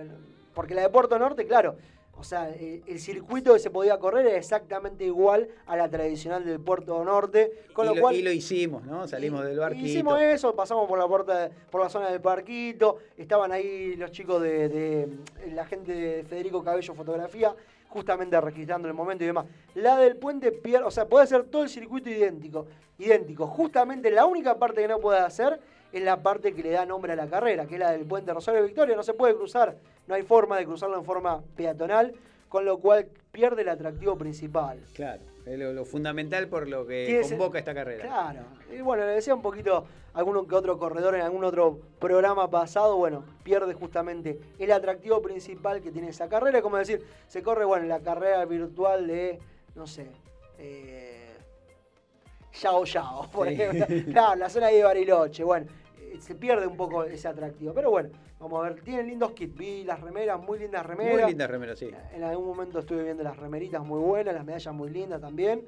[0.54, 1.76] porque la de Puerto Norte, claro.
[2.18, 6.46] O sea, eh, el circuito que se podía correr era exactamente igual a la tradicional
[6.46, 9.06] del Puerto Norte, con y, lo lo, cual y lo hicimos, ¿no?
[9.06, 9.86] Salimos y- del barquito.
[9.86, 14.42] Hicimos eso, pasamos por la puerta, por la zona del parquito, estaban ahí los chicos
[14.42, 15.10] de, de-
[15.54, 17.54] la gente de Federico Cabello Fotografía,
[17.96, 19.46] justamente registrando el momento y demás.
[19.74, 22.68] La del puente pierde, o sea, puede hacer todo el circuito idéntico,
[22.98, 23.48] idéntico.
[23.48, 25.62] Justamente la única parte que no puede hacer
[25.94, 28.34] es la parte que le da nombre a la carrera, que es la del puente
[28.34, 29.78] Rosario Victoria, no se puede cruzar,
[30.08, 32.14] no hay forma de cruzarlo en forma peatonal,
[32.50, 34.80] con lo cual pierde el atractivo principal.
[34.94, 38.06] Claro, es lo, lo fundamental por lo que convoca esta carrera.
[38.06, 38.42] Claro.
[38.72, 42.50] Y bueno, le decía un poquito a alguno que otro corredor en algún otro programa
[42.50, 46.62] pasado, bueno, pierde justamente el atractivo principal que tiene esa carrera.
[46.62, 49.40] Como decir, se corre, bueno, la carrera virtual de,
[49.76, 50.08] no sé,
[50.58, 51.34] eh,
[52.62, 53.54] Yao Yao, por Sí.
[53.56, 53.86] ejemplo.
[54.14, 55.68] Claro, la zona ahí de Bariloche, bueno,
[56.22, 57.74] se pierde un poco ese atractivo.
[57.74, 58.10] Pero bueno,
[58.40, 61.22] vamos a ver, tienen lindos kits, vi las remeras, muy lindas remeras.
[61.22, 61.90] Muy linda remera, sí.
[62.14, 65.66] En algún momento estuve viendo las remeritas muy buenas, las medallas muy lindas también.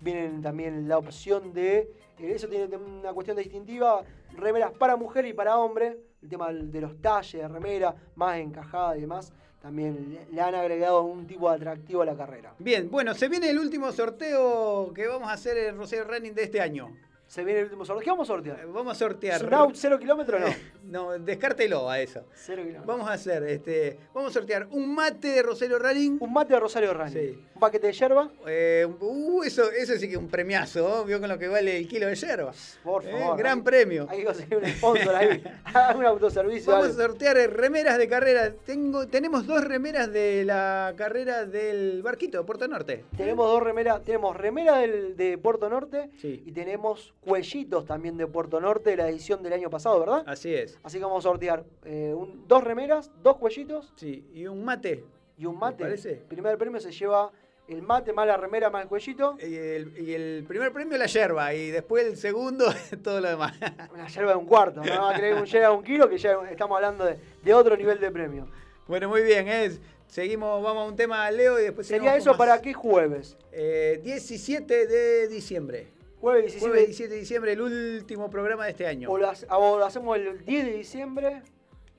[0.00, 1.78] Vienen también la opción de.
[2.18, 4.02] eh, eso tiene una cuestión distintiva:
[4.36, 5.98] remeras para mujer y para hombre.
[6.22, 9.32] El tema de los talles de remera, más encajada y demás.
[9.60, 12.54] También le- le han agregado un tipo de atractivo a la carrera.
[12.58, 16.44] Bien, bueno, se viene el último sorteo que vamos a hacer en Rosario Running de
[16.44, 16.96] este año.
[17.30, 18.02] Se viene el último sorteo.
[18.02, 18.66] ¿Qué vamos a Eh, sortear?
[18.66, 19.40] Vamos a sortear.
[19.40, 20.54] ¿Surround cero kilómetros o no?
[20.90, 22.24] No, descártelo a eso.
[22.34, 22.86] Cero kilómetros.
[22.86, 26.16] Vamos a hacer, este, vamos a sortear un mate de Rosario Running.
[26.20, 27.12] Un mate de Rosario Running.
[27.12, 27.38] Sí.
[27.54, 28.28] Un paquete de yerba.
[28.48, 31.04] Eh, uh, eso, eso sí que es un premiazo, ¿no?
[31.04, 32.50] Vio con lo que vale el kilo de yerba.
[32.82, 33.38] Por Eh, favor.
[33.38, 34.08] gran hay- premio.
[34.10, 35.40] Hay que conseguir un sponsor ahí.
[35.96, 36.72] un autoservicio.
[36.72, 38.52] Vamos a sortear eh, remeras de carrera.
[38.66, 43.04] Tengo, tenemos dos remeras de la carrera del barquito de Puerto Norte.
[43.16, 46.42] Tenemos dos remeras, tenemos remera del, de Puerto Norte Sí.
[46.44, 50.22] y tenemos cuellitos también de Puerto Norte de la edición del año pasado, ¿verdad?
[50.26, 50.78] Así es.
[50.82, 55.04] Así que vamos a sortear eh, un- dos remeras, dos cuellitos Sí, y un mate.
[55.36, 55.84] y un mate.
[55.84, 56.10] ¿Me parece?
[56.12, 57.30] El primer premio se lleva
[57.68, 61.06] el mate más la remera más el cuellito, Y el, y el primer premio la
[61.06, 62.64] yerba y después el segundo
[63.04, 63.52] todo lo demás.
[63.94, 64.82] una yerba de un cuarto.
[64.82, 67.54] No va a creer un yerba de un kilo que ya estamos hablando de, de
[67.54, 68.48] otro nivel de premio.
[68.88, 69.80] bueno, muy bien, es.
[70.08, 73.36] Seguimos, vamos a un tema Leo y después ¿Sería eso para qué jueves?
[73.52, 75.86] Eh, 17 de diciembre.
[76.20, 79.10] Jueves 17 Jueves 17 de diciembre, el último programa de este año.
[79.10, 81.42] o lo, hace- o lo hacemos el 10 de diciembre,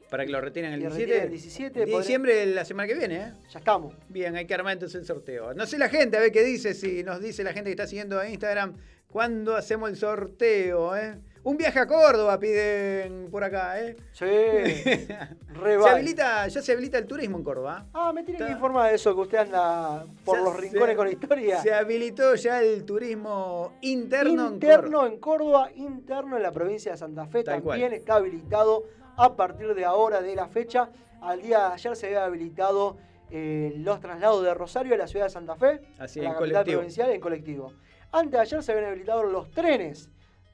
[0.10, 1.06] Para que lo retiren el Y 17.
[1.06, 3.34] retiren el 17, de diciembre la semana que viene, ¿eh?
[3.50, 3.96] ya estamos.
[4.10, 5.54] Bien, hay que armar entonces el sorteo.
[5.54, 7.88] No sé la gente, a ver qué dice, si nos dice la gente que está
[7.88, 8.76] siguiendo a Instagram,
[9.10, 11.16] ¿cuándo hacemos el sorteo, eh?
[11.44, 13.96] Un viaje a Córdoba piden por acá, ¿eh?
[14.12, 17.86] Sí, Se habilita, ya se habilita el turismo en Córdoba.
[17.94, 21.08] Ah, me tiene que informar de eso, que usted anda por los se- rincones con
[21.08, 21.60] historia.
[21.62, 25.08] Se habilitó ya el turismo interno, en interno Córdoba.
[25.08, 27.94] en Córdoba, interno en la provincia de Santa Fe, Tal también cual.
[27.94, 28.84] está habilitado
[29.18, 30.90] a partir de ahora, de la fecha.
[31.22, 32.98] Al día de ayer se había habilitado
[33.32, 36.36] eh, los traslados de Rosario a la ciudad de Santa Fe, Así, a la en
[36.36, 36.78] capital colectivo.
[36.78, 37.74] provincial, en colectivo.
[38.12, 40.10] Antes de ayer se habían habilitado los trenes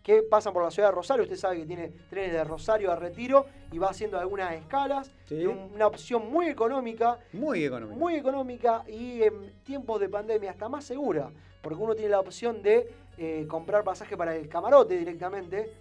[0.07, 1.23] que pasan por la ciudad de Rosario.
[1.23, 5.11] Usted sabe que tiene trenes de Rosario a Retiro y va haciendo algunas escalas.
[5.25, 5.45] Sí.
[5.45, 7.99] Una opción muy económica, Muy económico.
[7.99, 11.29] muy económica y en tiempos de pandemia hasta más segura,
[11.61, 15.73] porque uno tiene la opción de eh, comprar pasaje para el camarote directamente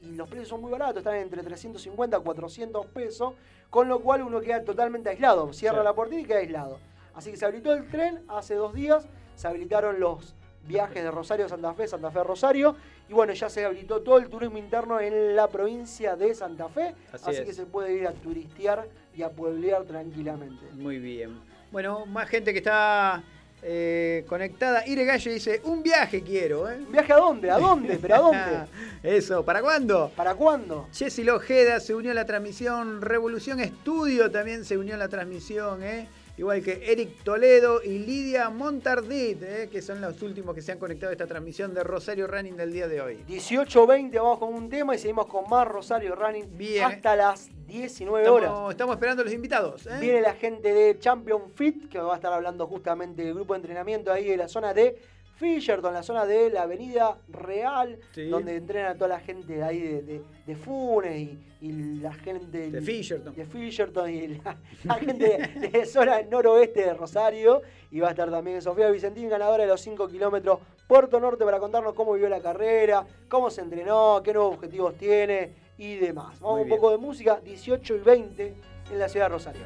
[0.00, 3.34] y los precios son muy baratos, están entre 350 a 400 pesos,
[3.68, 5.84] con lo cual uno queda totalmente aislado, cierra Sí.
[5.84, 6.78] la puertita y queda aislado.
[7.14, 10.34] Así que se habilitó el tren hace dos días, se habilitaron los
[10.66, 12.76] viajes de Rosario a Santa Fe, Santa Fe a Rosario,
[13.08, 16.94] y bueno, ya se habilitó todo el turismo interno en la provincia de Santa Fe,
[17.12, 17.46] Así así, es.
[17.46, 20.66] que se puede ir a turistear y a pueblear tranquilamente.
[20.74, 21.38] Muy bien.
[21.70, 23.22] Bueno, más gente que está
[23.62, 24.86] eh, conectada.
[24.86, 26.76] Ire Gallo dice, un viaje quiero, ¿eh?
[26.76, 27.50] ¿Un viaje a dónde?
[27.50, 27.98] ¿A dónde?
[28.00, 28.66] ¿Pero a dónde?
[29.02, 30.12] Eso, ¿para cuándo?
[30.14, 30.88] ¿Para cuándo?
[30.92, 33.00] Jessy Lojeda se unió a la transmisión.
[33.02, 36.08] Revolución Estudio también se unió a la transmisión, ¿eh?
[36.38, 39.68] Igual que Eric Toledo y Lidia Montardit, ¿eh?
[39.72, 42.74] que son los últimos que se han conectado a esta transmisión de Rosario Running del
[42.74, 43.24] día de hoy.
[43.26, 46.84] 18.20 vamos con un tema y seguimos con más Rosario Running Bien.
[46.84, 48.50] hasta las 19 horas.
[48.50, 49.86] Estamos, estamos esperando a los invitados.
[49.86, 49.96] ¿eh?
[49.98, 53.60] Viene la gente de Champion Fit, que va a estar hablando justamente del grupo de
[53.60, 54.98] entrenamiento ahí de la zona de
[55.36, 58.28] Fisherton, la zona de la Avenida Real, Sí.
[58.28, 62.70] donde entrena toda la gente de ahí de, de, de Funes y, y la gente
[62.70, 63.34] De Fisherton.
[63.34, 67.62] de Fisherton y la, la gente de, de zona noroeste de Rosario.
[67.90, 71.58] Y va a estar también Sofía Vicentín, ganadora de los 5 kilómetros Puerto Norte, para
[71.58, 76.38] contarnos cómo vivió la carrera, cómo se entrenó, qué nuevos objetivos tiene y demás.
[76.40, 76.80] Vamos Muy un bien.
[76.80, 78.54] poco de música, 18 y 20
[78.92, 79.62] en la ciudad de Rosario.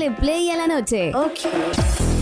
[0.00, 1.12] Dale play a la noche.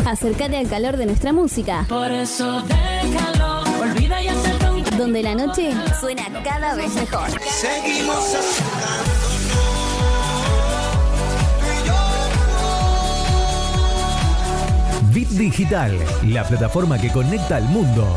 [0.04, 1.86] Acércate al calor de nuestra música.
[1.88, 7.28] Por eso déjalo, olvida y un Donde la noche suena cada vez mejor.
[7.48, 8.36] Seguimos
[15.12, 15.96] Bit Digital,
[16.26, 18.08] la plataforma que conecta al mundo.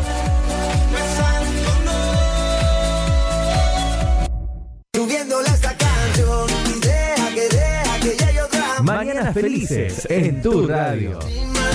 [9.21, 11.19] Mañanas felices en tu radio.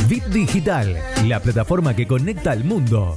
[0.08, 0.96] Bit Digital,
[1.26, 3.16] la plataforma que conecta al mundo.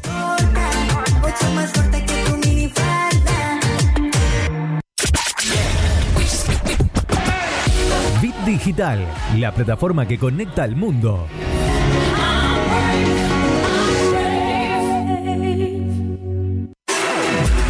[8.22, 11.28] Bit Digital, la plataforma que conecta al mundo.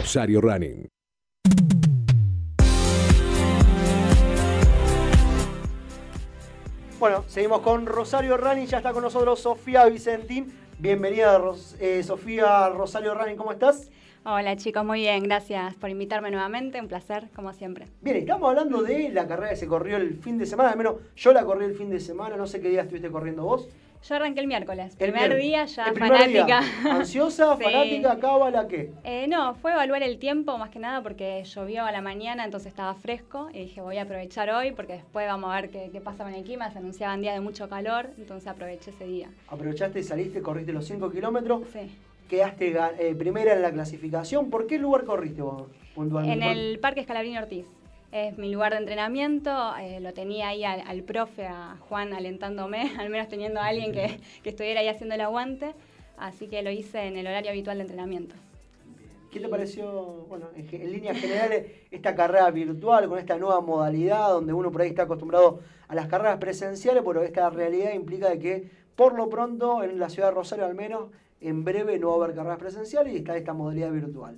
[0.00, 0.88] Rosario Running.
[6.98, 10.52] Bueno, seguimos con Rosario Running, ya está con nosotros Sofía Vicentín.
[10.78, 13.90] Bienvenida Ros- eh, Sofía Rosario Running, ¿cómo estás?
[14.24, 17.86] Hola chicos, muy bien, gracias por invitarme nuevamente, un placer, como siempre.
[18.02, 20.96] Bien, estamos hablando de la carrera que se corrió el fin de semana, al menos
[21.16, 23.66] yo la corrí el fin de semana, no sé qué día estuviste corriendo vos.
[24.08, 25.44] Yo arranqué el miércoles, El primer miércoles.
[25.44, 26.46] día ya El primer día.
[26.46, 26.90] fanática.
[26.96, 27.64] ¿Ansiosa, Sí.
[27.64, 28.90] fanática, cábala, qué?
[29.04, 32.68] Eh, no, fue evaluar el tiempo más que nada porque llovió a la mañana, entonces
[32.68, 36.00] estaba fresco y dije voy a aprovechar hoy porque después vamos a ver qué, qué
[36.00, 39.28] pasa con el clima, se anunciaban días de mucho calor, entonces aproveché ese día.
[39.48, 41.94] Aprovechaste, saliste, corriste los 5 kilómetros, Sí.
[42.28, 44.48] quedaste eh, primera en la clasificación.
[44.48, 45.64] ¿Por qué lugar corriste vos
[45.94, 46.42] puntualmente?
[46.46, 47.66] En el Parque Escalabrini Ortiz.
[48.12, 52.90] Es mi lugar de entrenamiento, eh, lo tenía ahí al, al profe, a Juan, alentándome,
[52.98, 55.74] al menos teniendo a alguien que, que estuviera ahí haciendo el aguante,
[56.18, 58.34] así que lo hice en el horario habitual de entrenamiento.
[59.30, 64.30] ¿Qué te pareció, bueno, en, en líneas generales, esta carrera virtual con esta nueva modalidad
[64.30, 68.40] donde uno por ahí está acostumbrado a las carreras presenciales, pero esta realidad implica de
[68.40, 71.10] que por lo pronto en la ciudad de Rosario al menos
[71.40, 74.36] en breve no va a haber carreras presenciales y está esta modalidad virtual.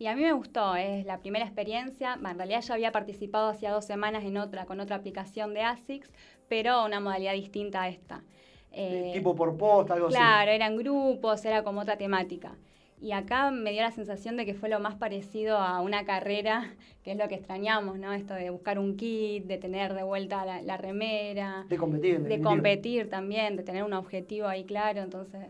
[0.00, 2.14] Y a mí me gustó, es la primera experiencia.
[2.14, 6.10] En realidad ya había participado hacía dos semanas en otra, con otra aplicación de ASICS,
[6.48, 8.24] pero una modalidad distinta a esta.
[8.72, 12.56] Eh, tipo por post, algo Claro, eran grupos, era como otra temática.
[12.98, 16.72] Y acá me dio la sensación de que fue lo más parecido a una carrera,
[17.04, 18.14] que es lo que extrañamos, ¿no?
[18.14, 21.68] Esto de buscar un kit, de tener de vuelta la, la remera, así.
[21.68, 22.50] De competir, de definitiva.
[22.50, 25.02] competir también, de tener un objetivo ahí claro.
[25.02, 25.48] Entonces,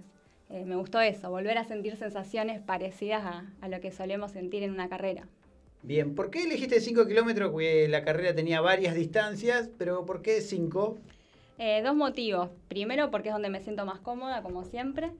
[0.50, 4.62] eh, me gustó eso, volver a sentir sensaciones parecidas a, a lo que solemos sentir
[4.62, 5.26] en una carrera.
[5.82, 7.50] Bien, ¿por qué elegiste 5 kilómetros?
[7.52, 10.98] Porque la carrera tenía varias distancias, pero ¿por qué 5?
[11.58, 12.50] Eh, dos motivos.
[12.68, 15.10] Primero, porque es donde me siento más cómoda, como siempre.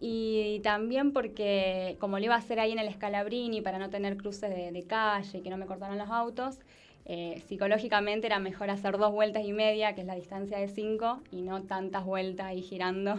[0.00, 4.16] Y también porque, como lo iba a hacer ahí en el Scalabrini, para no tener
[4.16, 6.58] cruces de, de calle y que no me cortaran los autos,
[7.04, 11.20] eh, psicológicamente era mejor hacer dos vueltas y media, que es la distancia de cinco,
[11.30, 13.18] y no tantas vueltas ahí girando,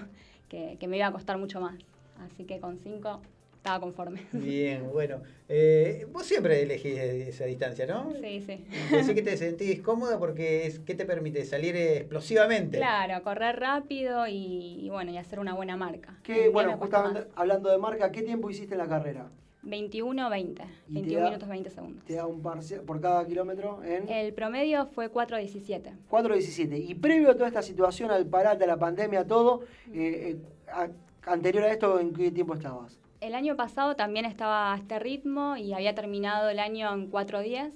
[0.54, 1.74] que, que me iba a costar mucho más.
[2.20, 3.22] Así que con cinco
[3.56, 4.22] estaba conforme.
[4.34, 5.22] Bien, bueno.
[5.50, 8.14] Eh, vos siempre elegís esa distancia, ¿no?
[8.22, 8.64] Sí, sí.
[8.96, 11.44] Así que te sentís cómoda porque es, ¿qué te permite?
[11.44, 12.78] Salir explosivamente.
[12.78, 16.20] Claro, correr rápido y, y bueno, y hacer una buena marca.
[16.22, 19.32] ¿Qué, El día bueno, justamente hablando de marca, ¿qué tiempo hiciste en la carrera?
[19.64, 20.66] 21-20.
[20.90, 22.04] ¿Y te 21 da- minutos 20 segundos.
[22.06, 25.92] Te da un parcial por cada kilómetro en El promedio fue 4.17.
[26.10, 26.78] 4.17.
[26.90, 29.62] Y previo a toda esta situación, al parate, a la pandemia, todo,
[29.94, 30.38] eh, eh,
[30.72, 30.90] a-
[31.32, 33.00] anterior a esto, ¿en qué tiempo estabas?
[33.22, 37.72] El año pasado también estaba a este ritmo y había terminado el año en 4.10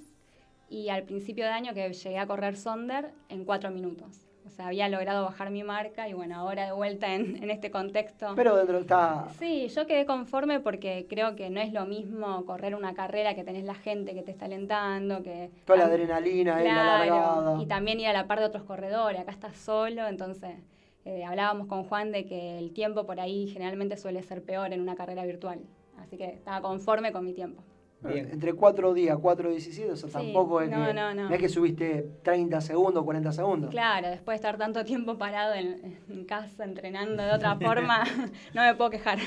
[0.68, 4.27] y al principio de año que llegué a correr Sonder en 4 minutos.
[4.48, 7.70] O sea, había logrado bajar mi marca y bueno, ahora de vuelta en, en este
[7.70, 8.32] contexto.
[8.34, 9.28] Pero dentro está...
[9.38, 13.44] Sí, yo quedé conforme porque creo que no es lo mismo correr una carrera que
[13.44, 15.50] tenés la gente que te está alentando, que...
[15.66, 17.62] Toda la adrenalina, eh, la Claro, largada.
[17.62, 20.56] y también ir a la par de otros corredores, acá estás solo, entonces
[21.04, 24.80] eh, hablábamos con Juan de que el tiempo por ahí generalmente suele ser peor en
[24.80, 25.60] una carrera virtual,
[25.98, 27.62] así que estaba conforme con mi tiempo.
[28.00, 28.28] Bien.
[28.30, 30.94] Entre 4 días, 4.17, o sea, Sí, tampoco es no, que...
[30.94, 31.30] no, no.
[31.34, 33.70] es que subiste 30 segundos, 40 segundos.
[33.70, 38.04] Claro, después de estar tanto tiempo parado en, en casa entrenando de otra forma,
[38.54, 39.18] no me puedo quejar.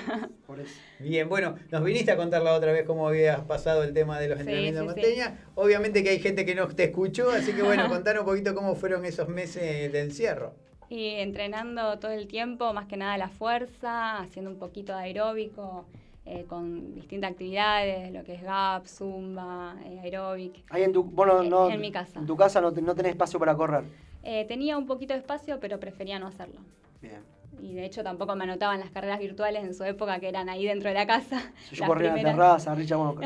[0.47, 0.79] Por eso.
[0.99, 4.29] Bien, bueno, nos viniste a contar la otra vez cómo habías pasado el tema de
[4.29, 5.45] los Sí, entrenamientos de sí, montaña.
[5.55, 8.75] Obviamente que hay gente que no te escuchó, así que bueno, contar un poquito cómo
[8.75, 10.53] fueron esos meses de encierro.
[10.89, 15.85] Y entrenando todo el tiempo, más que nada la fuerza, haciendo un poquito de aeróbico,
[16.25, 20.63] eh, con distintas actividades, lo que es gap, zumba, eh, aeróbic.
[20.69, 22.19] Ahí en tu, vos no- En- no- en mi casa.
[22.19, 23.83] En tu casa no, no tenés espacio para correr.
[24.23, 26.59] Eh, tenía un poquito de espacio, pero prefería no hacerlo.
[27.01, 27.21] Bien.
[27.59, 30.65] Y de hecho tampoco me anotaban las carreras virtuales en su época, que eran ahí
[30.65, 31.41] dentro de la casa.
[31.69, 32.35] Si yo las corría en la primeras.
[32.37, 33.21] terraza, Richa, bueno,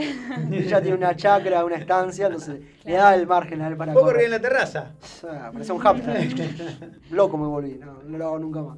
[0.49, 4.01] Richa tiene una chacra, una estancia, entonces le da el margen a él para ¿Vos
[4.03, 4.15] correr.
[4.15, 4.93] corrías en la terraza?
[5.30, 6.99] Ah, Parecía un hamster.
[7.11, 8.77] Loco me volví, no, no lo hago nunca más.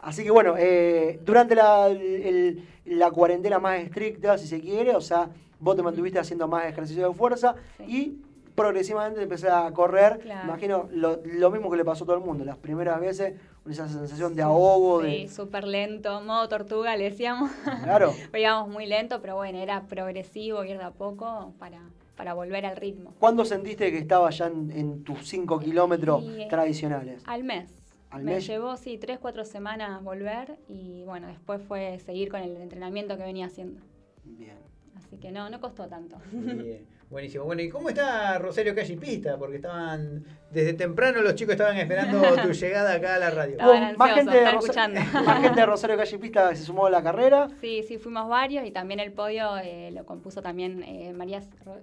[0.00, 5.00] Así que bueno, eh, durante la, el- la cuarentena más estricta, si se quiere, o
[5.00, 5.28] sea,
[5.60, 7.84] vos te mantuviste haciendo más ejercicio de fuerza Sí.
[7.86, 8.22] y
[8.54, 10.18] progresivamente empecé a correr.
[10.20, 10.44] Claro.
[10.48, 12.44] Imagino lo, lo mismo que le pasó a todo el mundo.
[12.44, 13.34] Las primeras veces,
[13.68, 15.28] esa sensación de ahogo, Sí, de...
[15.28, 17.50] súper lento, modo tortuga le decíamos.
[17.82, 18.12] Claro.
[18.34, 21.80] Íbamos muy lento, pero bueno, era progresivo, ir de a poco para,
[22.16, 23.12] para volver al ritmo.
[23.18, 27.22] ¿Cuándo sentiste que estabas ya en, en tus 5 kilómetros Y, tradicionales?
[27.26, 27.68] Al mes.
[28.10, 28.46] ¿Al Me mes?
[28.46, 33.24] llevó, sí, tres, cuatro semanas volver y bueno, después fue seguir con el entrenamiento que
[33.24, 33.80] venía haciendo.
[34.24, 34.56] Bien.
[34.94, 36.16] Así que no, no costó tanto.
[36.32, 37.44] Bien, buenísimo.
[37.44, 39.36] Bueno, ¿y cómo está Rosario Calle y Pista?
[39.38, 43.52] Porque estaban, desde temprano los chicos estaban esperando tu llegada acá a la radio.
[43.52, 45.00] Estaban Hubo más gente, de escuchando.
[45.24, 47.48] más gente de Rosario Calle Pista se sumó a la carrera.
[47.60, 51.42] Sí, sí, fuimos varios y también el podio eh, lo compuso también eh, María,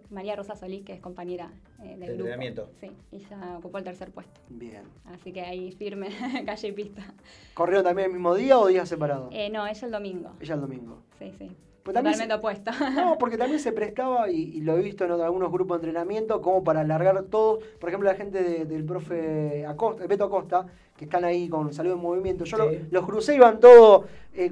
[0.10, 1.52] María Rosa Solís, que es compañera
[1.82, 2.12] eh, del grupo.
[2.12, 2.70] entrenamiento.
[2.80, 4.41] Sí, y ya ocupó el tercer puesto.
[4.50, 4.84] Bien.
[5.06, 6.10] Así que ahí firme,
[6.45, 7.14] calle y pista.
[7.54, 9.30] ¿Corrieron también el mismo día o días separados?
[9.32, 10.32] Eh, no, ella el domingo.
[10.40, 11.02] Ella el domingo.
[11.20, 11.52] Sí, sí.
[11.84, 12.24] Pues Totalmente.
[12.96, 16.42] No, porque también se prestaba, y, y lo he visto en algunos grupos de entrenamiento,
[16.42, 17.60] como para alargar todo.
[17.80, 20.66] Por ejemplo, la gente de- del profe Acosta, Beto Acosta,
[20.96, 22.46] que están ahí con salud en movimiento.
[22.46, 24.06] Yo lo- los crucé, iban todos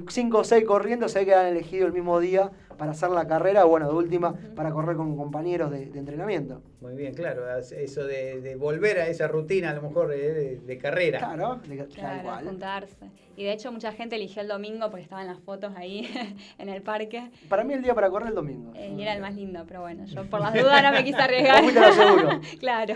[0.08, 2.50] 5 o 6 corriendo, se han elegido el mismo día
[2.82, 6.62] para hacer la carrera, bueno, de última, para correr con compañeros de, de entrenamiento.
[6.80, 10.56] Muy bien, claro, eso de, de volver a esa rutina a lo mejor eh, de,
[10.58, 11.20] de carrera.
[11.20, 12.44] Claro, de- tal Claro, cual.
[12.44, 13.12] juntarse.
[13.36, 16.10] Y de hecho mucha gente eligió el domingo porque estaban las fotos ahí
[16.58, 18.72] en el parque Para mí el día para correr es el domingo.
[18.74, 21.18] eh, y era el más lindo, pero bueno, yo por las dudas no me quise
[21.22, 21.62] arriesgar.
[21.94, 22.40] Seguro.
[22.58, 22.94] claro.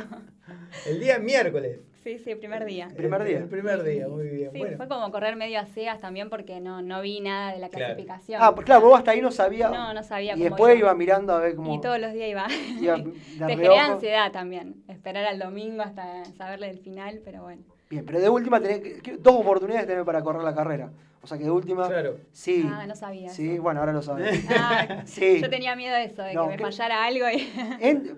[0.85, 1.79] El día miércoles.
[2.07, 2.89] Sí, sí, el primer día.
[2.97, 3.39] Primer día.
[3.39, 4.53] El primer día, muy bien.
[4.53, 4.77] Sí, bueno.
[4.77, 7.87] fue como correr medio a ciegas también porque no, no vi nada de la Claro.
[7.87, 8.41] clasificación.
[8.41, 9.73] Ah, pues claro, vos hasta ahí no sabías.
[9.73, 10.79] No, no sabía Y cómo después iba.
[10.91, 11.75] iba mirando a ver cómo.
[11.75, 12.47] Y todos los días iba.
[12.81, 12.95] iba
[13.49, 17.63] Te genera ansiedad también, esperar al domingo hasta saberle del final, pero bueno.
[17.91, 20.93] Bien, pero de última tenés dos oportunidades tenés para correr la carrera.
[21.23, 21.89] O sea que de última.
[21.89, 22.19] Claro.
[22.31, 22.65] Sí.
[22.73, 23.31] Ah, no sabía.
[23.31, 23.63] Sí, eso.
[23.65, 24.47] bueno, ahora lo sabes.
[24.57, 25.41] Ah, Sí.
[25.43, 27.51] Yo tenía miedo de eso, de No, que me que- fallara algo y...
[27.81, 28.17] En-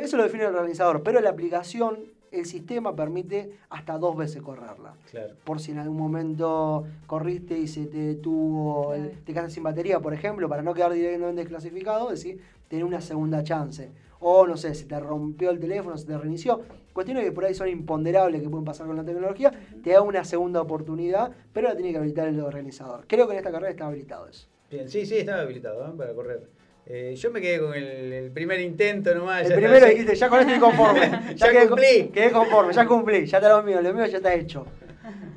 [0.00, 1.98] eso lo define el organizador, pero la aplicación,
[2.38, 4.94] el sistema permite hasta dos veces correrla.
[5.10, 5.34] Claro.
[5.44, 10.00] Por si en algún momento corriste y se te detuvo, el- te quedaste sin batería,
[10.00, 13.90] por ejemplo, para no quedar directamente desclasificado, decir, tener una segunda chance.
[14.20, 16.62] O no sé, se te rompió el teléfono, se te reinició.
[16.94, 19.50] Cuestiones que por ahí son imponderables que pueden pasar con la tecnología,
[19.82, 23.04] te da una segunda oportunidad, pero la tiene que habilitar el organizador.
[23.06, 24.46] Creo que en esta carrera está habilitado eso.
[24.70, 25.92] Bien, sí, sí, estaba habilitado ¿eh?
[25.96, 26.48] para correr.
[26.86, 29.42] Eh, yo me quedé con el, el primer intento nomás.
[29.42, 31.34] El ya primero dijiste, ya con esto estoy conforme.
[31.36, 32.10] Ya quedé, cumplí.
[32.12, 34.66] Quedé conforme, ya cumplí, ya está lo mío, lo mío ya está hecho.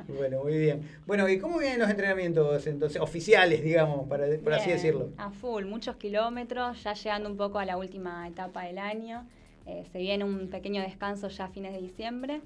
[0.07, 0.81] Bueno, muy bien.
[1.05, 5.09] Bueno, ¿y cómo vienen los entrenamientos entonces oficiales, digamos, para, por así decirlo?
[5.17, 9.25] A full, muchos kilómetros, ya llegando un poco a la última etapa del año.
[9.65, 12.41] Eh, se viene un pequeño descanso ya a fines de diciembre,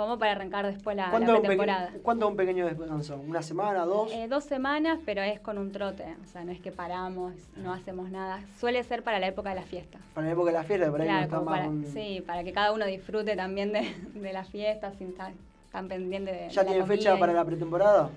[0.00, 1.86] como para arrancar después la, la ¿Cuándo un, pretemporada.
[1.88, 3.16] peque- ¿Cuándo un pequeño descanso?
[3.16, 4.10] ¿Una semana, dos?
[4.12, 7.74] Eh, dos semanas, pero es con un trote, o sea, no es que paramos, no
[7.74, 8.40] hacemos nada.
[8.58, 9.98] Suele ser para la época de la fiesta.
[10.14, 12.24] Para la época de la fiesta, por ahí no Claro, está más para, con- sí,
[12.26, 15.32] para que cada uno disfrute también de, de la fiesta sin estar
[15.70, 18.08] tan pendiente de ¿Ya de la tiene fecha y- para la pretemporada?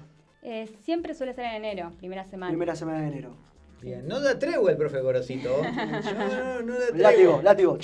[0.41, 2.49] Eh, siempre suele ser en enero, primera semana.
[2.51, 3.35] Primera semana de enero.
[3.81, 5.49] Bien, no da tregua el profe Gorosito.
[5.61, 7.01] No, no, no da tregua.
[7.11, 7.77] Látigo, látigo.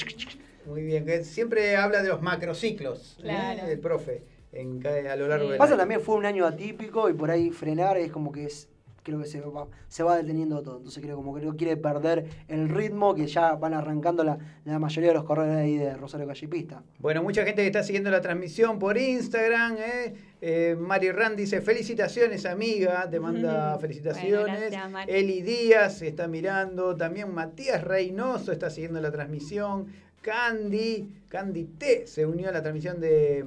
[0.69, 3.23] Muy bien, que siempre habla de los macrociclos, ¿eh?
[3.23, 3.67] Claro.
[3.67, 5.79] el profe, en a lo largo del Pasa año.
[5.79, 8.69] también fue un año atípico y por ahí frenar es como que es
[9.03, 10.77] creo que se va, se va deteniendo todo.
[10.77, 14.79] Entonces creo como que no quiere perder el ritmo que ya van arrancando la, la
[14.79, 16.83] mayoría de los corredores ahí de Rosario Callipista.
[16.99, 19.77] Bueno, mucha gente que está siguiendo la transmisión por Instagram.
[19.77, 20.13] ¿eh?
[20.41, 24.39] Eh, Mari Rand dice, felicitaciones amiga, te manda felicitaciones.
[24.41, 25.11] Bueno, gracias, Mari.
[25.11, 29.87] Eli Díaz está mirando, también Matías Reynoso está siguiendo la transmisión.
[30.21, 33.45] Candy, Candy T se unió a la transmisión de,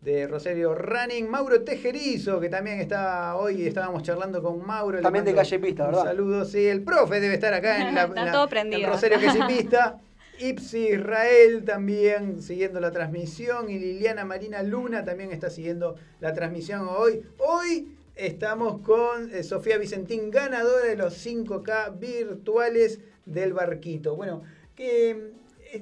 [0.00, 1.28] de Rosario Running.
[1.28, 5.00] Mauro Tejerizo, que también está hoy, estábamos charlando con Mauro.
[5.00, 6.04] También de Calle Pista, ¿verdad?
[6.04, 8.88] Saludo, sí, el profe debe estar acá en la, Está la- todo en prendido.
[8.90, 10.00] Rosario Calle Pista.
[10.38, 16.86] Ipsi Israel también siguiendo la transmisión y Liliana Marina Luna también está siguiendo la transmisión
[16.90, 17.22] hoy.
[17.38, 24.14] Hoy estamos con eh, Sofía Vicentín, ganadora de los 5K virtuales del barquito.
[24.14, 24.42] Bueno,
[24.74, 25.30] que eh,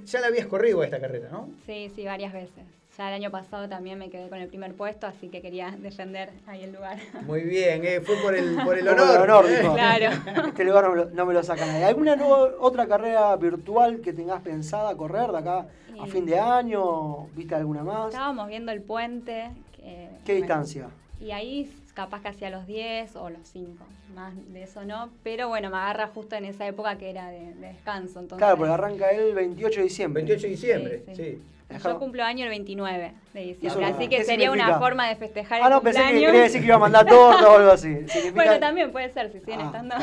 [0.04, 1.48] ya la habías corrido a esta carrera, ¿no?
[1.66, 2.64] Sí, sí, varias veces.
[2.96, 6.30] Ya el año pasado también me quedé con el primer puesto, así que quería defender
[6.46, 6.98] ahí el lugar.
[7.26, 9.46] Muy bien, eh, fue por el, por el Por el honor.
[9.50, 9.60] ¿eh?
[9.62, 9.74] dijo.
[9.74, 10.10] Claro.
[10.48, 11.84] Este lugar no me lo, no me lo saca nadie.
[11.84, 15.66] ¿Alguna nueva- otra carrera virtual que tengas pensada correr de acá
[16.00, 17.26] a fin de año?
[17.34, 18.08] ¿Viste alguna más?
[18.12, 19.50] Estábamos viendo el puente.
[19.76, 20.86] que- ¿Qué distancia?
[21.20, 23.84] Y ahí capaz que hacía los 10 o los 5.
[24.14, 25.10] Más de eso no.
[25.22, 28.20] Pero bueno, me agarra justo en esa época que era de, de descanso.
[28.20, 30.22] Entonces, Claro, porque arranca el 28 de diciembre.
[30.22, 31.22] 28 de diciembre, Sí, sí.
[31.22, 31.42] sí.
[31.82, 33.80] Yo cumplo año el 29 de diciembre.
[33.90, 34.68] no- Así ¿qué que sería significa?
[34.70, 36.30] una forma de festejar Ah, el no, pensé que cumpleaños.
[36.30, 37.88] quería decir que iba a mandar torta o algo así.
[38.06, 39.96] Significa- Bueno, también puede ser, si siguen Ah, estando.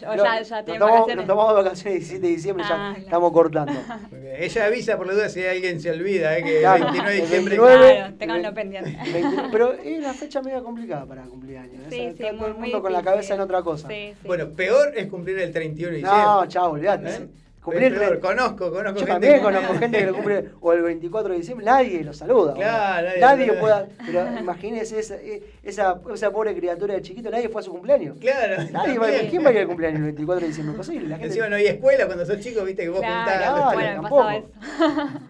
[0.00, 2.76] Yo No, ya, ya nos tomamos, nos tomamos vacaciones el 17 de diciembre, Ah, ya
[2.76, 2.98] claro.
[3.04, 3.72] estamos cortando.
[4.10, 4.20] Muy.
[4.38, 6.42] Ella avisa por la duda si alguien se olvida, ¿eh?
[6.42, 7.58] que el Claro, 29 de diciembre...
[7.58, 8.98] 29 Claro, tenganlo pendiente.
[9.12, 11.82] 20 pero es una fecha media complicada para cumplir años.
[11.90, 13.86] Sí, sí, está muy- todo el muy mundo con la cabeza en otra cosa.
[13.88, 14.26] Sí, sí.
[14.26, 16.22] Bueno, peor es cumplir el 31 de diciembre.
[16.24, 17.08] No, chao, olvídate.
[17.10, 17.28] ¿Eh?
[17.62, 18.20] Cumplir peor.
[18.20, 21.36] Conozco, conozco Yo gente también que- conozco gente que lo cumple o el 24 de
[21.38, 22.54] diciembre, nadie lo saluda.
[22.54, 23.88] Claro, nadie nadie lo saluda.
[24.06, 25.16] Pero imagínese esa,
[25.62, 28.16] esa, esa pobre criatura de chiquito, nadie fue a su cumpleaños.
[28.18, 28.62] Claro.
[28.72, 29.08] Nadie va.
[29.28, 30.72] ¿Quién va a ir al cumpleaños el 24 de diciembre?
[30.72, 31.08] Imposible.
[31.08, 33.36] La gente, Encima no hay escuela cuando sos chico, viste que vos Claro, juntás.
[33.38, 34.16] Claro, bueno, me tampoco.
[34.16, 34.48] pasaba eso.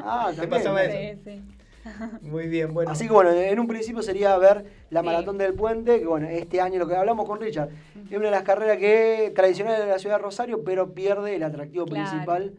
[0.05, 0.51] ah, ¿Te también.
[0.51, 0.97] pasaba eso?
[0.99, 1.43] Sí, sí.
[2.23, 2.91] Muy bien, bueno.
[2.91, 5.07] Así que bueno, en un principio sería ver la Sí.
[5.07, 7.71] maratón del puente, que bueno, este año lo que hablamos con Richard,
[8.11, 11.43] es una de las carreras que tradicionales de la ciudad de Rosario, pero pierde el
[11.43, 12.09] atractivo Claro.
[12.11, 12.53] principal,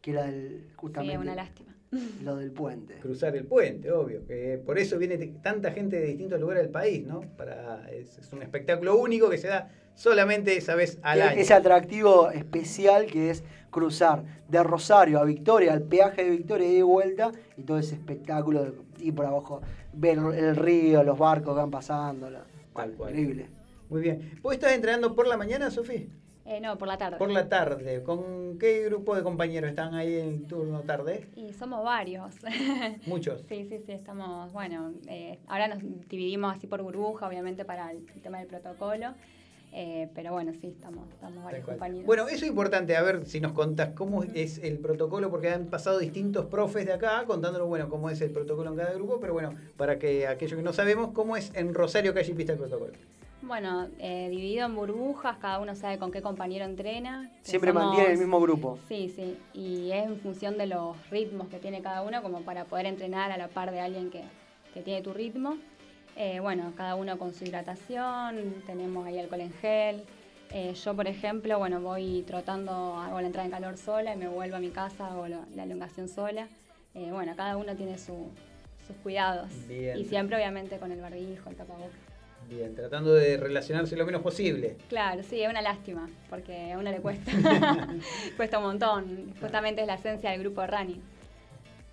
[0.00, 1.74] que era el, Sí, justamente es una lástima.
[2.22, 2.94] lo del puente.
[3.00, 4.26] cruzar el puente, obvio.
[4.26, 7.22] que por eso viene tanta gente de distintos lugares del país, ¿no?
[7.38, 11.40] Para, es, es un espectáculo único que se da solamente esa vez al año.
[11.40, 16.74] Ese atractivo especial que es cruzar de Rosario a Victoria, al peaje de Victoria y
[16.76, 19.60] de vuelta, y todo ese espectáculo de ir por abajo,
[19.92, 22.30] ver el río, los barcos que van pasando.
[22.30, 23.10] la- Tal cual.
[23.10, 23.48] Increíble.
[23.88, 24.38] Muy bien.
[24.42, 26.02] ¿Vos estás entrenando por la mañana, Sofía?
[26.44, 27.18] Eh, no, por la tarde.
[27.18, 28.02] Por la tarde.
[28.02, 31.28] ¿Con qué grupo de compañeros están ahí en turno tarde?
[31.36, 32.36] Y somos varios.
[33.06, 33.42] Muchos.
[33.48, 38.02] Sí, sí, sí, estamos, bueno, eh, ahora nos dividimos así por burbuja, obviamente para el,
[38.22, 39.08] tema del protocolo,
[39.72, 42.06] eh, pero bueno, sí, estamos, estamos varios compañeros.
[42.06, 45.66] Bueno, eso es importante, a ver si nos contás cómo es el protocolo, porque han
[45.66, 49.32] pasado distintos profes de acá contándonos, bueno, cómo es el protocolo en cada grupo, pero
[49.34, 52.58] bueno, para que aquellos que no sabemos, cómo es en Rosario Calle y Pista el
[52.58, 52.92] protocolo.
[53.40, 57.30] Bueno, eh, dividido en burbujas, cada uno sabe con qué compañero entrena.
[57.42, 58.78] Siempre somos- mantiene el mismo grupo.
[58.88, 62.64] Sí, sí, y es en función de los ritmos que tiene cada uno, como para
[62.64, 64.24] poder entrenar a la par de alguien que,
[64.74, 65.56] que tiene tu ritmo.
[66.20, 70.02] Eh, bueno, cada uno con su hidratación, tenemos ahí alcohol en gel.
[70.50, 74.26] Eh, yo, por ejemplo, bueno, voy trotando, hago la entrada en calor sola y me
[74.26, 76.48] vuelvo a mi casa, hago lo- la elongación sola.
[76.94, 78.30] Eh, bueno, cada uno tiene su-
[78.84, 79.48] sus cuidados.
[79.68, 79.96] Bien.
[79.96, 81.92] Y siempre, obviamente, con el barbijo, el tapabocas.
[82.48, 84.76] Bien, tratando de relacionarse lo menos posible.
[84.88, 87.30] Claro, sí, es una lástima, porque a uno le cuesta.
[88.36, 89.34] cuesta un montón.
[89.40, 91.00] Justamente es la esencia del grupo running.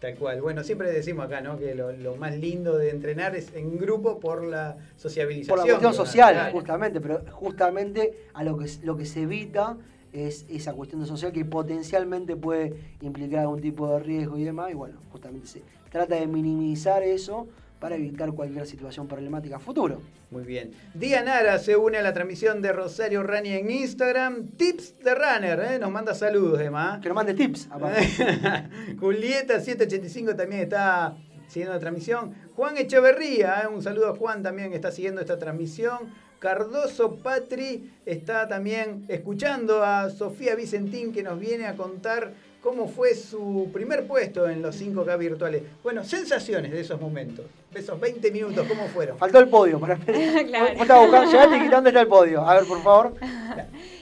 [0.06, 0.40] Tal cual.
[0.40, 1.58] Bueno, siempre decimos acá, ¿no?
[1.58, 5.58] Que lo, lo más lindo de entrenar es en grupo por la sociabilización.
[5.58, 9.78] Por la cuestión social, justamente, pero justamente a lo que, lo que se evita
[10.14, 14.70] es esa cuestión de social que potencialmente puede implicar algún tipo de riesgo y demás,
[14.70, 17.48] y bueno, justamente se trata de minimizar eso
[17.80, 20.02] para evitar cualquier situación problemática futuro.
[20.32, 20.72] Muy bien.
[20.94, 24.48] Dianara se une a la transmisión de Rosario Rani en Instagram.
[24.58, 25.80] Tips de Runner, ¿eh?
[25.80, 27.00] Nos manda saludos, Emma.
[27.02, 28.08] Que nos mande tips, aparte.
[29.00, 31.16] Julieta 785 también está
[31.48, 32.34] siguiendo la transmisión.
[32.56, 33.68] Juan Echeverría, ¿eh?
[33.68, 36.26] un saludo a Juan también que está siguiendo esta transmisión.
[36.40, 42.34] Cardoso Patri está también escuchando a Sofía Vicentín que nos viene a contar
[42.66, 45.62] cómo fue su primer puesto en los 5K virtuales.
[45.84, 49.20] Bueno, sensaciones de esos momentos, de esos 20 minutos, ¿cómo fueron?
[49.20, 49.80] Faltó el podio.
[49.80, 49.98] Para...
[50.46, 50.74] Claro.
[50.76, 52.42] Buscando, llegaste y dónde está el podio.
[52.42, 53.14] A ver, por favor.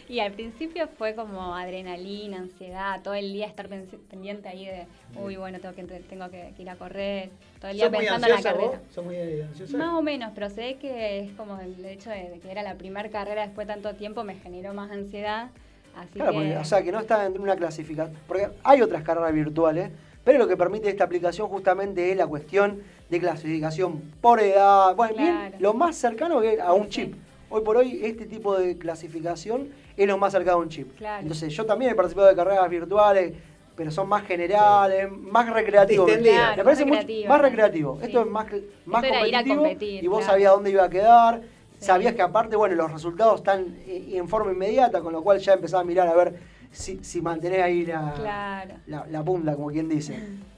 [0.10, 4.86] Y al principio fue como adrenalina, ansiedad, todo el día estar pen- pendiente ahí de,
[5.20, 8.28] uy, bueno, tengo que, tengo que, ir a correr, todo el día ¿Sos muy pensando
[8.28, 8.82] en la carrera.
[8.94, 9.78] ¿Sos muy ansiosa?
[9.78, 12.62] Más o menos, pero se ve que es como el hecho de, de que era
[12.62, 15.50] la primera carrera después de tanto tiempo me generó más ansiedad.
[15.96, 18.18] Así Claro, que, porque, o sea, que no está en una clasificación.
[18.28, 19.92] Porque hay otras carreras virtuales,
[20.24, 24.96] pero lo que permite esta aplicación justamente es la cuestión de clasificación por edad.
[24.96, 27.16] Bueno, bien, lo más cercano que a un chip.
[27.50, 30.98] Hoy por hoy, este tipo de clasificación es lo más cercano a un chip.
[30.98, 31.22] Claro.
[31.22, 33.34] Entonces, yo también he participado de carreras virtuales,
[33.76, 36.12] pero son más generales, más recreativos.
[36.12, 37.30] Claro, Me parece más mucho- recreativas.
[37.30, 37.98] más recreativo.
[38.00, 38.06] Sí.
[38.08, 38.48] Esto es más,
[38.86, 40.32] más era ir a competitivo competir, y vos claro.
[40.34, 41.42] sabías dónde iba a quedar.
[41.84, 41.88] Sí.
[41.88, 45.54] Sabías que aparte, bueno, los resultados están eh, en forma inmediata, con lo cual ya
[45.54, 46.40] empezás a mirar a ver
[46.72, 48.76] si, si mantenés ahí la, Claro.
[48.88, 50.18] la, la punta, como quien dice.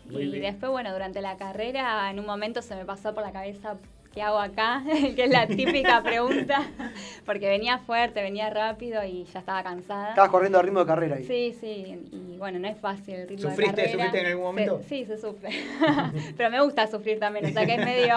[0.10, 0.42] Muy Y bien.
[0.44, 3.76] después, bueno, durante la carrera, en un momento se me pasó por la cabeza,
[4.16, 4.82] ¿qué hago acá?
[5.16, 6.64] que es la típica pregunta,
[7.26, 10.10] porque venía fuerte, venía rápido y ya estaba cansada.
[10.10, 11.24] Estabas corriendo a ritmo de carrera ahí.
[11.26, 13.92] Sí, sí, y bueno, no es fácil el ritmo ¿Sufriste- de carrera.
[14.06, 14.82] sufriste en algún Se- momento?
[14.88, 15.50] sí, se sufre.
[16.38, 18.16] pero me gusta sufrir también, o sea que es medio...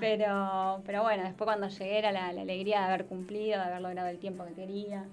[0.00, 3.80] pero, pero bueno, después cuando llegué era la, la alegría de haber cumplido, de haber
[3.82, 5.04] logrado el tiempo que quería.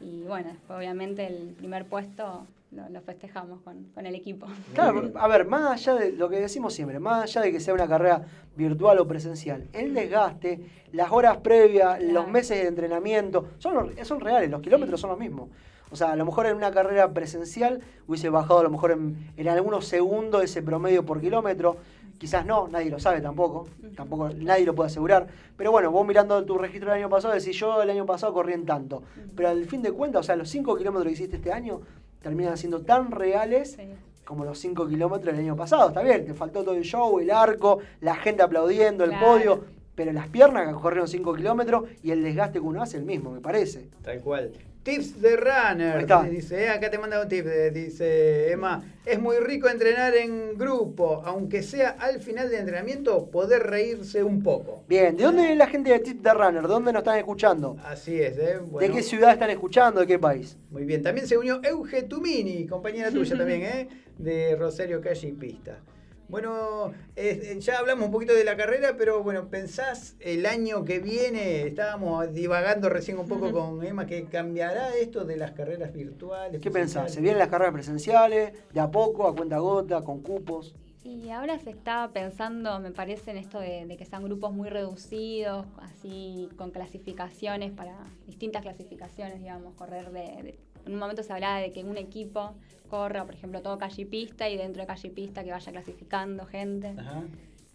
[0.00, 4.46] Y bueno, después obviamente el primer puesto lo, lo festejamos con, con el equipo.
[4.74, 7.74] Claro, a ver, más allá de lo que decimos siempre, más allá de que sea
[7.74, 8.22] una carrera
[8.56, 10.60] virtual o presencial, el desgaste,
[10.92, 15.48] las horas previas, los meses de entrenamiento, son, son reales, los kilómetros son los mismos.
[15.90, 19.32] O sea, a lo mejor en una carrera presencial hubiese bajado a lo mejor en,
[19.36, 21.76] en algunos segundos ese promedio por kilómetro.
[22.18, 25.28] Quizás no, nadie lo sabe tampoco, tampoco nadie lo puede asegurar.
[25.56, 28.52] Pero bueno, vos mirando tu registro del año pasado, decís yo el año pasado corrí
[28.52, 29.02] en tanto.
[29.36, 31.80] Pero al fin de cuentas, o sea, los 5 kilómetros que hiciste este año
[32.22, 33.88] terminan siendo tan reales Sí.
[34.24, 35.88] como los 5 kilómetros del año pasado.
[35.88, 39.26] Está bien, te faltó todo el show, el arco, la gente aplaudiendo, el Claro.
[39.26, 39.64] podio,
[39.94, 43.30] pero las piernas que corrieron 5 kilómetros y el desgaste que uno hace el mismo,
[43.30, 43.88] me parece.
[44.02, 44.52] Tal cual.
[44.88, 46.06] Tips de runner.
[46.30, 47.46] Dice, eh, acá te manda un tip.
[47.46, 53.26] eh, Dice Emma, es muy rico entrenar en grupo, aunque sea al final del entrenamiento,
[53.30, 54.84] poder reírse un poco.
[54.88, 56.62] Bien, ¿de dónde es la gente de Tip de Runner?
[56.62, 57.76] ¿De dónde nos están escuchando?
[57.84, 58.60] Así es, ¿eh?
[58.80, 60.00] ¿De qué ciudad están escuchando?
[60.00, 60.56] ¿De qué país?
[60.70, 61.02] Muy bien.
[61.02, 63.88] También se unió Euge Tumini, compañera tuya también, ¿eh?
[64.16, 65.80] De Rosario Calle y Pista.
[66.28, 70.98] Bueno, eh, ya hablamos un poquito de la carrera, pero bueno, ¿pensás el año que
[70.98, 71.62] viene?
[71.62, 76.60] Estábamos divagando recién un poco con Emma, que cambiará esto de las carreras virtuales.
[76.60, 77.12] ¿Qué pensás?
[77.12, 78.52] ¿Se vienen las carreras presenciales?
[78.74, 80.74] ¿De a poco, a cuenta gota, con cupos?
[81.02, 84.68] Y ahora se está pensando, me parece, en esto de, de que sean grupos muy
[84.68, 87.96] reducidos, así con clasificaciones para
[88.26, 92.54] distintas clasificaciones, digamos, correr de, de- En un momento se hablaba de que un equipo
[92.88, 95.72] corra, por ejemplo, todo calle y pista y dentro de calle y pista que vaya
[95.72, 96.94] clasificando gente.
[96.98, 97.22] Ajá.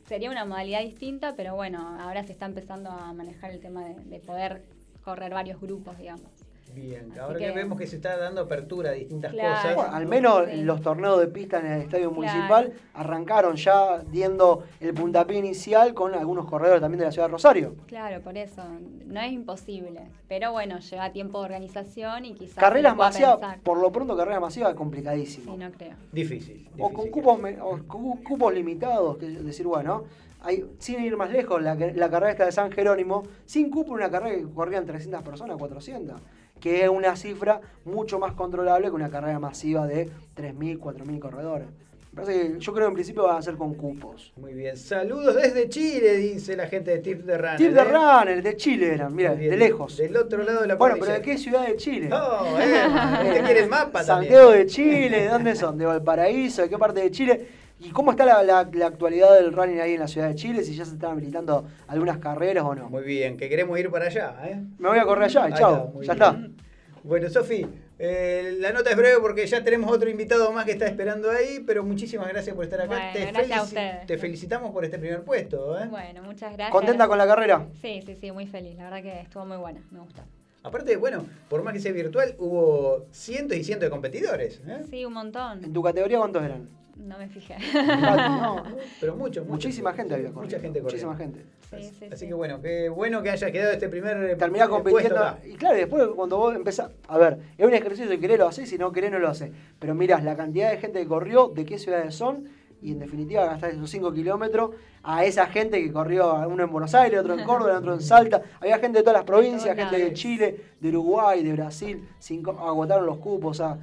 [0.06, 3.95] Sería una modalidad distinta, pero bueno, ahora se está empezando a manejar el tema de,
[3.95, 4.64] de poder
[5.03, 6.42] correr varios grupos, digamos.
[6.73, 7.45] Bien, ahora que...
[7.45, 9.55] que- vemos que se está dando apertura a distintas Claro.
[9.55, 9.75] cosas.
[9.75, 10.09] Bueno, al ¿no?
[10.09, 10.63] menos Sí.
[10.63, 12.15] los torneos de pista en el estadio Claro.
[12.15, 17.31] municipal arrancaron ya diendo el puntapié inicial con algunos corredores también de la ciudad de
[17.33, 17.75] Rosario.
[17.87, 18.63] Claro, por eso,
[19.05, 22.55] no es imposible, pero bueno, lleva tiempo de organización y quizás...
[22.55, 25.53] Carreras masivas, por lo pronto carreras masivas complicadísimo.
[25.53, 25.93] Sí, no creo.
[26.11, 26.69] Difícil.
[26.79, 30.05] O con cupos, me- o con cupos limitados, que es decir, bueno,
[30.41, 33.93] hay, sin ir más lejos, la, que- la carrera esta de San Jerónimo, sin cupo
[33.93, 36.19] una carrera que corrían 300 personas, 400,
[36.64, 40.06] que es una cifra mucho más controlable que una carrera masiva de
[40.38, 41.68] 3.000, 4.000 corredores.
[42.26, 44.31] Que- yo creo que en principio van a ser con cupos.
[44.38, 44.77] Muy bien.
[44.77, 47.57] Saludos desde Chile, dice la gente de Tips de Runner.
[47.57, 47.84] Tip de ¿eh?
[47.84, 49.98] Runner, de Chile eran, mira, de lejos.
[49.98, 51.11] Del otro lado de la Bueno, pero.
[51.11, 52.10] ¿de qué ciudad de Chile?
[52.14, 52.85] Oh, eh,
[53.27, 54.31] ¿Usted quiere el mapa también?
[54.31, 55.77] Santiago de Chile, ¿de dónde son?
[55.77, 56.61] ¿De Valparaíso?
[56.61, 57.45] ¿De qué parte de Chile?
[57.79, 60.63] ¿Y cómo está la, la- la actualidad del running ahí en la ciudad de Chile?
[60.63, 62.89] Si ya se están habilitando algunas carreras o no.
[62.89, 64.61] Muy bien, que queremos ir para allá, ¿eh?
[64.77, 65.91] Me voy a correr allá, chao.
[65.95, 66.11] ya bien.
[66.11, 66.37] está.
[67.03, 67.65] Bueno, Sofi,
[67.99, 71.61] eh, la nota es breve porque ya tenemos otro invitado más que está esperando ahí,
[71.67, 72.87] pero muchísimas gracias por estar acá.
[72.95, 74.05] Bueno, te, gracias a felici- ustedes.
[74.07, 75.77] te felicitamos por este primer puesto.
[75.77, 75.87] ¿eh?
[75.89, 76.71] Bueno, muchas gracias.
[76.71, 77.67] ¿Contenta con la carrera?
[77.81, 78.77] Sí, sí, sí, muy feliz.
[78.77, 80.21] La verdad que estuvo muy buena, me gustó.
[80.63, 84.61] Aparte, bueno, por más que sea virtual, hubo cientos y cientos de competidores.
[84.65, 84.83] ¿eh?
[84.89, 85.61] Sí, un montón.
[85.65, 86.69] ¿En tu categoría cuántos eran?
[86.95, 87.55] No me fijé.
[87.73, 88.63] No,
[89.01, 89.47] Pero muchos.
[89.47, 90.59] muchísima gente había Mucha corrido.
[90.61, 91.07] gente corriendo.
[91.09, 91.45] Muchísima gente.
[91.71, 92.27] Sí, sí, Así sí.
[92.27, 95.17] que bueno, qué bueno que haya quedado este primer Terminá eh, puesto compitiendo.
[95.19, 95.39] acá.
[95.45, 96.91] Y claro, después cuando vos empezás.
[97.07, 99.51] A ver, es un ejercicio que querés lo haces, si no querés no lo haces.
[99.79, 102.47] Pero mirás la cantidad de gente que corrió, de qué ciudades son,
[102.81, 104.71] y en definitiva gastás esos 5 kilómetros
[105.03, 108.41] a esa gente que corrió, uno en Buenos Aires, otro en Córdoba, otro en Salta.
[108.61, 110.13] Había gente de todas las provincias, gente de.
[110.13, 112.07] Chile, de Uruguay, de Brasil.
[112.19, 113.77] Cinco, agotaron los cupos, o sea,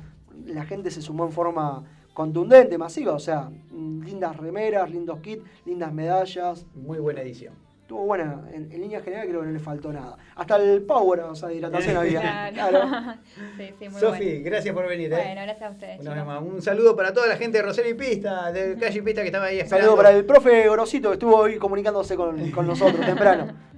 [0.46, 1.82] la gente se sumó en forma
[2.20, 3.12] contundente, masiva.
[3.14, 6.66] O sea, lindas remeras, lindos kits, lindas medallas.
[6.74, 7.54] Muy buena edición.
[7.80, 8.42] estuvo buena.
[8.52, 10.16] En, en línea general creo que no le faltó nada.
[10.36, 12.20] Hasta el power, o sea, de hidratación había.
[12.20, 12.80] Claro.
[12.80, 13.14] Claro.
[13.56, 14.44] sí, sí, muy Sofi, bueno.
[14.44, 15.12] gracias por venir.
[15.12, 15.16] ¿eh?
[15.16, 16.00] Bueno, gracias a ustedes.
[16.00, 16.16] Una chicos.
[16.16, 19.02] vez más, un saludo para toda la gente de Rosario y Pista, de Calle y
[19.02, 19.86] Pista que estaba ahí Un esperando.
[19.88, 23.46] saludo para el profe Gorosito que estuvo hoy comunicándose con, con nosotros temprano.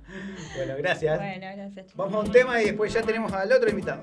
[0.54, 1.18] Bueno, gracias.
[1.18, 1.96] Bueno, gracias.
[1.96, 4.02] Vamos a un tema y después ya tenemos al otro invitado.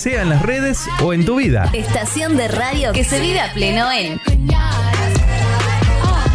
[0.00, 1.70] Sea en las redes o en tu vida.
[1.74, 4.18] Estación de radio que se vive a pleno en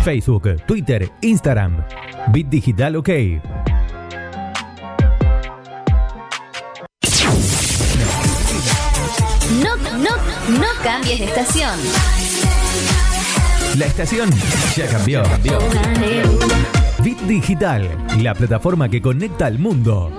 [0.04, 1.84] Facebook, Twitter, Instagram.
[2.32, 3.10] Bit Digital OK.
[9.64, 10.16] No, no,
[10.60, 11.80] no cambies de estación.
[13.80, 14.30] La estación
[14.76, 15.24] ya cambió.
[17.04, 17.90] Bit Digital,
[18.20, 20.12] la plataforma que conecta al mundo.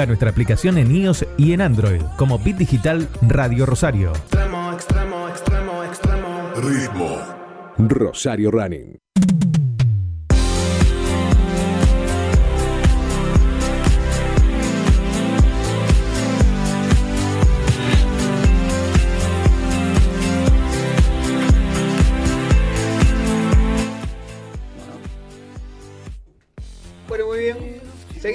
[0.00, 4.14] Busca nuestra aplicación en iOS y en Android como Bit Digital Radio Rosario.
[6.56, 7.18] Ritmo.
[7.76, 9.09] Rosario Running.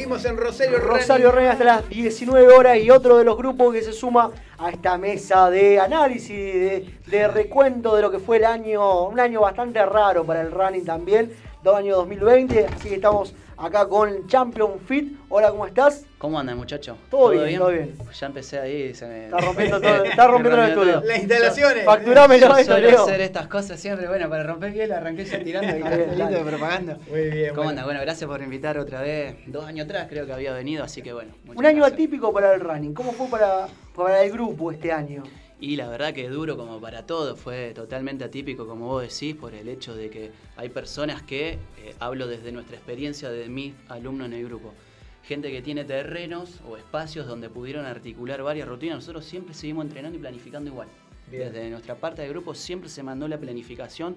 [0.05, 3.91] En Rosario Rosario Reina hasta las 19 horas y otro de los grupos que se
[3.91, 4.29] suma
[4.59, 6.29] a esta mesa de análisis,
[7.07, 10.85] de, recuento de lo que fue el año, un año bastante raro para el running
[10.85, 11.33] también,
[11.63, 15.17] dos años 2020, así que estamos acá con Champion Fit.
[15.27, 16.05] Hola, ¿cómo estás?
[16.25, 16.97] ¿Cómo andan, muchachos?
[17.07, 17.95] Todo bien, todo bien.
[18.19, 18.95] Ya empecé ahí.
[18.95, 19.25] Se me...
[19.25, 21.01] Está rompiendo todo, está rompiendo el estudio.
[21.05, 21.85] Las instalaciones.
[21.85, 23.03] Facturámelo Yo suelo Leo.
[23.03, 26.35] hacer estas cosas siempre, bueno, para romper bien arranqué ya tirando dale.
[26.35, 26.97] de propaganda.
[27.07, 27.53] Muy bien.
[27.53, 27.85] ¿Cómo andan?
[27.85, 29.35] Bueno, gracias por invitar otra vez.
[29.45, 31.31] Dos años atrás creo que había venido, así que bueno.
[31.45, 31.93] Un año gracias.
[31.93, 32.95] atípico para el running.
[32.95, 35.21] ¿Cómo fue para, para el grupo este año?
[35.59, 39.53] Y la verdad que duro como para todos, fue totalmente atípico como vos decís, por
[39.53, 44.27] el hecho de que hay personas que, eh, hablo desde nuestra experiencia de mis alumnos
[44.27, 44.73] en el grupo,
[45.27, 50.17] gente que tiene terrenos o espacios donde pudieron articular varias rutinas, nosotros siempre seguimos entrenando
[50.17, 50.87] y planificando igual.
[51.29, 51.51] Bien.
[51.51, 54.15] Desde nuestra parte del grupo siempre se mandó la planificación,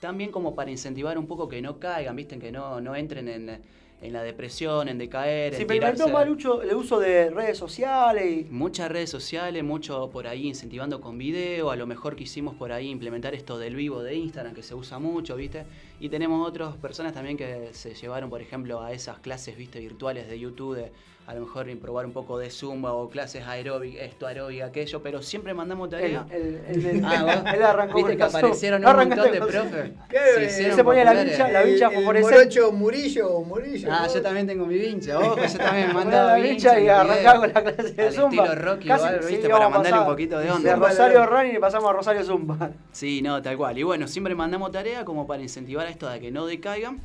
[0.00, 3.62] también como para incentivar un poco que no caigan, visten, que no, no entren en,
[4.02, 8.90] en la depresión, en decaer, Se tirarse- mal el uso de redes sociales y Muchas
[8.90, 13.34] redes sociales, mucho por ahí incentivando con video, a lo mejor quisimos por ahí implementar
[13.34, 15.64] esto del vivo de Instagram que se usa mucho, ¿viste?
[16.00, 19.78] Y tenemos otras personas también que se llevaron, por ejemplo, a esas clases, ¿viste?
[19.78, 20.92] Virtuales de YouTube, de
[21.26, 25.22] a lo mejor probar un poco de Zumba o clases aeróbic, esto aeróbic, aquello, pero
[25.22, 26.26] siempre mandamos tarea.
[26.30, 29.38] el, el, el- Ah, él arrancó Viste que aparecieron No un montón de.
[29.38, 32.38] Claro, Se se ponía la vincha, la vincha el, el fosforescente.
[32.38, 33.88] morocho Murillo o Murillo.
[33.90, 34.14] Ah, ¿no?
[34.14, 37.62] yo también tengo mi vincha, ojo, yo también mandaba la vincha y arrancaba con la
[37.72, 38.44] clase de Al Zumba.
[38.44, 39.48] estilo Rocky algo, sí, ¿viste?
[39.48, 40.76] Para mandarle un poquito de De onda.
[40.76, 42.70] Rosario Running y pasamos a Rosario Zumba.
[42.90, 43.78] Sí, no, tal cual.
[43.78, 47.00] Y bueno, siempre mandamos tarea como para incentivar a esto a que no decaigan.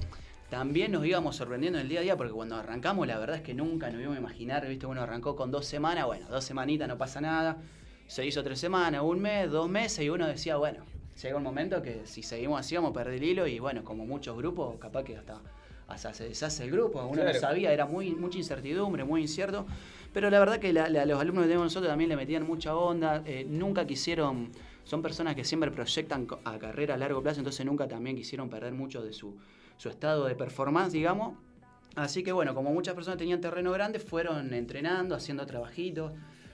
[0.49, 3.41] También nos íbamos sorprendiendo en el día a día, porque cuando arrancamos, la verdad es
[3.41, 4.85] que nunca nos íbamos a imaginar, ¿viste?
[4.85, 7.57] Bueno, arrancó con dos semanas, bueno, dos semanitas, no pasa nada.
[8.07, 10.85] Se hizo tres semanas, un mes, dos meses, y uno decía, bueno,
[11.21, 14.05] llega un momento que si seguimos así vamos a perder el hilo, y bueno, como
[14.05, 15.41] muchos grupos, capaz que hasta,
[15.89, 17.33] hasta se deshace el grupo, uno Claro.
[17.33, 19.65] no sabía, era muy, mucha incertidumbre, muy incierto.
[20.13, 22.73] Pero la verdad que la- la- los alumnos que tenemos nosotros también le metían mucha
[22.73, 24.49] onda, eh, nunca quisieron,
[24.85, 28.71] son personas que siempre proyectan a carrera a largo plazo, entonces nunca también quisieron perder
[28.71, 29.35] mucho de su,
[29.77, 31.37] su estado de performance, digamos.
[31.95, 36.11] Así que bueno, como muchas personas tenían terreno grande, fueron entrenando, haciendo trabajitos.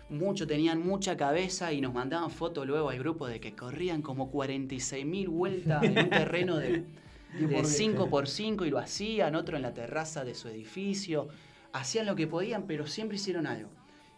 [0.09, 4.29] Muchos tenían mucha cabeza y nos mandaban fotos luego al grupo de que corrían como
[4.29, 6.85] 46 mil vueltas en un terreno de,
[7.39, 11.27] de 5 por 5 y lo hacían, otro en la terraza de su edificio.
[11.71, 13.69] Hacían lo que podían, pero siempre hicieron algo.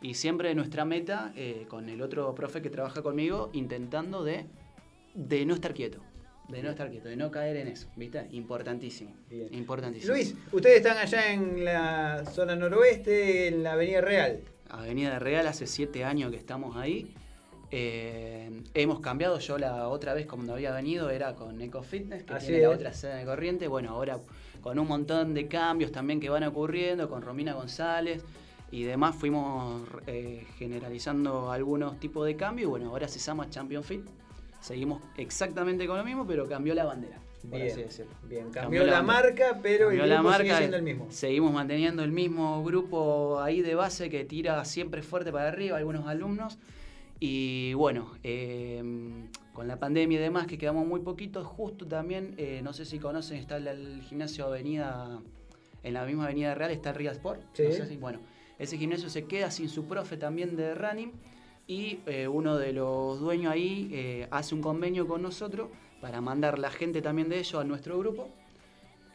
[0.02, 4.46] Y siempre nuestra meta, eh, con el otro profe que trabaja conmigo, intentando de,
[5.14, 6.02] de no estar quieto.
[6.48, 8.28] De no estar quieto, de no caer en eso, ¿viste?
[8.32, 9.16] Importantísimo.
[9.30, 9.48] Bien.
[9.52, 10.14] Importantísimo.
[10.14, 14.42] Luis, ustedes están allá en la zona noroeste, en la Avenida Real.
[14.70, 17.14] Avenida Real, hace siete años que estamos ahí.
[17.72, 22.34] Eh, hemos cambiado, yo la otra vez cuando había venido era con Eco Fitness, que
[22.34, 23.68] Así tiene la otra sede de Corriente.
[23.68, 24.20] Bueno, ahora
[24.62, 28.24] con un montón de cambios también que van ocurriendo, con Romina González
[28.72, 32.68] y demás, fuimos eh, generalizando algunos tipos de cambios.
[32.68, 34.06] Y bueno, ahora se llama Champion Fit.
[34.66, 37.20] Seguimos exactamente con lo mismo, pero cambió la bandera.
[37.48, 38.12] por así Bien, decirlo.
[38.28, 38.50] bien.
[38.50, 41.06] Cambió, la, marca, pero Cambió el la grupo sigue marca, siendo el mismo.
[41.12, 46.08] Seguimos manteniendo el mismo grupo ahí de base que tira siempre fuerte para arriba, algunos
[46.08, 46.58] alumnos.
[47.20, 48.84] Y bueno, eh,
[49.54, 52.98] con la pandemia y demás, que quedamos muy poquitos, justo también, eh, no sé si
[52.98, 55.22] conocen, está el, el gimnasio Avenida,
[55.84, 57.42] en la misma Avenida Real, está el Ria Sport.
[57.54, 57.64] Sí.
[57.68, 58.20] No sé si- bueno,
[58.58, 61.12] ese gimnasio se queda sin su profe también de running
[61.68, 65.70] y eh, uno de los dueños ahí eh, hace un convenio con nosotros
[66.00, 68.30] para mandar la gente también de ellos a nuestro grupo.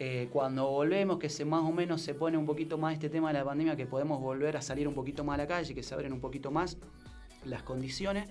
[0.00, 3.28] Eh, cuando volvemos, que se más o menos se pone un poquito más este tema
[3.32, 5.82] de la pandemia, que podemos volver a salir un poquito más a la calle, que
[5.82, 6.78] se abren un poquito más
[7.44, 8.28] las condiciones,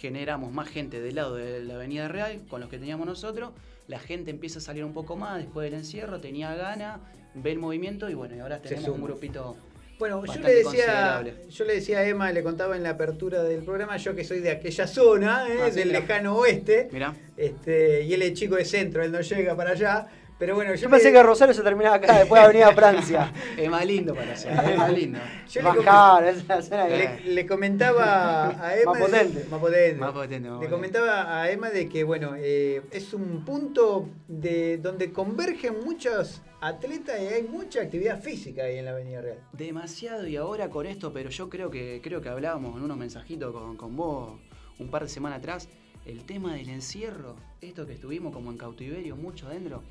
[0.00, 3.52] generamos más gente del lado de la Avenida Real con los que teníamos nosotros,
[3.86, 6.98] la gente empieza a salir un poco más después del encierro, tenía ganas,
[7.34, 9.54] ve el movimiento y bueno, y ahora tenemos un grupito
[9.98, 13.62] Bueno, yo le, decía, yo le decía a Emma, le contaba en la apertura del
[13.62, 15.58] programa, yo que soy de aquella zona, ¿eh?
[15.62, 16.00] Ah, sí, del mirá.
[16.00, 17.14] lejano oeste, Mirá.
[17.36, 20.06] este, y él es chico de centro, él no llega para allá,
[20.38, 23.32] pero bueno, yo, Yo pensé le- que Rosario se terminaba acá, después de Avenida Francia.
[23.56, 25.18] Es más lindo para hacer, es más lindo.
[25.48, 28.92] yo le Más com- caro, esa es la zona le, le comentaba a Emma...
[28.92, 29.44] Más potente.
[29.50, 29.94] Más potente.
[30.00, 34.78] Más potente, más Le comentaba a Emma de que, bueno, eh, es un punto de
[34.78, 39.38] donde convergen muchos atletas y hay mucha actividad física ahí en la Avenida Real.
[39.52, 43.52] Demasiado y ahora con esto, pero yo creo que creo que hablábamos en unos mensajitos
[43.52, 44.40] con, con vos
[44.78, 45.68] un par de semanas atrás,
[46.06, 49.82] el tema del encierro, esto que estuvimos como en cautiverio mucho adentro,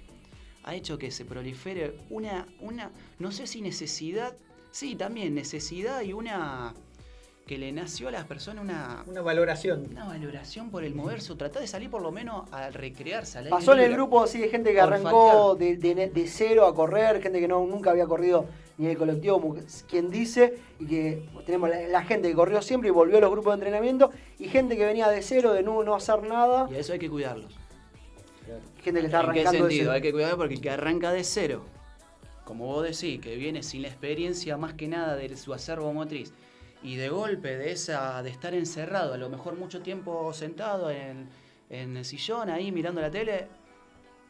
[0.63, 4.33] ha hecho que se prolifere una, una, no sé si necesidad,
[4.71, 6.73] sí, también necesidad y una
[7.45, 9.87] que le nació a las personas una, Una valoración.
[9.91, 13.37] una valoración por el moverse, o tratar de salir por lo menos a recrearse.
[13.39, 16.73] al Pasó en el grupo, sí, de gente que arrancó de, de- de cero a
[16.73, 18.45] correr, gente que no, nunca había corrido
[18.77, 19.55] ni en el colectivo, como
[19.89, 23.29] quien dice, y que tenemos la, la gente que corrió siempre y volvió a los
[23.29, 24.09] grupos de entrenamiento,
[24.39, 26.99] y gente que venía de cero, de no, no hacer nada, Y a eso hay
[26.99, 27.53] que cuidarlos.
[28.83, 29.93] Gente que está.
[29.93, 31.65] Hay que cuidar porque el que arranca de cero,
[32.45, 36.33] como vos decís, que viene sin la experiencia más que nada de su acervo motriz,
[36.83, 41.29] y de golpe de esa de estar encerrado, a lo mejor mucho tiempo sentado en,
[41.69, 43.47] en el sillón ahí mirando la tele,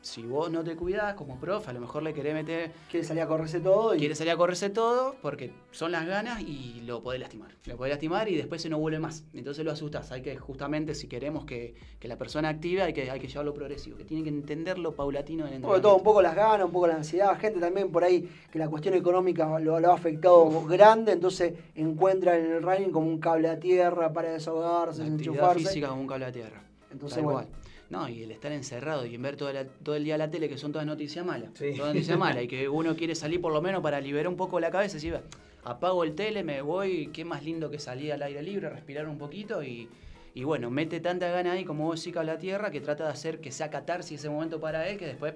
[0.04, 3.24] si vos no te cuidás como profe, a lo mejor le querés meter, Quiere salir
[3.24, 7.02] a correrse todo y quiere salir a correrse todo porque son las ganas y lo
[7.02, 7.52] podés lastimar.
[7.66, 9.24] Lo podés lastimar y después se no vuelve más.
[9.34, 10.12] Entonces lo asustas.
[10.12, 13.54] Hay que, justamente, si queremos que, que la persona active, hay que, hay que llevarlo
[13.54, 16.74] progresivo, que tiene que entender lo paulatino del de todo, un poco las ganas, un
[16.74, 20.64] poco la ansiedad, gente también por ahí que la cuestión económica lo, lo ha afectado
[20.66, 25.34] grande, entonces encuentra en el running como un cable a tierra para desahogarse, La actividad
[25.34, 25.60] enchufarse.
[25.60, 26.62] física como un cable a tierra.
[26.92, 27.40] Entonces, Tal bueno.
[27.48, 27.63] cual.
[27.94, 30.50] No, y el estar encerrado y en ver todo, la- todo el día la tele,
[30.50, 31.52] que son todas noticias malas.
[31.54, 31.74] Sí.
[31.78, 32.44] Todas noticias malas.
[32.44, 34.98] Y que uno quiere salir por lo menos para liberar un poco la cabeza.
[35.06, 35.22] Y "Va,
[35.64, 39.18] apago el tele, me voy, qué más lindo que salir al aire libre, respirar un
[39.18, 39.88] poquito y,
[40.34, 43.12] y bueno, mete tanta gana ahí como vos decís, cable a tierra, que trata de
[43.12, 45.36] hacer que sea catarsis ese momento para él, que después,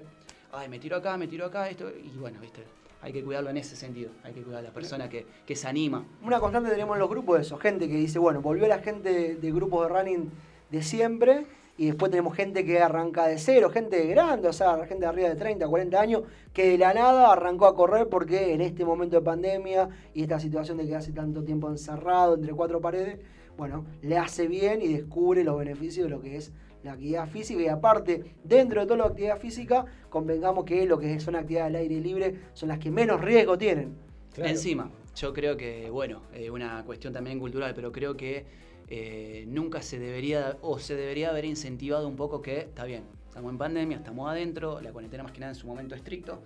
[0.52, 2.64] ay, me tiro acá, me tiro acá, esto, y bueno, viste,
[3.00, 4.10] hay que cuidarlo en ese sentido.
[4.24, 6.04] Hay que cuidar a la persona que, que se anima.
[6.24, 9.12] Una constante tenemos en los grupos de eso, gente que dice, bueno, volvió la gente
[9.12, 10.30] de, de grupos de running
[10.72, 11.46] de siempre
[11.78, 15.28] y después tenemos gente que arranca de cero, gente grande, o sea, gente de arriba
[15.28, 16.22] de 30, 40 años,
[16.52, 20.40] que de la nada arrancó a correr porque en este momento de pandemia y esta
[20.40, 23.20] situación de que hace tanto tiempo encerrado entre cuatro paredes,
[23.56, 26.52] bueno, le hace bien y descubre los beneficios de lo que es
[26.82, 31.20] la actividad física y aparte, dentro de toda la actividad física, convengamos que lo que
[31.20, 33.94] son actividades al aire libre son las que menos riesgo tienen.
[34.36, 38.44] Encima, yo creo que, bueno, es una cuestión también cultural, pero creo que
[38.90, 43.52] eh, nunca se debería, o se debería haber incentivado un poco que, está bien, estamos
[43.52, 46.40] en pandemia, estamos adentro, la cuarentena más que nada en su momento estricto,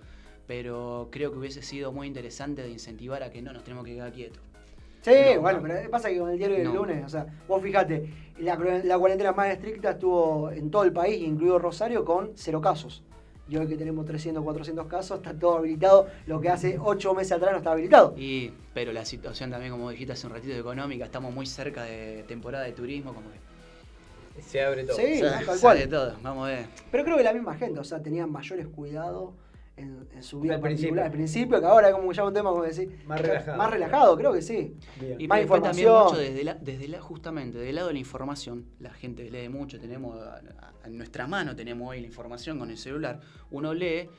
[0.47, 3.93] pero creo que hubiese sido muy interesante de incentivar a que no nos tenemos que
[3.93, 4.41] quedar quietos.
[5.01, 5.67] Sí, No, bueno, no.
[5.67, 6.75] pero pasa que con el diario del No.
[6.75, 8.09] lunes, o sea, vos fijate,
[8.39, 13.03] la, la cuarentena más estricta estuvo en todo el país, incluido Rosario, con cero casos.
[13.49, 17.33] Y hoy que tenemos 300, 400 casos, está todo habilitado, lo que hace 8 meses
[17.33, 18.13] atrás no estaba habilitado.
[18.17, 22.23] Y, pero la situación también, como dijiste hace un ratito, económica, estamos muy cerca de
[22.27, 24.95] temporada de turismo, como que Se abre todo.
[24.95, 26.65] Sí, o sea, sale todo, vamos a ver.
[26.89, 29.31] Pero creo que la misma gente, o sea, tenían mayores cuidados
[29.75, 30.61] en, en su vida Al particular.
[30.61, 31.03] principio.
[31.03, 33.57] Al principio, que ahora es como ya un tema, como decir, Más relajado.
[33.57, 34.75] Más relajado, creo que sí.
[34.99, 35.19] Bien.
[35.19, 36.13] Y Más después también información.
[36.17, 39.79] mucho desde, la, desde la, justamente del lado de la información, la gente lee mucho,
[39.79, 43.19] tenemos a- a- en nuestra mano tenemos hoy la información con el celular,
[43.51, 44.09] uno lee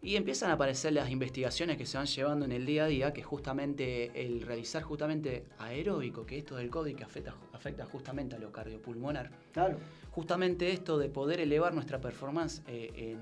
[0.00, 3.12] y empiezan a aparecer las investigaciones que se van llevando en el día a día,
[3.12, 8.38] que justamente el realizar justamente aeróbico, que esto del COVID que afecta, afecta justamente a
[8.38, 9.76] lo cardiopulmonar, Claro.
[10.18, 13.16] Justamente esto de poder elevar nuestra performance eh,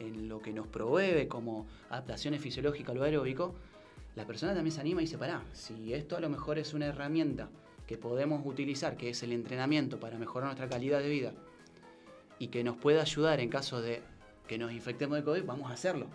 [0.00, 3.54] en, lo que nos provee como adaptaciones fisiológicas a lo aeróbico,
[4.16, 6.86] la persona también se anima y dice, pará, si esto a lo mejor es una
[6.86, 7.48] herramienta
[7.86, 11.32] que podemos utilizar, que es el entrenamiento para mejorar nuestra calidad de vida,
[12.40, 14.02] y que nos puede ayudar en caso de
[14.48, 16.08] que nos infectemos de COVID, vamos a hacerlo.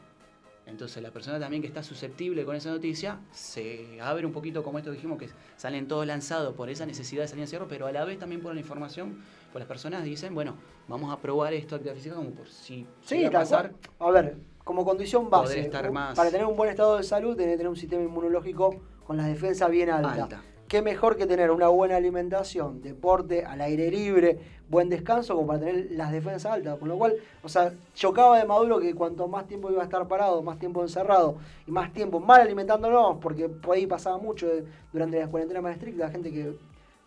[0.67, 4.77] Entonces la persona también que está susceptible con esa noticia se abre un poquito como
[4.79, 7.85] esto que dijimos, que salen todos lanzados por esa necesidad de salir a cierre, pero
[7.87, 9.19] a la vez también por la información,
[9.51, 10.55] pues las personas dicen, bueno,
[10.87, 13.73] vamos a probar esto actividad física como por si Sí, llega a pasar.
[13.99, 17.67] A ver, como condición base, estar más- para tener un buen estado de salud, tener
[17.67, 18.75] un sistema inmunológico
[19.05, 20.23] con la defensa bien alta.
[20.23, 20.41] Alta.
[20.67, 25.59] Qué mejor que tener una buena alimentación, deporte al aire libre, buen descanso, como para
[25.59, 26.79] tener las defensas altas.
[26.79, 27.13] Con lo cual,
[27.43, 30.81] o sea, chocaba de Maduro que cuanto más tiempo iba a estar parado, más tiempo
[30.81, 31.35] encerrado
[31.67, 35.73] y más tiempo mal alimentándonos, porque por ahí pasaba mucho de- durante las cuarentenas más
[35.73, 36.57] estrictas, la gente que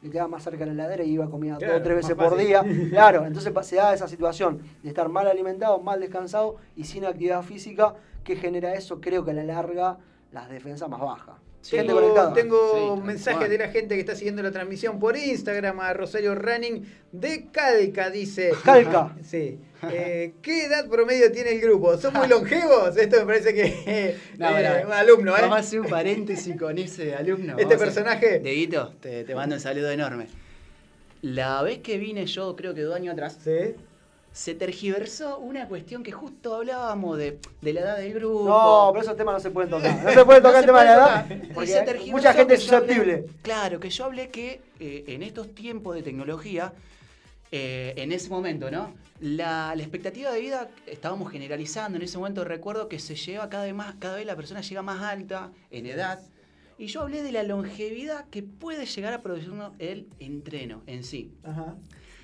[0.02, 1.97] le quedaba más cerca de la heladera y iba a comida Claro, dos o tres
[1.97, 2.62] veces por día.
[2.90, 7.43] Claro, entonces se da esa situación de estar mal alimentado, mal descansado y sin actividad
[7.43, 7.97] física.
[8.22, 9.01] ¿Qué genera eso?
[9.01, 9.98] Creo que a la larga
[10.30, 11.38] las defensas más bajas.
[11.64, 15.80] Gente Tengo, tengo Sí, mensajes de la gente que está siguiendo la transmisión por Instagram
[15.80, 18.52] a Rosario Running de Calca, dice.
[18.64, 19.14] Calca.
[19.22, 19.59] Sí.
[19.93, 21.97] Eh, ¿Qué edad promedio tiene el grupo?
[21.98, 22.97] ¿Son muy longevos?
[22.97, 25.40] Esto me parece que No, eh, un alumno, ¿eh?
[25.43, 27.52] Vamos a hacer un paréntesis con ese alumno.
[27.52, 28.40] Este Vamos personaje.
[28.40, 30.26] Deguito, te, te mando un saludo enorme.
[31.22, 33.74] La vez que vine yo, creo que dos años atrás, Sí.
[34.32, 38.48] Se tergiversó una cuestión que justo hablábamos de, de la edad del grupo.
[38.48, 40.02] No, pero esos temas no se pueden tocar.
[40.05, 41.26] No se puede tocar No el tema de la edad.
[41.55, 43.26] Porque mucha gente hablé- susceptible.
[43.42, 46.72] claro, que yo hablé que eh, en estos tiempos de tecnología,
[47.50, 48.94] eh, en ese momento, ¿no?
[49.20, 51.96] La, la expectativa de vida estábamos generalizando.
[51.96, 54.82] En ese momento recuerdo que se lleva cada vez más, cada vez la persona llega
[54.82, 56.20] más alta en edad.
[56.78, 61.32] Y yo hablé de la longevidad que puede llegar a producirnos el entreno en sí.
[61.42, 61.74] Ajá.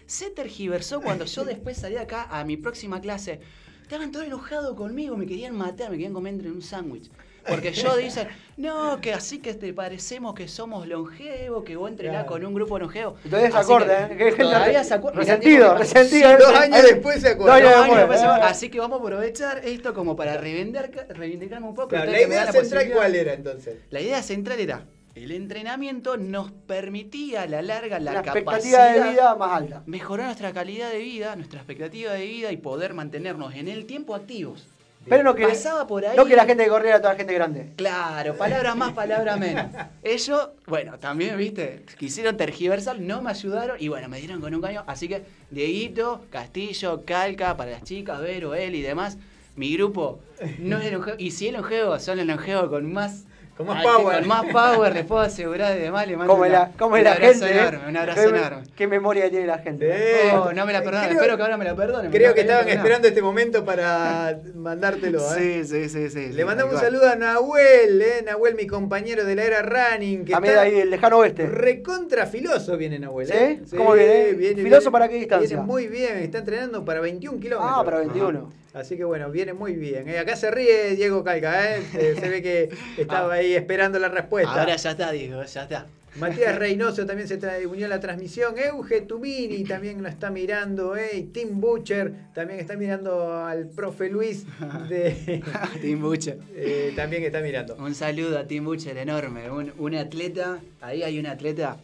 [0.07, 3.41] Se tergiversó cuando yo después salí acá a mi próxima clase.
[3.83, 7.11] Estaban todos enojados conmigo, me querían matar, me querían comer entre un sándwich.
[7.47, 12.25] Porque yo dicen, no, que así que te parecemos que somos longevos, que vos entrenás
[12.25, 12.29] Claro.
[12.33, 13.17] con un grupo longevo.
[13.25, 14.35] Y todavía se acuerda, que- ¿eh?
[14.35, 15.19] Que Todavía re- se acuerda.
[15.21, 16.31] resentido, resentido.
[16.31, 17.61] Sí, dos años después se acuerda.
[17.61, 18.43] Dos años después, después, ¿eh?
[18.45, 21.89] Así que vamos a aprovechar esto como para reivindicar, reivindicarme un poco.
[21.89, 23.77] Claro, la idea la central, ¿cuál era entonces?
[23.91, 29.11] La idea central era, el entrenamiento nos permitía a la larga la La capacidad de
[29.11, 29.83] vida más alta.
[29.87, 34.15] mejorar nuestra calidad de vida, nuestra expectativa de vida y poder mantenernos en el tiempo
[34.15, 34.67] activos.
[35.07, 36.17] Pero no que, Pasaba por ahí.
[36.17, 37.73] no que la gente que corría era toda la gente grande.
[37.77, 39.67] Claro, palabras más, palabras menos.
[40.03, 44.63] Ellos, bueno, también, viste, quisieron tergiversar, no me ayudaron y bueno, me dieron con un
[44.63, 44.83] caño.
[44.87, 49.19] Así que, Dieguito, Castillo, Calca, para las chicas, Vero, él y demás,
[49.57, 50.21] mi grupo
[50.59, 51.17] no es longevo.
[51.19, 53.25] Y si es longevo, son los longevos con más.
[53.57, 54.19] Con más power.
[54.19, 56.09] Con más power, les puedo asegurar y demás.
[56.09, 57.47] Le mando Como una- la, como un la abrazo gente.
[57.57, 57.59] ¿eh?
[57.61, 58.63] enorme, un abrazo qué, enorme.
[58.75, 59.93] qué memoria tiene la gente.
[59.97, 60.29] Sí.
[60.35, 62.11] Oh, no me la perdonan, Creo- espero que ahora me la perdonen.
[62.11, 65.21] Creo que estaban esperando este momento para mandártelo.
[65.37, 65.63] ¿eh?
[65.65, 66.33] Sí, sí, sí, sí.
[66.33, 68.23] Le mandamos un saludo a Nahuel, ¿eh?
[68.27, 70.25] Nahuel, mi compañero de la era running.
[70.25, 71.47] Que A mí de está ahí, el lejano oeste.
[71.47, 73.29] recontra filoso viene Nahuel.
[73.29, 73.35] ¿Sí?
[73.37, 73.61] ¿eh?
[73.77, 74.35] ¿Cómo viene?
[74.63, 75.49] ¿Filoso para qué distancia?
[75.59, 77.73] Viene muy bien, está entrenando para 21 kilómetros.
[77.79, 78.39] Ah, para 21.
[78.41, 78.49] Ajá.
[78.75, 80.09] Así que bueno, viene muy bien.
[80.09, 80.19] ¿eh?
[80.19, 81.83] Acá se ríe Diego Calca, ¿eh?
[81.95, 82.71] Eh, se ve que
[83.01, 84.51] estaba ahí esperando la respuesta.
[84.61, 85.87] Ahora ya está, Diego, ya está.
[86.17, 88.55] Matías Reynoso también se unió a la transmisión.
[88.59, 90.97] Euge Tumini también lo está mirando.
[90.97, 91.11] ¿eh?
[91.19, 94.45] Y Tim Butcher también está mirando al profe Luis.
[94.89, 95.43] De,
[95.81, 96.39] Tim Butcher.
[96.57, 97.77] eh, también está mirando.
[97.77, 101.77] Un saludo a Tim Butcher enorme, un, un atleta, ahí hay un atleta.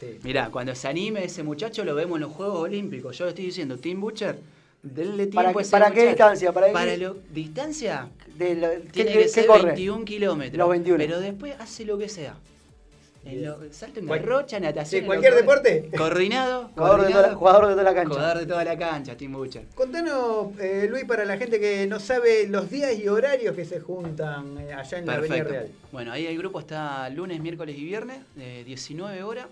[0.00, 0.18] Sí.
[0.22, 3.16] Mirá, cuando se anime ese muchacho lo vemos en los Juegos Olímpicos.
[3.18, 4.36] Yo le estoy diciendo, Tim Butcher,
[4.82, 6.08] denle tiempo ¿Para qué- ese para qué muchacho.
[6.10, 6.52] distancia?
[6.52, 9.66] ¿Para lo, distancia De la- ¿qué, tiene que ser corre?
[9.66, 10.58] 21 kilómetros.
[10.58, 10.98] Los 21.
[10.98, 12.34] Pero después hace lo que sea.
[13.24, 15.02] En lo, salto en garrocha, natación.
[15.02, 15.88] Lo cualquier deporte.
[15.96, 16.70] Coordinado.
[16.74, 18.14] Jugador de, toda la, coordinado, jugador de toda la cancha.
[18.14, 19.64] jugador de toda la cancha, Tim Butcher.
[19.76, 23.78] Contanos, eh, Luis, para la gente que no sabe los días y horarios que se
[23.78, 25.52] juntan eh, allá en la Avenida Perfecto.
[25.52, 25.68] Real.
[25.92, 29.46] Bueno, ahí el grupo está lunes, miércoles y viernes, eh, 19 horas.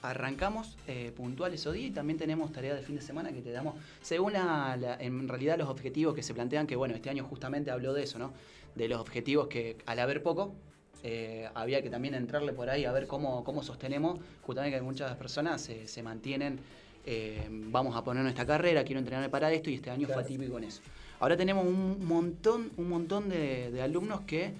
[0.00, 3.50] Arrancamos eh, puntual esos días y también tenemos tareas de fin de semana que te
[3.50, 7.24] damos, según la, la- en realidad los objetivos que se plantean, que bueno, este año
[7.24, 8.32] justamente habló de eso, ¿no?
[8.76, 10.54] De los objetivos que al haber poco,
[11.02, 15.16] eh, había que también entrarle por ahí a ver cómo, cómo sostenemos, justamente que muchas
[15.16, 16.60] personas se, se mantienen,
[17.04, 20.20] eh, vamos a poner nuestra carrera, quiero entrenarme para esto y este año Claro.
[20.22, 20.80] fue atípico en eso.
[21.18, 24.52] Ahora tenemos un montón, un montón de, de alumnos que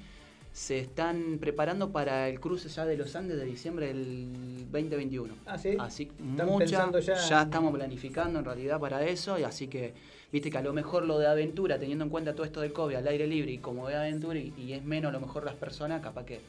[0.53, 5.35] se están preparando para el cruce ya de los Andes de diciembre del 2021.
[5.47, 5.77] Ah, sí.
[5.79, 9.95] Así, mucha, ya- ya estamos planificando en realidad para eso, y así que,
[10.33, 12.97] viste que a lo mejor lo de aventura, teniendo en cuenta todo esto del COVID
[12.97, 15.55] al aire libre y como de aventura, y, y es menos a lo mejor las
[15.55, 16.41] personas, capaz que,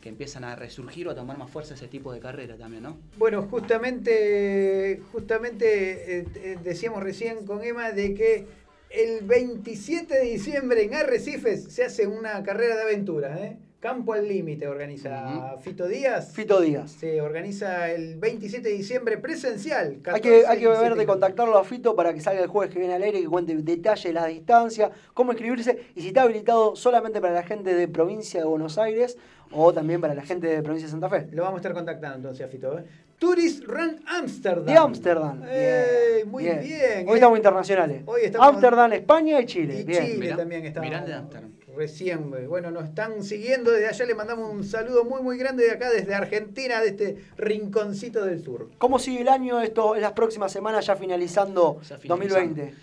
[0.00, 2.96] que empiezan a resurgir o a tomar más fuerza ese tipo de carrera también, ¿no?
[3.18, 8.46] Bueno, justamente, justamente eh, eh, decíamos recién con Emma de que
[8.90, 13.58] el 27 de diciembre en Arrecifes se hace una carrera de aventuras, ¿eh?
[13.80, 16.32] Campo al límite organiza Fito Díaz.
[16.32, 16.90] Fito Díaz.
[16.90, 20.00] Se organiza el 27 de diciembre presencial.
[20.06, 22.48] Hay que, 14 hay que ver 17 de contactarlo a Fito para que salga el
[22.48, 26.22] jueves que viene al aire, que cuente detalle la distancia, cómo inscribirse y si está
[26.22, 29.16] habilitado solamente para la gente de provincia de Buenos Aires
[29.52, 31.28] o también para la gente de provincia de Santa Fe.
[31.30, 32.76] Lo vamos a estar contactando entonces a Fito.
[32.80, 32.84] ¿eh?
[33.18, 34.64] Tourist Run Amsterdam.
[34.66, 35.42] De Ámsterdam.
[35.48, 36.60] Eh, Bien, muy bien.
[36.60, 37.08] bien.
[37.08, 37.14] Hoy ¿eh?
[37.14, 38.02] estamos internacionales.
[38.06, 39.80] Hoy estamos- Ámsterdam, España y Chile.
[39.80, 40.04] Y bien.
[40.04, 40.80] Chile Mirá, también está.
[40.80, 41.50] mirá de Ámsterdam.
[41.76, 44.04] Recién, eh, bueno, nos están siguiendo desde allá.
[44.06, 48.42] Le mandamos un saludo muy, muy grande de acá, desde Argentina, de este rinconcito del
[48.42, 48.70] sur.
[48.78, 52.54] ¿Cómo sigue el año esto en las próximas semanas ya finalizando Ya finalizando.
[52.56, 52.74] 2020?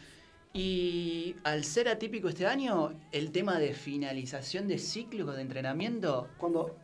[0.54, 6.78] Y al ser atípico este año, el tema de finalización de ciclos de entrenamiento Cuando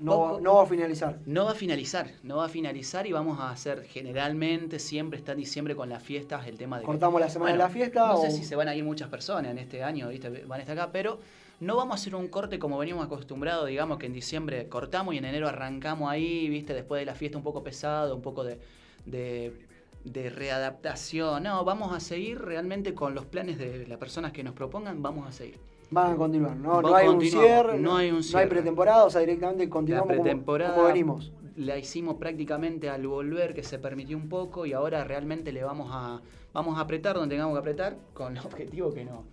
[0.00, 1.18] no, va- no va a finalizar.
[1.26, 5.32] No va a finalizar, no va a finalizar y vamos a hacer generalmente, siempre está
[5.32, 6.82] en diciembre con las fiestas, el tema de...
[6.82, 8.74] que- ¿Cortamos la semana Bueno, de la fiesta No o- sé si se van a
[8.74, 10.28] ir muchas personas en este año, ¿viste?
[10.46, 11.20] van a estar acá, pero
[11.60, 15.18] no vamos a hacer un corte como venimos acostumbrados, digamos que en diciembre cortamos y
[15.18, 16.72] en enero arrancamos ahí, ¿viste?
[16.72, 18.58] Después de la fiesta un poco pesado, un poco de,
[19.04, 19.52] de,
[20.04, 21.42] de readaptación.
[21.42, 25.28] No, vamos a seguir realmente con los planes de las personas que nos propongan, vamos
[25.28, 25.58] a seguir.
[25.90, 26.78] Van a continuar, ¿no?
[26.94, 28.48] Hay un continuamos, cierre, no hay un no hay cierre.
[28.48, 31.32] pretemporada, o sea, directamente La continuamos como- pretemporada como, venimos.
[31.56, 35.88] la hicimos prácticamente al volver, que se permitió un poco, y ahora realmente le vamos
[35.92, 36.20] a,
[36.52, 39.24] vamos a apretar donde tengamos que apretar con el objetivo que, no,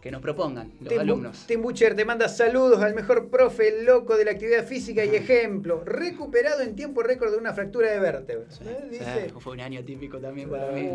[0.00, 1.44] que nos propongan los Tim, alumnos.
[1.46, 5.82] Tim Butcher te manda saludos al mejor profe loco de la actividad física y ejemplo.
[5.84, 8.46] Recuperado en tiempo récord de una fractura de vértebra.
[8.64, 8.88] ¿Eh?
[9.28, 10.88] Sí, fue un año típico también para mí.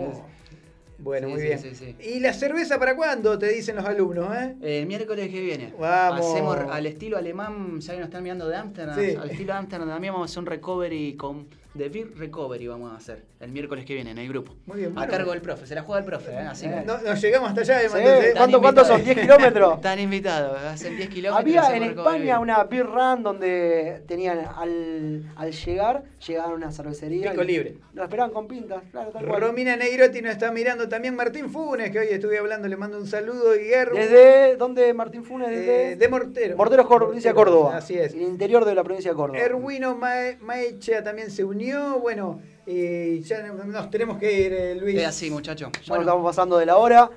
[0.99, 1.59] Bueno, Sí, muy bien.
[1.59, 1.95] sí, sí.
[1.99, 3.37] ¿Y la cerveza para cuándo?
[3.37, 4.55] Te dicen los alumnos, ¿eh?
[4.61, 5.73] El miércoles que viene.
[5.79, 6.25] Vamos.
[6.25, 9.15] Hacemos al estilo alemán, ya que nos están mirando de Amsterdam, Sí.
[9.15, 11.45] al estilo Amsterdam también vamos a hacer un recovery con
[11.77, 14.55] The Beer Recovery vamos a hacer el miércoles que viene en el grupo.
[14.65, 15.11] Muy bien, A bueno.
[15.11, 16.37] cargo del profe, se la juega el profe, ¿eh?
[16.39, 18.37] así que No, nos llegamos hasta allá, ¿eh, Sí?
[18.37, 19.01] ¿Cuánto, ¿Cuántos son?
[19.03, 19.73] ¿10 kilómetros?
[19.75, 21.39] Están invitados, hacen 10 kilómetros.
[21.63, 21.83] Había en.
[21.83, 27.31] España una beer run donde tenían al, al llegar, llegaban a una cervecería.
[27.31, 27.75] Pico y libre.
[27.93, 29.41] Lo esperaban con pintas, claro, tal cual.
[29.41, 33.07] Romina Neirotti nos está mirando también Martín Funes, que hoy estuve hablando, le mando un
[33.07, 33.51] saludo.
[33.53, 35.49] Guerro, ¿Desde dónde Martín Funes?
[35.49, 36.57] Desde eh, de Mortero.
[36.57, 37.77] Morteros, provincia de Córdoba.
[37.77, 38.13] Así es.
[38.13, 39.39] El interior de la provincia de Córdoba.
[39.39, 41.66] Erwino Mae- Maechea también se unió.
[42.01, 44.97] Bueno, eh, ya nos tenemos que ir, eh, Luis.
[44.97, 45.69] Es así, muchachos.
[45.87, 47.09] Nos estamos pasando de la hora.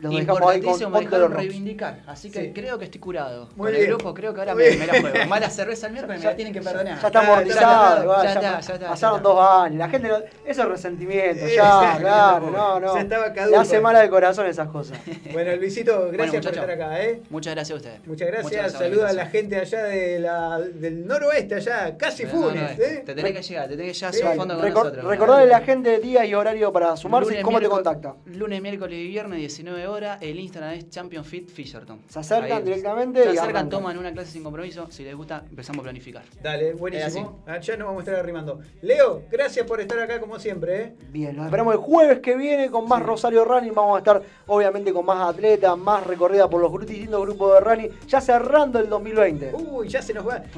[0.00, 2.02] Los Importantísimo, me dejaron reivindicar.
[2.06, 2.52] Así que Sí.
[2.52, 3.48] creo que estoy curado.
[3.56, 3.80] Muy Con bien.
[3.82, 5.26] el grupo creo que ahora me, la juego.
[5.28, 7.00] Mala cerveza el miércoles, me Ya- la tienen que perdonar.
[7.00, 9.78] Ya está amortizado, ya ya ya está, pasaron dos años.
[9.78, 12.92] La gente, no- eso es resentimiento, ya, claro, no, no.
[12.94, 13.58] se estaba Le caduco.
[13.60, 14.98] hace mal al corazón esas cosas.
[15.32, 17.22] Bueno, Luisito, gracias Bueno, por estar acá, ¿eh?
[17.30, 18.06] Muchas gracias a ustedes.
[18.06, 18.44] Muchas gracias.
[18.44, 22.78] Muchas gracias, Saluda a la gente allá de la, del noroeste, allá, casi no, Funes,
[22.78, 23.02] no, ¿eh?
[23.04, 25.04] Te tenés que llegar, te tenés que llegar Sí, a su fondo con Recor- nosotros.
[25.04, 28.14] recordarle a la gente día y horario para sumarse y cómo te contacta.
[28.26, 30.22] Lunes, miércoles y viernes, 19 horas.
[30.22, 32.00] El Instagram es Champion Fit Fisherton.
[32.08, 32.64] Se acercan Ahí.
[32.64, 33.68] directamente Se y acercan, arrancan.
[33.70, 34.86] toman una clase sin compromiso.
[34.90, 36.22] Si les gusta, empezamos a planificar.
[36.42, 37.40] Dale, buenísimo.
[37.46, 38.60] Allá nos vamos a estar arrimando.
[38.82, 40.94] Leo, gracias por estar acá como siempre, ¿eh?
[41.10, 43.74] Bien, los esperamos el jueves que viene con más Rosario Running.
[43.74, 47.90] Vamos a estar obviamente con más atletas, más recorrida por los distintos grupos de running,
[48.06, 49.52] ya cerrando el 2020.
[49.54, 50.42] Uy, ya se nos va.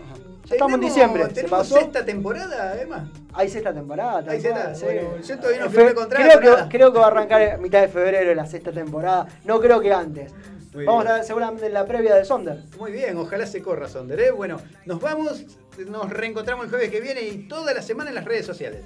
[0.46, 1.74] Ya estamos en diciembre, ¿se ¿Tenemos pasó?
[1.76, 3.08] sexta temporada, además?
[3.32, 4.24] Hay sexta temporada.
[4.30, 4.84] Hay sexta, sí.
[4.84, 6.68] bueno, yo todavía no firmé contrato, Creo que, nada.
[6.68, 9.28] creo que va a arrancar en mitad de febrero la sexta temporada.
[9.44, 10.32] No creo que antes.
[10.72, 11.12] Muy Vamos bien.
[11.12, 12.62] a estar seguramente en la previa de Sonder.
[12.78, 14.30] Muy bien, ojalá se corra Sonder, ¿eh?
[14.30, 15.44] Bueno, nos vamos,
[15.88, 18.80] nos reencontramos el jueves que viene y toda la semana en las redes sociales.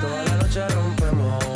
[0.00, 1.53] Toda la noche rompemos.